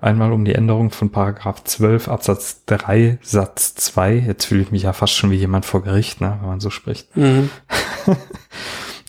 [0.00, 4.14] Einmal um die Änderung von Paragraph 12 Absatz 3 Satz 2.
[4.26, 6.70] Jetzt fühle ich mich ja fast schon wie jemand vor Gericht, ne, wenn man so
[6.70, 7.16] spricht.
[7.16, 7.50] Mhm.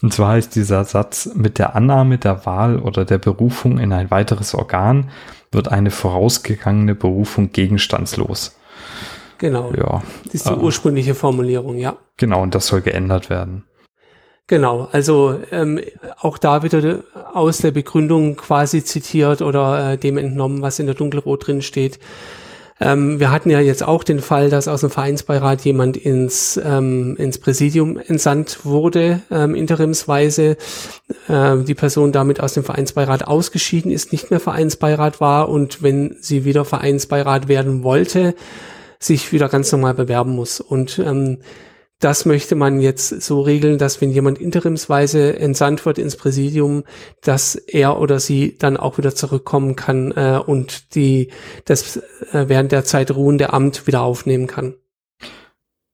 [0.02, 4.12] Und zwar heißt dieser Satz, mit der Annahme der Wahl oder der Berufung in ein
[4.12, 5.10] weiteres Organ
[5.52, 8.56] wird eine vorausgegangene Berufung gegenstandslos.
[9.40, 9.72] Genau.
[9.76, 10.04] Ja.
[10.26, 11.98] Das ist die äh, ursprüngliche Formulierung, ja.
[12.18, 13.64] Genau, und das soll geändert werden.
[14.48, 15.82] Genau, also ähm,
[16.22, 17.04] auch da wieder
[17.34, 22.00] aus der Begründung quasi zitiert oder äh, dem entnommen, was in der Dunkelrot drin steht.
[22.80, 27.16] Ähm, wir hatten ja jetzt auch den Fall, dass aus dem Vereinsbeirat jemand ins, ähm,
[27.18, 30.58] ins Präsidium entsandt wurde, ähm, interimsweise.
[31.28, 36.18] Äh, die Person damit aus dem Vereinsbeirat ausgeschieden ist, nicht mehr Vereinsbeirat war und wenn
[36.22, 38.36] sie wieder Vereinsbeirat werden wollte,
[39.00, 40.60] sich wieder ganz normal bewerben muss.
[40.60, 41.40] Und ähm,
[42.00, 46.84] das möchte man jetzt so regeln, dass wenn jemand interimsweise entsandt wird ins Präsidium,
[47.22, 51.32] dass er oder sie dann auch wieder zurückkommen kann äh, und die
[51.66, 51.98] das
[52.32, 54.76] äh, während der Zeit ruhende Amt wieder aufnehmen kann.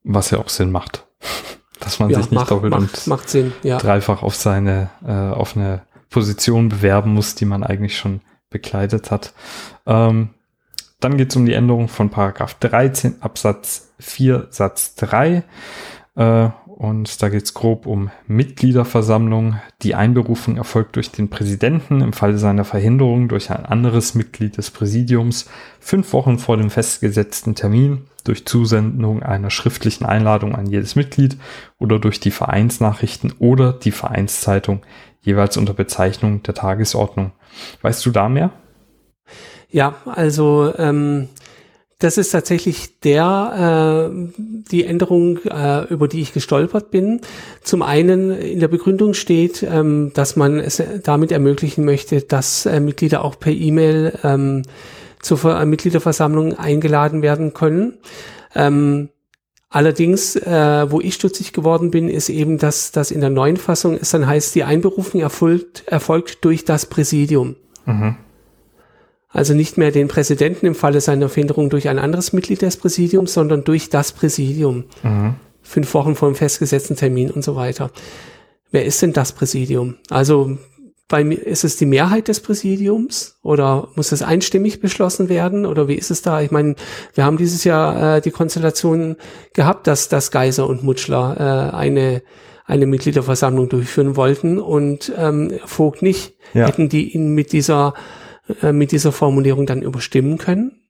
[0.02, 1.06] Was ja auch Sinn macht,
[1.80, 3.78] dass man ja, sich nicht macht, doppelt macht, und macht Sinn, ja.
[3.78, 8.20] dreifach auf seine äh, auf eine Position bewerben muss, die man eigentlich schon
[8.50, 9.32] bekleidet hat.
[9.86, 10.30] Ähm,
[11.00, 15.42] dann geht es um die Änderung von Paragraph 13 Absatz 4 Satz 3.
[16.16, 19.60] Äh, und da geht es grob um Mitgliederversammlung.
[19.82, 24.70] Die Einberufung erfolgt durch den Präsidenten im Falle seiner Verhinderung durch ein anderes Mitglied des
[24.70, 31.36] Präsidiums fünf Wochen vor dem festgesetzten Termin durch Zusendung einer schriftlichen Einladung an jedes Mitglied
[31.78, 34.82] oder durch die Vereinsnachrichten oder die Vereinszeitung,
[35.20, 37.32] jeweils unter Bezeichnung der Tagesordnung.
[37.82, 38.50] Weißt du da mehr?
[39.70, 41.28] Ja, also ähm,
[41.98, 47.20] das ist tatsächlich der äh, die Änderung, äh, über die ich gestolpert bin.
[47.62, 52.80] Zum einen in der Begründung steht, ähm, dass man es damit ermöglichen möchte, dass äh,
[52.80, 54.62] Mitglieder auch per E-Mail ähm,
[55.20, 57.94] zur Ver Mitgliederversammlung eingeladen werden können.
[58.54, 59.08] Ähm,
[59.70, 63.96] allerdings, äh, wo ich stutzig geworden bin, ist eben, dass das in der neuen Fassung
[64.00, 67.56] es dann heißt, die Einberufung erfolgt, erfolgt durch das Präsidium.
[67.86, 68.16] Mhm.
[69.34, 73.34] Also nicht mehr den Präsidenten im Falle seiner Verhinderung durch ein anderes Mitglied des Präsidiums,
[73.34, 74.84] sondern durch das Präsidium.
[75.02, 75.34] Mhm.
[75.60, 77.90] Fünf Wochen vor dem festgesetzten Termin und so weiter.
[78.70, 79.96] Wer ist denn das Präsidium?
[80.08, 80.56] Also
[81.08, 85.88] bei mir ist es die Mehrheit des Präsidiums oder muss es einstimmig beschlossen werden oder
[85.88, 86.40] wie ist es da?
[86.40, 86.76] Ich meine,
[87.14, 89.16] wir haben dieses Jahr äh, die Konstellation
[89.52, 92.22] gehabt, dass, dass Geiser und Mutschler äh, eine
[92.66, 96.34] eine Mitgliederversammlung durchführen wollten und ähm, Vogt nicht.
[96.54, 96.66] Ja.
[96.66, 97.92] Hätten die ihn mit dieser
[98.62, 100.82] äh, mit dieser Formulierung dann überstimmen können,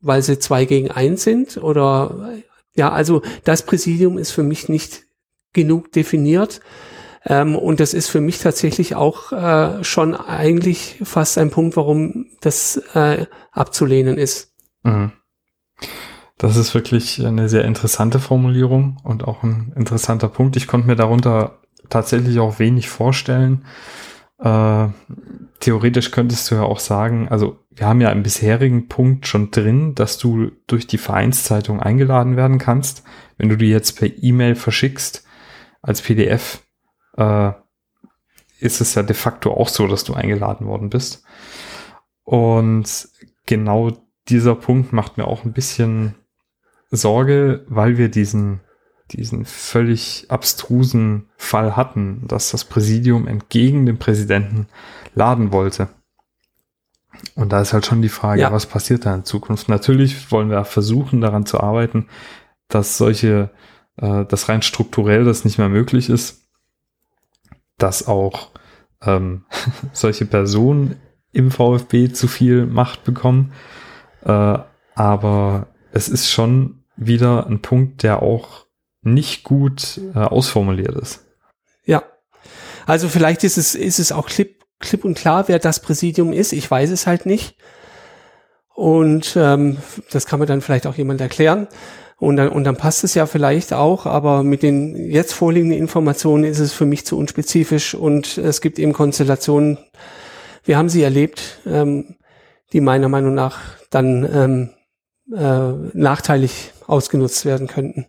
[0.00, 2.32] weil sie zwei gegen eins sind oder
[2.74, 5.04] ja, also das Präsidium ist für mich nicht
[5.52, 6.60] genug definiert.
[7.24, 12.26] Ähm, und das ist für mich tatsächlich auch äh, schon eigentlich fast ein Punkt, warum
[12.40, 14.52] das äh, abzulehnen ist.
[14.82, 15.12] Mhm.
[16.38, 20.56] Das ist wirklich eine sehr interessante Formulierung und auch ein interessanter Punkt.
[20.56, 23.64] Ich konnte mir darunter tatsächlich auch wenig vorstellen.
[24.42, 24.88] Äh,
[25.60, 29.94] theoretisch könntest du ja auch sagen, also wir haben ja im bisherigen Punkt schon drin,
[29.94, 33.04] dass du durch die Vereinszeitung eingeladen werden kannst.
[33.38, 35.24] Wenn du die jetzt per E-Mail verschickst
[35.80, 36.62] als PDF,
[37.16, 37.52] äh,
[38.58, 41.24] ist es ja de facto auch so, dass du eingeladen worden bist.
[42.24, 43.08] Und
[43.46, 43.92] genau
[44.28, 46.14] dieser Punkt macht mir auch ein bisschen
[46.90, 48.60] Sorge, weil wir diesen
[49.10, 54.68] diesen völlig abstrusen Fall hatten, dass das Präsidium entgegen dem Präsidenten
[55.14, 55.88] laden wollte.
[57.34, 58.52] Und da ist halt schon die Frage, ja.
[58.52, 59.68] was passiert da in Zukunft?
[59.68, 62.08] Natürlich wollen wir versuchen, daran zu arbeiten,
[62.68, 63.50] dass solche,
[63.96, 66.48] äh, dass rein strukturell das nicht mehr möglich ist,
[67.78, 68.50] dass auch
[69.02, 69.44] ähm,
[69.92, 70.96] solche Personen
[71.32, 73.52] im VfB zu viel Macht bekommen.
[74.24, 74.58] Äh,
[74.94, 78.61] aber es ist schon wieder ein Punkt, der auch
[79.02, 81.24] nicht gut äh, ausformuliert ist.
[81.84, 82.02] Ja.
[82.86, 86.52] Also vielleicht ist es, ist es auch klipp, klipp und klar, wer das Präsidium ist.
[86.52, 87.56] Ich weiß es halt nicht.
[88.74, 89.78] Und ähm,
[90.10, 91.68] das kann mir dann vielleicht auch jemand erklären.
[92.22, 96.44] Und dann, und dann passt es ja vielleicht auch, aber mit den jetzt vorliegenden Informationen
[96.44, 99.78] ist es für mich zu unspezifisch und es gibt eben Konstellationen,
[100.62, 102.14] wir haben sie erlebt, ähm,
[102.72, 103.58] die meiner Meinung nach
[103.90, 104.70] dann ähm,
[105.36, 108.06] äh, nachteilig ausgenutzt werden könnten.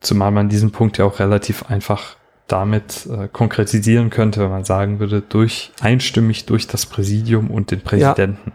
[0.00, 2.16] Zumal man diesen Punkt ja auch relativ einfach
[2.46, 7.82] damit äh, konkretisieren könnte, wenn man sagen würde, durch einstimmig durch das Präsidium und den
[7.82, 8.52] Präsidenten.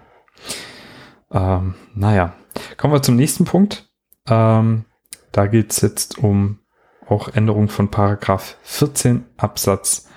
[1.32, 1.60] Ja.
[1.60, 2.34] Ähm, naja,
[2.78, 3.90] kommen wir zum nächsten Punkt.
[4.28, 4.86] Ähm,
[5.32, 6.60] da geht es jetzt um
[7.08, 10.08] auch Änderung von Paragraph 14 Absatz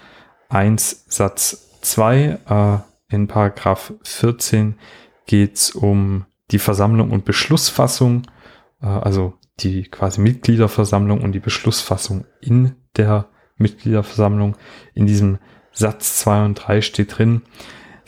[0.49, 2.39] 1 Satz 2.
[2.49, 4.79] Äh, in Paragraph 14
[5.27, 8.23] geht es um die Versammlung und Beschlussfassung,
[8.81, 14.57] äh, also die quasi Mitgliederversammlung und die Beschlussfassung in der Mitgliederversammlung.
[14.95, 15.39] In diesem
[15.73, 17.43] Satz 2 und 3 steht drin,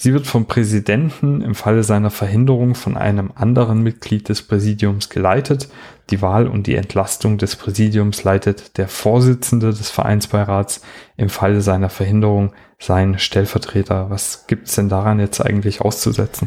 [0.00, 5.68] Sie wird vom Präsidenten im Falle seiner Verhinderung von einem anderen Mitglied des Präsidiums geleitet.
[6.10, 10.82] Die Wahl und die Entlastung des Präsidiums leitet der Vorsitzende des Vereinsbeirats
[11.16, 14.08] im Falle seiner Verhinderung sein Stellvertreter.
[14.08, 16.46] Was gibt es denn daran jetzt eigentlich auszusetzen?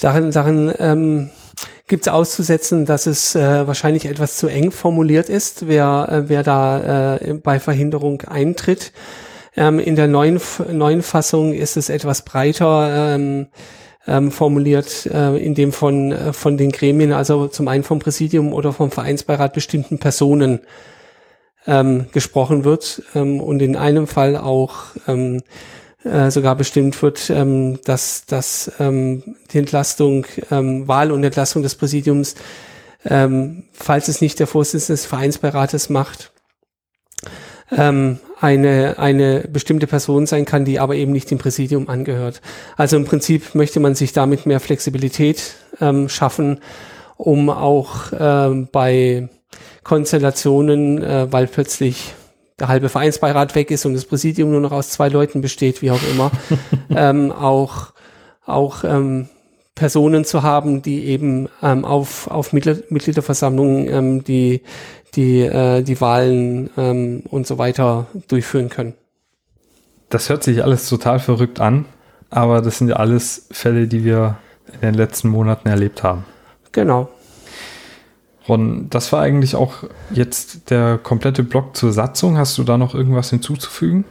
[0.00, 1.30] Darin, darin ähm,
[1.88, 6.42] gibt es auszusetzen, dass es äh, wahrscheinlich etwas zu eng formuliert ist, wer, äh, wer
[6.42, 8.92] da äh, bei Verhinderung eintritt.
[9.56, 10.40] Ähm, in der neuen,
[10.70, 13.48] neuen Fassung ist es etwas breiter ähm,
[14.06, 18.52] ähm, formuliert, äh, in dem von, äh, von den Gremien, also zum einen vom Präsidium
[18.52, 20.60] oder vom Vereinsbeirat bestimmten Personen
[21.66, 25.42] ähm, gesprochen wird ähm, und in einem Fall auch ähm,
[26.04, 31.74] äh, sogar bestimmt wird, ähm, dass, dass ähm, die Entlastung, ähm, Wahl und Entlastung des
[31.74, 32.34] Präsidiums,
[33.04, 36.32] ähm, falls es nicht der Vorsitzende des Vereinsbeirates macht,
[37.76, 42.40] ähm, eine, eine bestimmte Person sein kann, die aber eben nicht dem Präsidium angehört.
[42.76, 46.60] Also im Prinzip möchte man sich damit mehr Flexibilität ähm, schaffen,
[47.16, 49.28] um auch ähm, bei
[49.82, 52.14] Konstellationen, äh, weil plötzlich
[52.58, 55.90] der halbe Vereinsbeirat weg ist und das Präsidium nur noch aus zwei Leuten besteht, wie
[55.90, 56.30] auch immer,
[56.90, 57.92] ähm, auch,
[58.44, 59.28] auch ähm,
[59.74, 64.62] Personen zu haben, die eben ähm, auf, auf Mitgliederversammlungen ähm, die
[65.14, 68.94] die äh, die Wahlen ähm, und so weiter durchführen können.
[70.10, 71.86] Das hört sich alles total verrückt an,
[72.30, 74.38] aber das sind ja alles Fälle, die wir
[74.74, 76.24] in den letzten Monaten erlebt haben.
[76.72, 77.08] Genau.
[78.48, 82.38] Ron, das war eigentlich auch jetzt der komplette Block zur Satzung.
[82.38, 84.04] Hast du da noch irgendwas hinzuzufügen?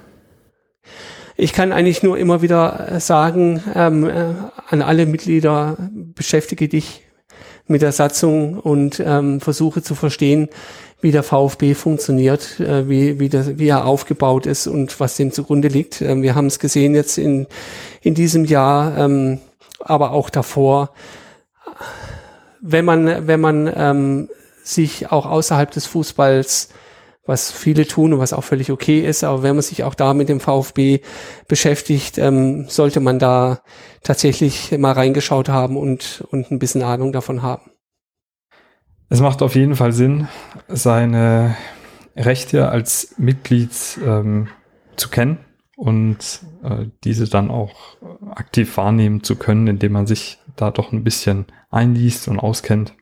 [1.35, 4.33] Ich kann eigentlich nur immer wieder sagen ähm, äh,
[4.69, 5.77] an alle Mitglieder,
[6.15, 7.03] beschäftige dich
[7.67, 10.49] mit der Satzung und ähm, versuche zu verstehen,
[10.99, 15.31] wie der VfB funktioniert, äh, wie, wie, das, wie er aufgebaut ist und was dem
[15.31, 16.01] zugrunde liegt.
[16.01, 17.45] Ähm, wir haben es gesehen jetzt in,
[18.01, 19.39] in diesem Jahr, ähm,
[19.79, 20.89] aber auch davor.
[22.61, 24.29] Wenn man, wenn man ähm,
[24.63, 26.69] sich auch außerhalb des Fußballs
[27.27, 29.23] was viele tun und was auch völlig okay ist.
[29.23, 31.01] Aber wenn man sich auch da mit dem VfB
[31.47, 33.59] beschäftigt, ähm, sollte man da
[34.01, 37.71] tatsächlich mal reingeschaut haben und, und ein bisschen Ahnung davon haben.
[39.09, 40.27] Es macht auf jeden Fall Sinn,
[40.67, 41.55] seine
[42.15, 43.71] Rechte als Mitglied
[44.05, 44.47] ähm,
[44.95, 45.37] zu kennen
[45.75, 47.97] und äh, diese dann auch
[48.31, 52.93] aktiv wahrnehmen zu können, indem man sich da doch ein bisschen einliest und auskennt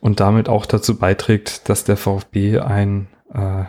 [0.00, 3.64] und damit auch dazu beiträgt, dass der VfB ein, äh,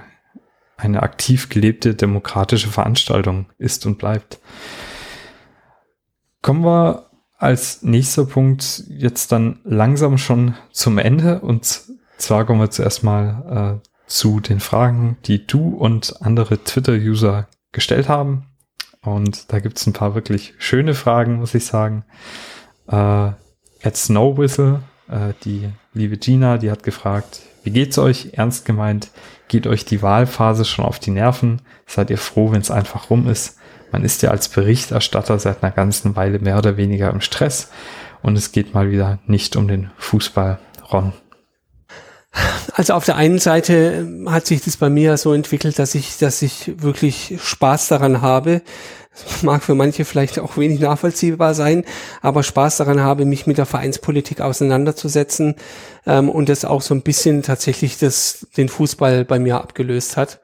[0.77, 4.39] eine aktiv gelebte demokratische Veranstaltung ist und bleibt.
[6.41, 11.81] Kommen wir als nächster Punkt jetzt dann langsam schon zum Ende und
[12.17, 18.09] zwar kommen wir zuerst mal äh, zu den Fragen, die du und andere Twitter-User gestellt
[18.09, 18.47] haben.
[19.01, 22.03] Und da gibt es ein paar wirklich schöne Fragen, muss ich sagen.
[22.89, 28.29] Äh, at Snowwhistle, äh, die liebe Gina, die hat gefragt, wie geht's euch?
[28.33, 29.11] Ernst gemeint,
[29.47, 31.61] geht euch die Wahlphase schon auf die Nerven?
[31.85, 33.57] Seid ihr froh, wenn es einfach rum ist?
[33.91, 37.71] Man ist ja als Berichterstatter seit einer ganzen Weile mehr oder weniger im Stress
[38.21, 40.59] und es geht mal wieder nicht um den Fußball.
[40.91, 41.13] Ron.
[42.73, 46.41] Also auf der einen Seite hat sich das bei mir so entwickelt, dass ich, dass
[46.41, 48.61] ich wirklich Spaß daran habe.
[49.11, 51.83] Das mag für manche vielleicht auch wenig nachvollziehbar sein,
[52.21, 55.55] aber Spaß daran habe, mich mit der Vereinspolitik auseinanderzusetzen
[56.05, 60.39] ähm, und das auch so ein bisschen tatsächlich das, den Fußball bei mir abgelöst hat.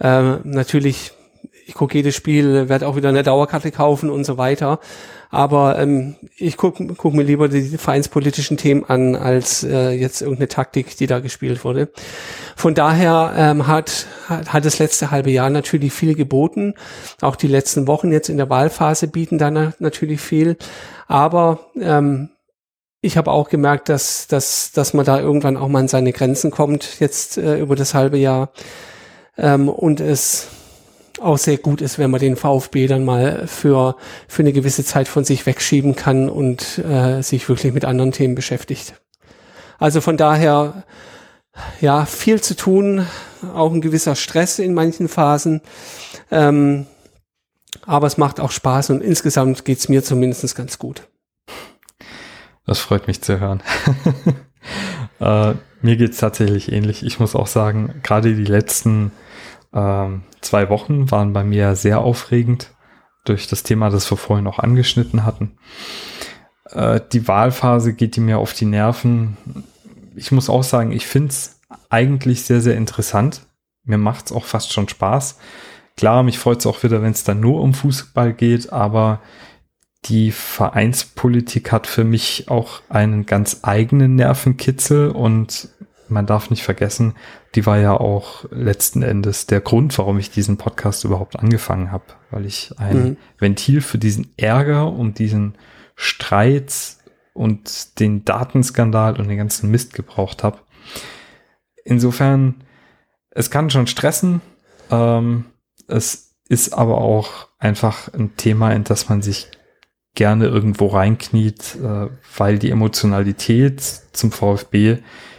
[0.00, 1.12] Ähm, natürlich
[1.68, 4.80] ich gucke jedes Spiel, werde auch wieder eine Dauerkarte kaufen und so weiter.
[5.30, 10.48] Aber ähm, ich gucke guck mir lieber die vereinspolitischen Themen an, als äh, jetzt irgendeine
[10.48, 11.90] Taktik, die da gespielt wurde.
[12.56, 16.74] Von daher ähm, hat, hat, hat das letzte halbe Jahr natürlich viel geboten.
[17.20, 20.56] Auch die letzten Wochen jetzt in der Wahlphase bieten dann natürlich viel.
[21.06, 22.30] Aber ähm,
[23.00, 26.50] ich habe auch gemerkt, dass, dass, dass man da irgendwann auch mal an seine Grenzen
[26.50, 28.50] kommt, jetzt äh, über das halbe Jahr.
[29.36, 30.48] Ähm, und es
[31.20, 33.96] auch sehr gut ist, wenn man den VfB dann mal für,
[34.26, 38.34] für eine gewisse Zeit von sich wegschieben kann und äh, sich wirklich mit anderen Themen
[38.34, 38.94] beschäftigt.
[39.78, 40.84] Also von daher,
[41.80, 43.06] ja, viel zu tun,
[43.54, 45.60] auch ein gewisser Stress in manchen Phasen.
[46.30, 46.86] Ähm,
[47.86, 51.08] aber es macht auch Spaß und insgesamt geht's mir zumindest ganz gut.
[52.66, 53.62] Das freut mich zu hören.
[55.20, 57.04] äh, mir geht's tatsächlich ähnlich.
[57.04, 59.12] Ich muss auch sagen, gerade die letzten
[59.72, 62.72] ähm, zwei Wochen waren bei mir sehr aufregend
[63.24, 65.58] durch das Thema, das wir vorhin auch angeschnitten hatten.
[66.70, 69.36] Äh, die Wahlphase geht die mir auf die Nerven.
[70.16, 73.42] Ich muss auch sagen, ich finde es eigentlich sehr, sehr interessant.
[73.84, 75.38] Mir macht es auch fast schon Spaß.
[75.96, 79.20] klar, mich freut es auch wieder, wenn es dann nur um Fußball geht, aber
[80.04, 85.68] die Vereinspolitik hat für mich auch einen ganz eigenen Nervenkitzel und
[86.10, 87.14] man darf nicht vergessen,
[87.54, 92.04] die war ja auch letzten Endes der Grund, warum ich diesen Podcast überhaupt angefangen habe,
[92.30, 93.16] weil ich ein mhm.
[93.38, 95.54] Ventil für diesen Ärger und diesen
[95.96, 96.72] Streit
[97.34, 100.58] und den Datenskandal und den ganzen Mist gebraucht habe.
[101.84, 102.64] Insofern,
[103.30, 104.40] es kann schon stressen.
[104.90, 105.44] Ähm,
[105.86, 109.48] es ist aber auch einfach ein Thema, in das man sich
[110.14, 113.80] gerne irgendwo reinkniet, äh, weil die Emotionalität
[114.12, 114.98] zum VfB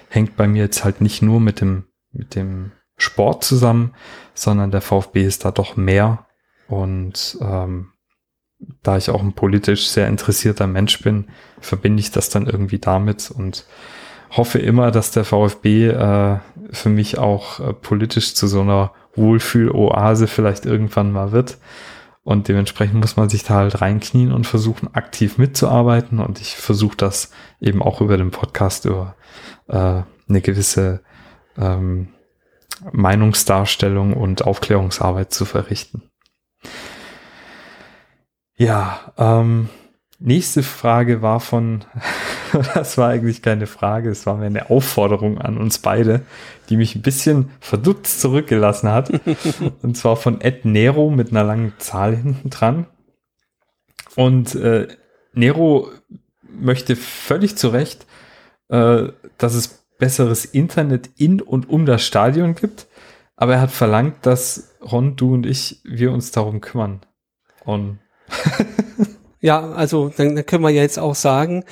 [0.10, 3.94] hängt bei mir jetzt halt nicht nur mit dem, mit dem Sport zusammen,
[4.34, 6.26] sondern der VfB ist da doch mehr.
[6.68, 7.90] Und ähm,
[8.84, 11.30] da ich auch ein politisch sehr interessierter Mensch bin,
[11.62, 13.66] verbinde ich das dann irgendwie damit und
[14.32, 16.40] hoffe immer, dass der VfB äh,
[16.72, 21.58] für mich auch äh, politisch zu so einer Wohlfühl-Oase vielleicht irgendwann mal wird.
[22.24, 26.20] Und dementsprechend muss man sich da halt reinknien und versuchen, aktiv mitzuarbeiten.
[26.20, 29.16] Und ich versuche das eben auch über den Podcast, über
[29.70, 31.02] äh, eine gewisse
[31.58, 32.10] ähm,
[32.92, 36.04] Meinungsdarstellung und Aufklärungsarbeit zu verrichten.
[38.56, 39.70] Ja, ähm,
[40.20, 41.86] nächste Frage war von,
[42.74, 46.22] das war eigentlich keine Frage, es war mir eine Aufforderung an uns beide,
[46.70, 49.12] die mich ein bisschen verdutzt zurückgelassen hat.
[49.82, 52.88] und zwar von Ed Nero mit einer langen Zahl hinten dran.
[54.16, 54.88] Und äh,
[55.34, 55.90] Nero
[56.50, 58.06] möchte völlig zu Recht,
[58.70, 62.88] äh, dass es besseres Internet in und um das Stadion gibt.
[63.36, 67.02] Aber er hat verlangt, dass Ron, du und ich, wir uns darum kümmern.
[67.66, 68.00] Und
[69.42, 71.64] ja, also dann, dann können wir ja jetzt auch sagen,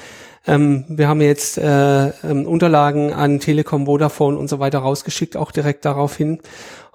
[0.46, 5.52] ähm, wir haben jetzt äh, ähm, Unterlagen an Telekom, Vodafone und so weiter rausgeschickt, auch
[5.52, 6.40] direkt darauf hin.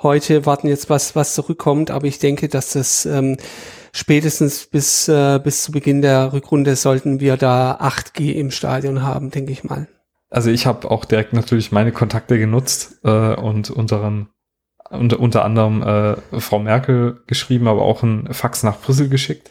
[0.03, 3.37] Heute warten jetzt was, was zurückkommt, aber ich denke, dass das ähm,
[3.93, 9.31] spätestens bis, äh, bis zu Beginn der Rückrunde sollten wir da 8G im Stadion haben,
[9.31, 9.89] denke ich mal.
[10.31, 14.29] Also ich habe auch direkt natürlich meine Kontakte genutzt äh, und unseren
[14.91, 19.51] unter, unter anderem äh, Frau Merkel geschrieben, aber auch ein Fax nach Brüssel geschickt.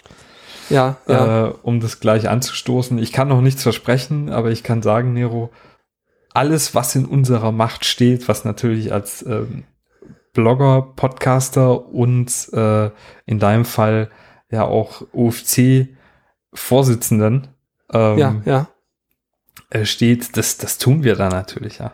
[0.70, 1.48] Ja, ja.
[1.48, 2.98] Äh, um das gleich anzustoßen.
[3.00, 5.50] Ich kann noch nichts versprechen, aber ich kann sagen, Nero,
[6.34, 9.66] alles, was in unserer Macht steht, was natürlich als ähm,
[10.34, 12.90] Blogger, Podcaster und äh,
[13.26, 14.10] in deinem Fall
[14.52, 17.48] ja auch OFC-Vorsitzenden
[17.94, 18.68] ähm, ja, ja.
[19.69, 21.94] Äh, steht, das, das tun wir da natürlich, ja.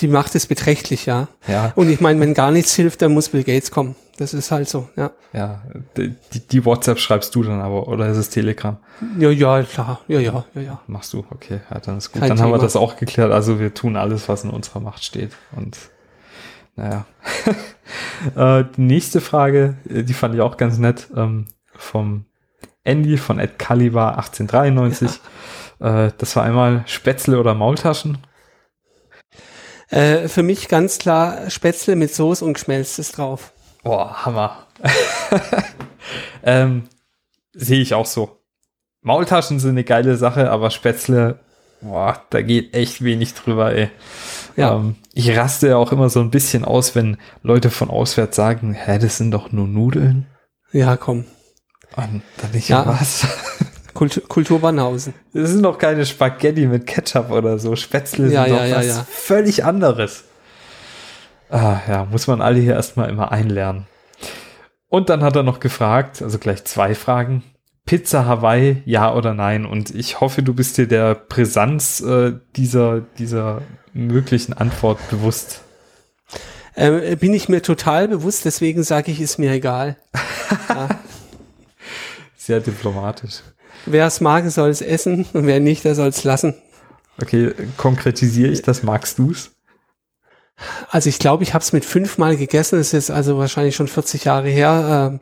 [0.00, 1.28] Die Macht ist beträchtlich, ja.
[1.48, 1.72] ja.
[1.74, 3.96] Und ich meine, wenn gar nichts hilft, dann muss Bill Gates kommen.
[4.16, 5.10] Das ist halt so, ja.
[5.32, 5.62] Ja,
[5.96, 8.76] die, die WhatsApp schreibst du dann aber, oder ist es Telegram?
[9.18, 10.00] Ja, ja, klar.
[10.06, 10.80] Ja, ja, ja, ja.
[10.86, 11.60] Machst du, okay.
[11.70, 12.20] Ja, dann ist gut.
[12.20, 12.50] Kein dann Thema.
[12.50, 13.32] haben wir das auch geklärt.
[13.32, 15.32] Also wir tun alles, was in unserer Macht steht.
[15.56, 15.76] Und
[16.76, 17.06] naja.
[18.36, 21.46] äh, die nächste Frage, äh, die fand ich auch ganz nett, ähm,
[21.82, 22.24] vom
[22.84, 25.20] Andy von Ed Caliber 1893.
[25.80, 26.06] Ja.
[26.06, 28.18] Äh, das war einmal Spätzle oder Maultaschen.
[29.88, 33.52] Äh, für mich ganz klar Spätzle mit Soße und Geschmelztes drauf.
[33.82, 34.66] Boah, Hammer.
[36.42, 36.88] ähm,
[37.54, 38.38] Sehe ich auch so.
[39.02, 41.40] Maultaschen sind eine geile Sache, aber Spätzle,
[41.80, 43.90] boah, da geht echt wenig drüber, ey.
[44.56, 44.76] Ja.
[44.76, 48.72] Ähm, ich raste ja auch immer so ein bisschen aus, wenn Leute von auswärts sagen,
[48.72, 50.26] hä, das sind doch nur Nudeln.
[50.72, 51.24] Ja, komm.
[51.96, 52.86] Und dann nicht ja.
[52.86, 53.26] was.
[53.94, 55.14] Kultur, Kulturbanhausen.
[55.34, 57.76] Das sind doch keine Spaghetti mit Ketchup oder so.
[57.76, 59.06] Spätzle sind ja, doch ja, was ja.
[59.08, 60.24] völlig anderes.
[61.50, 63.86] Ah, ja, muss man alle hier erstmal immer einlernen.
[64.88, 67.44] Und dann hat er noch gefragt, also gleich zwei Fragen.
[67.84, 69.66] Pizza Hawaii, ja oder nein?
[69.66, 73.62] Und ich hoffe, du bist dir der Brisanz äh, dieser, dieser
[73.92, 75.62] möglichen Antwort bewusst.
[76.76, 79.96] Ähm, bin ich mir total bewusst, deswegen sage ich, ist mir egal.
[80.68, 80.88] ja.
[82.44, 83.42] Sehr diplomatisch.
[83.86, 86.54] Wer es mag, soll es essen und wer nicht, der soll es lassen.
[87.20, 89.52] Okay, konkretisiere ich das, magst du es?
[90.90, 92.78] Also ich glaube, ich habe es mit fünfmal gegessen.
[92.78, 95.10] Das ist jetzt also wahrscheinlich schon 40 Jahre her.
[95.12, 95.20] Ähm,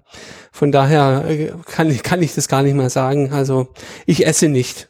[0.50, 3.34] von daher äh, kann, kann ich das gar nicht mehr sagen.
[3.34, 3.68] Also
[4.06, 4.88] ich esse nicht.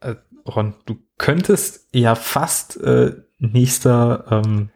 [0.00, 0.16] Äh,
[0.48, 4.70] Ron, du könntest ja fast äh, nächster ähm,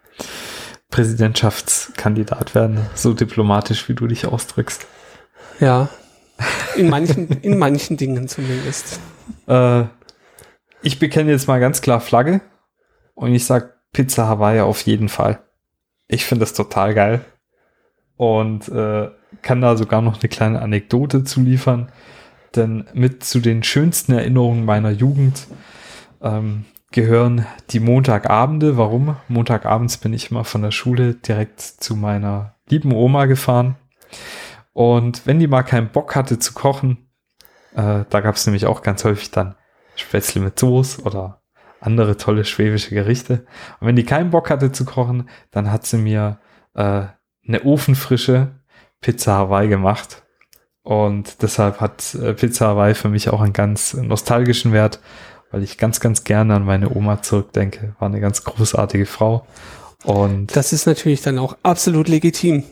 [0.90, 4.86] Präsidentschaftskandidat werden, so diplomatisch, wie du dich ausdrückst.
[5.58, 5.88] Ja,
[6.76, 9.00] in manchen, in manchen Dingen zumindest.
[9.46, 9.84] Äh,
[10.82, 12.40] ich bekenne jetzt mal ganz klar Flagge
[13.14, 15.40] und ich sag Pizza Hawaii auf jeden Fall.
[16.08, 17.24] Ich finde das total geil
[18.16, 19.10] und äh,
[19.42, 21.90] kann da sogar noch eine kleine Anekdote zu liefern,
[22.54, 25.46] denn mit zu den schönsten Erinnerungen meiner Jugend
[26.20, 28.76] ähm, gehören die Montagabende.
[28.76, 29.16] Warum?
[29.28, 33.76] Montagabends bin ich immer von der Schule direkt zu meiner lieben Oma gefahren
[34.72, 37.10] Und wenn die mal keinen Bock hatte zu kochen,
[37.74, 39.54] äh, da gab es nämlich auch ganz häufig dann
[39.96, 41.42] Spätzle mit Soße oder
[41.80, 43.44] andere tolle schwäbische Gerichte.
[43.80, 46.38] Und wenn die keinen Bock hatte zu kochen, dann hat sie mir
[46.74, 47.04] äh,
[47.46, 48.60] eine ofenfrische
[49.00, 50.22] Pizza Hawaii gemacht.
[50.82, 55.00] Und deshalb hat äh, Pizza Hawaii für mich auch einen ganz nostalgischen Wert,
[55.50, 57.94] weil ich ganz, ganz gerne an meine Oma zurückdenke.
[57.98, 59.46] War eine ganz großartige Frau.
[60.04, 62.64] Und das ist natürlich dann auch absolut legitim.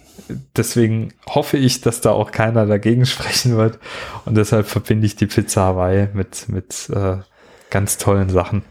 [0.57, 3.79] Deswegen hoffe ich, dass da auch keiner dagegen sprechen wird.
[4.25, 7.19] Und deshalb verbinde ich die Pizza Hawaii mit, mit äh,
[7.71, 8.65] ganz tollen Sachen.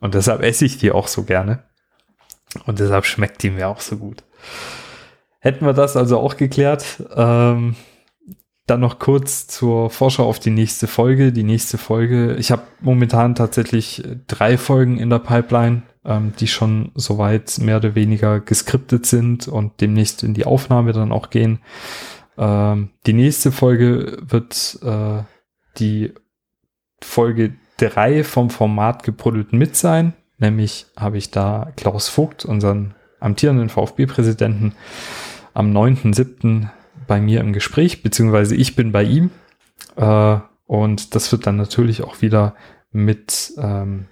[0.00, 1.62] Und deshalb esse ich die auch so gerne.
[2.64, 4.22] Und deshalb schmeckt die mir auch so gut.
[5.40, 7.02] Hätten wir das also auch geklärt.
[7.14, 7.76] Ähm,
[8.66, 11.32] dann noch kurz zur Vorschau auf die nächste Folge.
[11.32, 16.92] Die nächste Folge, ich habe momentan tatsächlich drei Folgen in der Pipeline, ähm, die schon
[16.94, 21.60] soweit mehr oder weniger geskriptet sind und demnächst in die Aufnahme dann auch gehen.
[22.38, 25.22] Ähm, die nächste Folge wird äh,
[25.78, 26.12] die
[27.02, 30.14] Folge drei vom Format gebuddelt mit sein.
[30.38, 34.74] Nämlich habe ich da Klaus Vogt, unseren amtierenden VfB-Präsidenten,
[35.54, 36.68] am 9.7.
[37.06, 39.30] bei mir im Gespräch, beziehungsweise ich bin bei ihm.
[39.96, 42.54] Äh, und das wird dann natürlich auch wieder
[42.90, 44.06] mit ähm,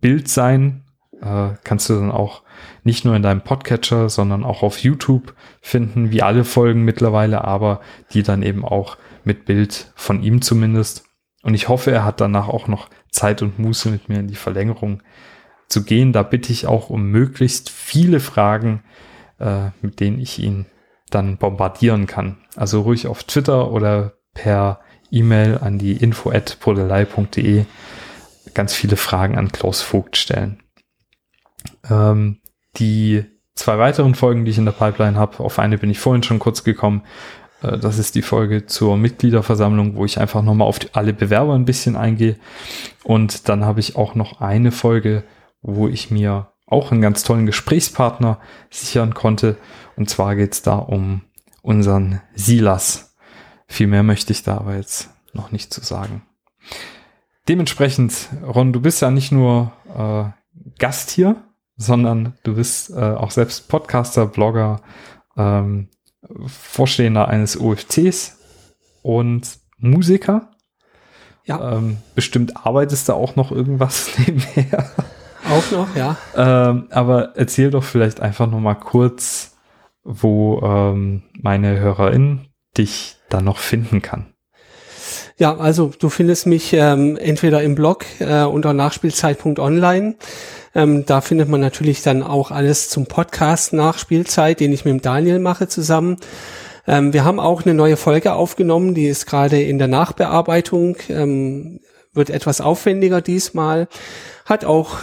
[0.00, 0.84] Bild sein.
[1.20, 2.42] Äh, kannst du dann auch
[2.84, 7.80] nicht nur in deinem Podcatcher, sondern auch auf YouTube finden, wie alle Folgen mittlerweile, aber
[8.12, 11.04] die dann eben auch mit Bild von ihm zumindest.
[11.42, 14.36] Und ich hoffe, er hat danach auch noch Zeit und Muße mit mir in die
[14.36, 15.02] Verlängerung
[15.68, 16.12] zu gehen.
[16.12, 18.82] Da bitte ich auch um möglichst viele Fragen,
[19.38, 20.66] äh, mit denen ich ihn
[21.10, 22.38] dann bombardieren kann.
[22.56, 24.80] Also ruhig auf Twitter oder per
[25.10, 27.64] E-Mail an die info@podelei.de
[28.54, 30.62] ganz viele Fragen an Klaus Vogt stellen.
[31.88, 32.40] Ähm,
[32.76, 33.24] die
[33.54, 36.38] zwei weiteren Folgen, die ich in der Pipeline habe, auf eine bin ich vorhin schon
[36.38, 37.02] kurz gekommen,
[37.62, 41.64] äh, das ist die Folge zur Mitgliederversammlung, wo ich einfach nochmal auf alle Bewerber ein
[41.64, 42.36] bisschen eingehe.
[43.04, 45.24] Und dann habe ich auch noch eine Folge,
[45.62, 48.38] wo ich mir auch einen ganz tollen Gesprächspartner
[48.70, 49.56] sichern konnte.
[49.96, 51.22] Und zwar geht es da um
[51.62, 53.16] unseren Silas.
[53.66, 56.22] Viel mehr möchte ich da aber jetzt noch nicht zu sagen.
[57.48, 60.30] Dementsprechend, Ron, du bist ja nicht nur äh,
[60.78, 61.42] Gast hier,
[61.80, 64.82] sondern du bist äh, auch selbst Podcaster, Blogger,
[65.36, 65.88] ähm,
[66.46, 68.38] Vorstehender eines OFCs
[69.02, 70.50] und Musiker.
[71.46, 71.76] Ja.
[71.76, 74.90] Ähm, bestimmt arbeitest du auch noch irgendwas nebenher.
[75.50, 76.18] Auch noch, ja.
[76.36, 79.56] Ähm, aber erzähl doch vielleicht einfach noch mal kurz,
[80.04, 84.29] wo ähm, meine Hörerin dich dann noch finden kann.
[85.40, 90.16] Ja, also du findest mich ähm, entweder im Blog äh, unter nachspielzeit.online.
[90.74, 95.00] Ähm, da findet man natürlich dann auch alles zum Podcast Nachspielzeit, den ich mit dem
[95.00, 96.18] Daniel mache zusammen.
[96.86, 101.80] Ähm, wir haben auch eine neue Folge aufgenommen, die ist gerade in der Nachbearbeitung, ähm,
[102.12, 103.88] wird etwas aufwendiger diesmal,
[104.44, 104.98] hat auch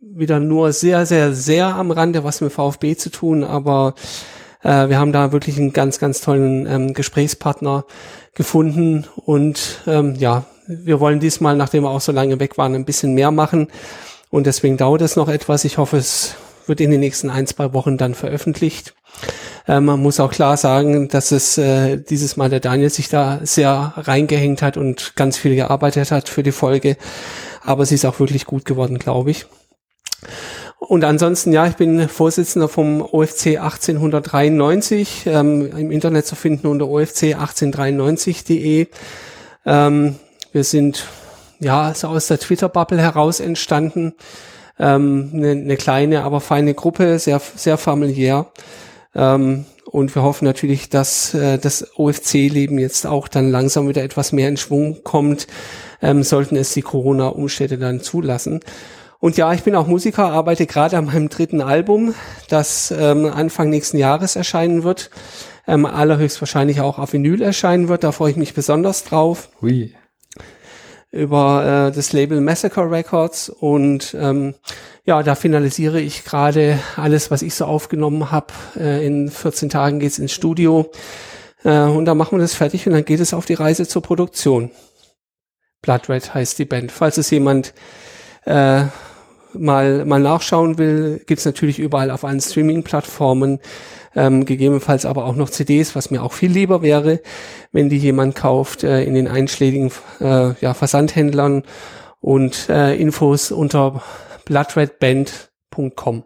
[0.00, 3.96] wieder nur sehr, sehr, sehr am Rande was mit VfB zu tun, aber
[4.62, 7.84] äh, wir haben da wirklich einen ganz, ganz tollen ähm, Gesprächspartner,
[8.34, 12.84] gefunden und ähm, ja, wir wollen diesmal, nachdem wir auch so lange weg waren, ein
[12.84, 13.68] bisschen mehr machen
[14.30, 15.64] und deswegen dauert es noch etwas.
[15.64, 16.34] Ich hoffe, es
[16.66, 18.94] wird in den nächsten ein, zwei Wochen dann veröffentlicht.
[19.66, 23.40] Äh, man muss auch klar sagen, dass es äh, dieses Mal der Daniel sich da
[23.42, 26.96] sehr reingehängt hat und ganz viel gearbeitet hat für die Folge.
[27.62, 29.46] Aber sie ist auch wirklich gut geworden, glaube ich.
[30.88, 36.86] Und ansonsten, ja, ich bin Vorsitzender vom OFC 1893, ähm, im Internet zu finden unter
[36.86, 38.88] OFC1893.de.
[39.64, 40.16] Ähm,
[40.50, 41.06] wir sind
[41.60, 44.14] ja so aus der Twitter-Bubble heraus entstanden.
[44.76, 48.46] Ähm, eine, eine kleine, aber feine Gruppe, sehr, sehr familiär.
[49.14, 54.32] Ähm, und wir hoffen natürlich, dass äh, das OFC-Leben jetzt auch dann langsam wieder etwas
[54.32, 55.46] mehr in Schwung kommt,
[56.02, 58.58] ähm, sollten es die Corona-Umstände dann zulassen.
[59.22, 62.12] Und ja, ich bin auch Musiker, arbeite gerade an meinem dritten Album,
[62.48, 65.10] das ähm, Anfang nächsten Jahres erscheinen wird.
[65.64, 68.02] Ähm, allerhöchstwahrscheinlich auch auf Vinyl erscheinen wird.
[68.02, 69.50] Da freue ich mich besonders drauf.
[69.62, 69.94] Ui.
[71.12, 73.48] Über äh, das Label Massacre Records.
[73.48, 74.56] Und ähm,
[75.04, 78.52] ja, da finalisiere ich gerade alles, was ich so aufgenommen habe.
[78.76, 80.90] Äh, in 14 Tagen geht's ins Studio.
[81.62, 84.02] Äh, und dann machen wir das fertig und dann geht es auf die Reise zur
[84.02, 84.72] Produktion.
[85.80, 86.90] Blood Red heißt die Band.
[86.90, 87.72] Falls es jemand
[88.46, 88.86] äh,
[89.54, 93.60] mal, mal nachschauen will, gibt's natürlich überall auf allen Streaming-Plattformen,
[94.14, 97.20] ähm, gegebenenfalls aber auch noch CDs, was mir auch viel lieber wäre,
[97.72, 101.64] wenn die jemand kauft äh, in den einschlägigen äh, ja, Versandhändlern
[102.20, 104.02] und äh, Infos unter
[104.44, 106.24] bloodredband.com.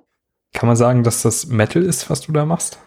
[0.53, 2.79] Kann man sagen, dass das Metal ist, was du da machst?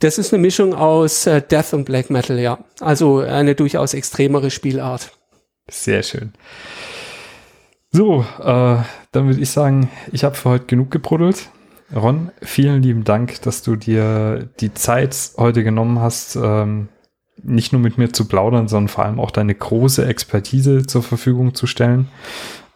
[0.00, 2.58] Das ist eine Mischung aus äh, Death und Black Metal, ja.
[2.80, 5.10] Also eine durchaus extremere Spielart.
[5.68, 6.32] Sehr schön.
[7.98, 8.76] So, äh,
[9.10, 11.50] dann würde ich sagen, ich habe für heute genug gebrudelt.
[11.92, 16.90] Ron, vielen lieben Dank, dass du dir die Zeit heute genommen hast, ähm,
[17.42, 21.56] nicht nur mit mir zu plaudern, sondern vor allem auch deine große Expertise zur Verfügung
[21.56, 22.06] zu stellen.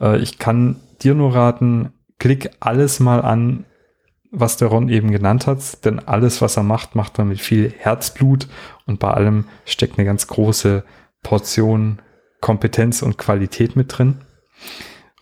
[0.01, 3.65] Äh, ich kann dir nur raten, klick alles mal an,
[4.33, 7.73] was der Ron eben genannt hat, denn alles, was er macht, macht man mit viel
[7.79, 8.49] Herzblut
[8.87, 10.83] und bei allem steckt eine ganz große
[11.23, 12.03] Portion
[12.41, 14.17] Kompetenz und Qualität mit drin.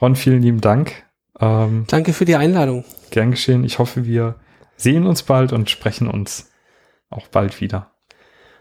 [0.01, 1.05] Ron, vielen lieben Dank.
[1.39, 2.85] Ähm, Danke für die Einladung.
[3.10, 3.64] Gern geschehen.
[3.64, 4.36] Ich hoffe, wir
[4.77, 6.51] sehen uns bald und sprechen uns
[7.10, 7.90] auch bald wieder.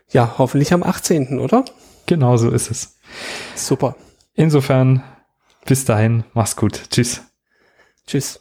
[0.09, 1.63] Ja, hoffentlich am 18., oder?
[2.07, 2.99] Genau so ist es.
[3.55, 3.95] Super.
[4.33, 5.03] Insofern,
[5.65, 6.89] bis dahin, mach's gut.
[6.89, 7.21] Tschüss.
[8.07, 8.39] Tschüss.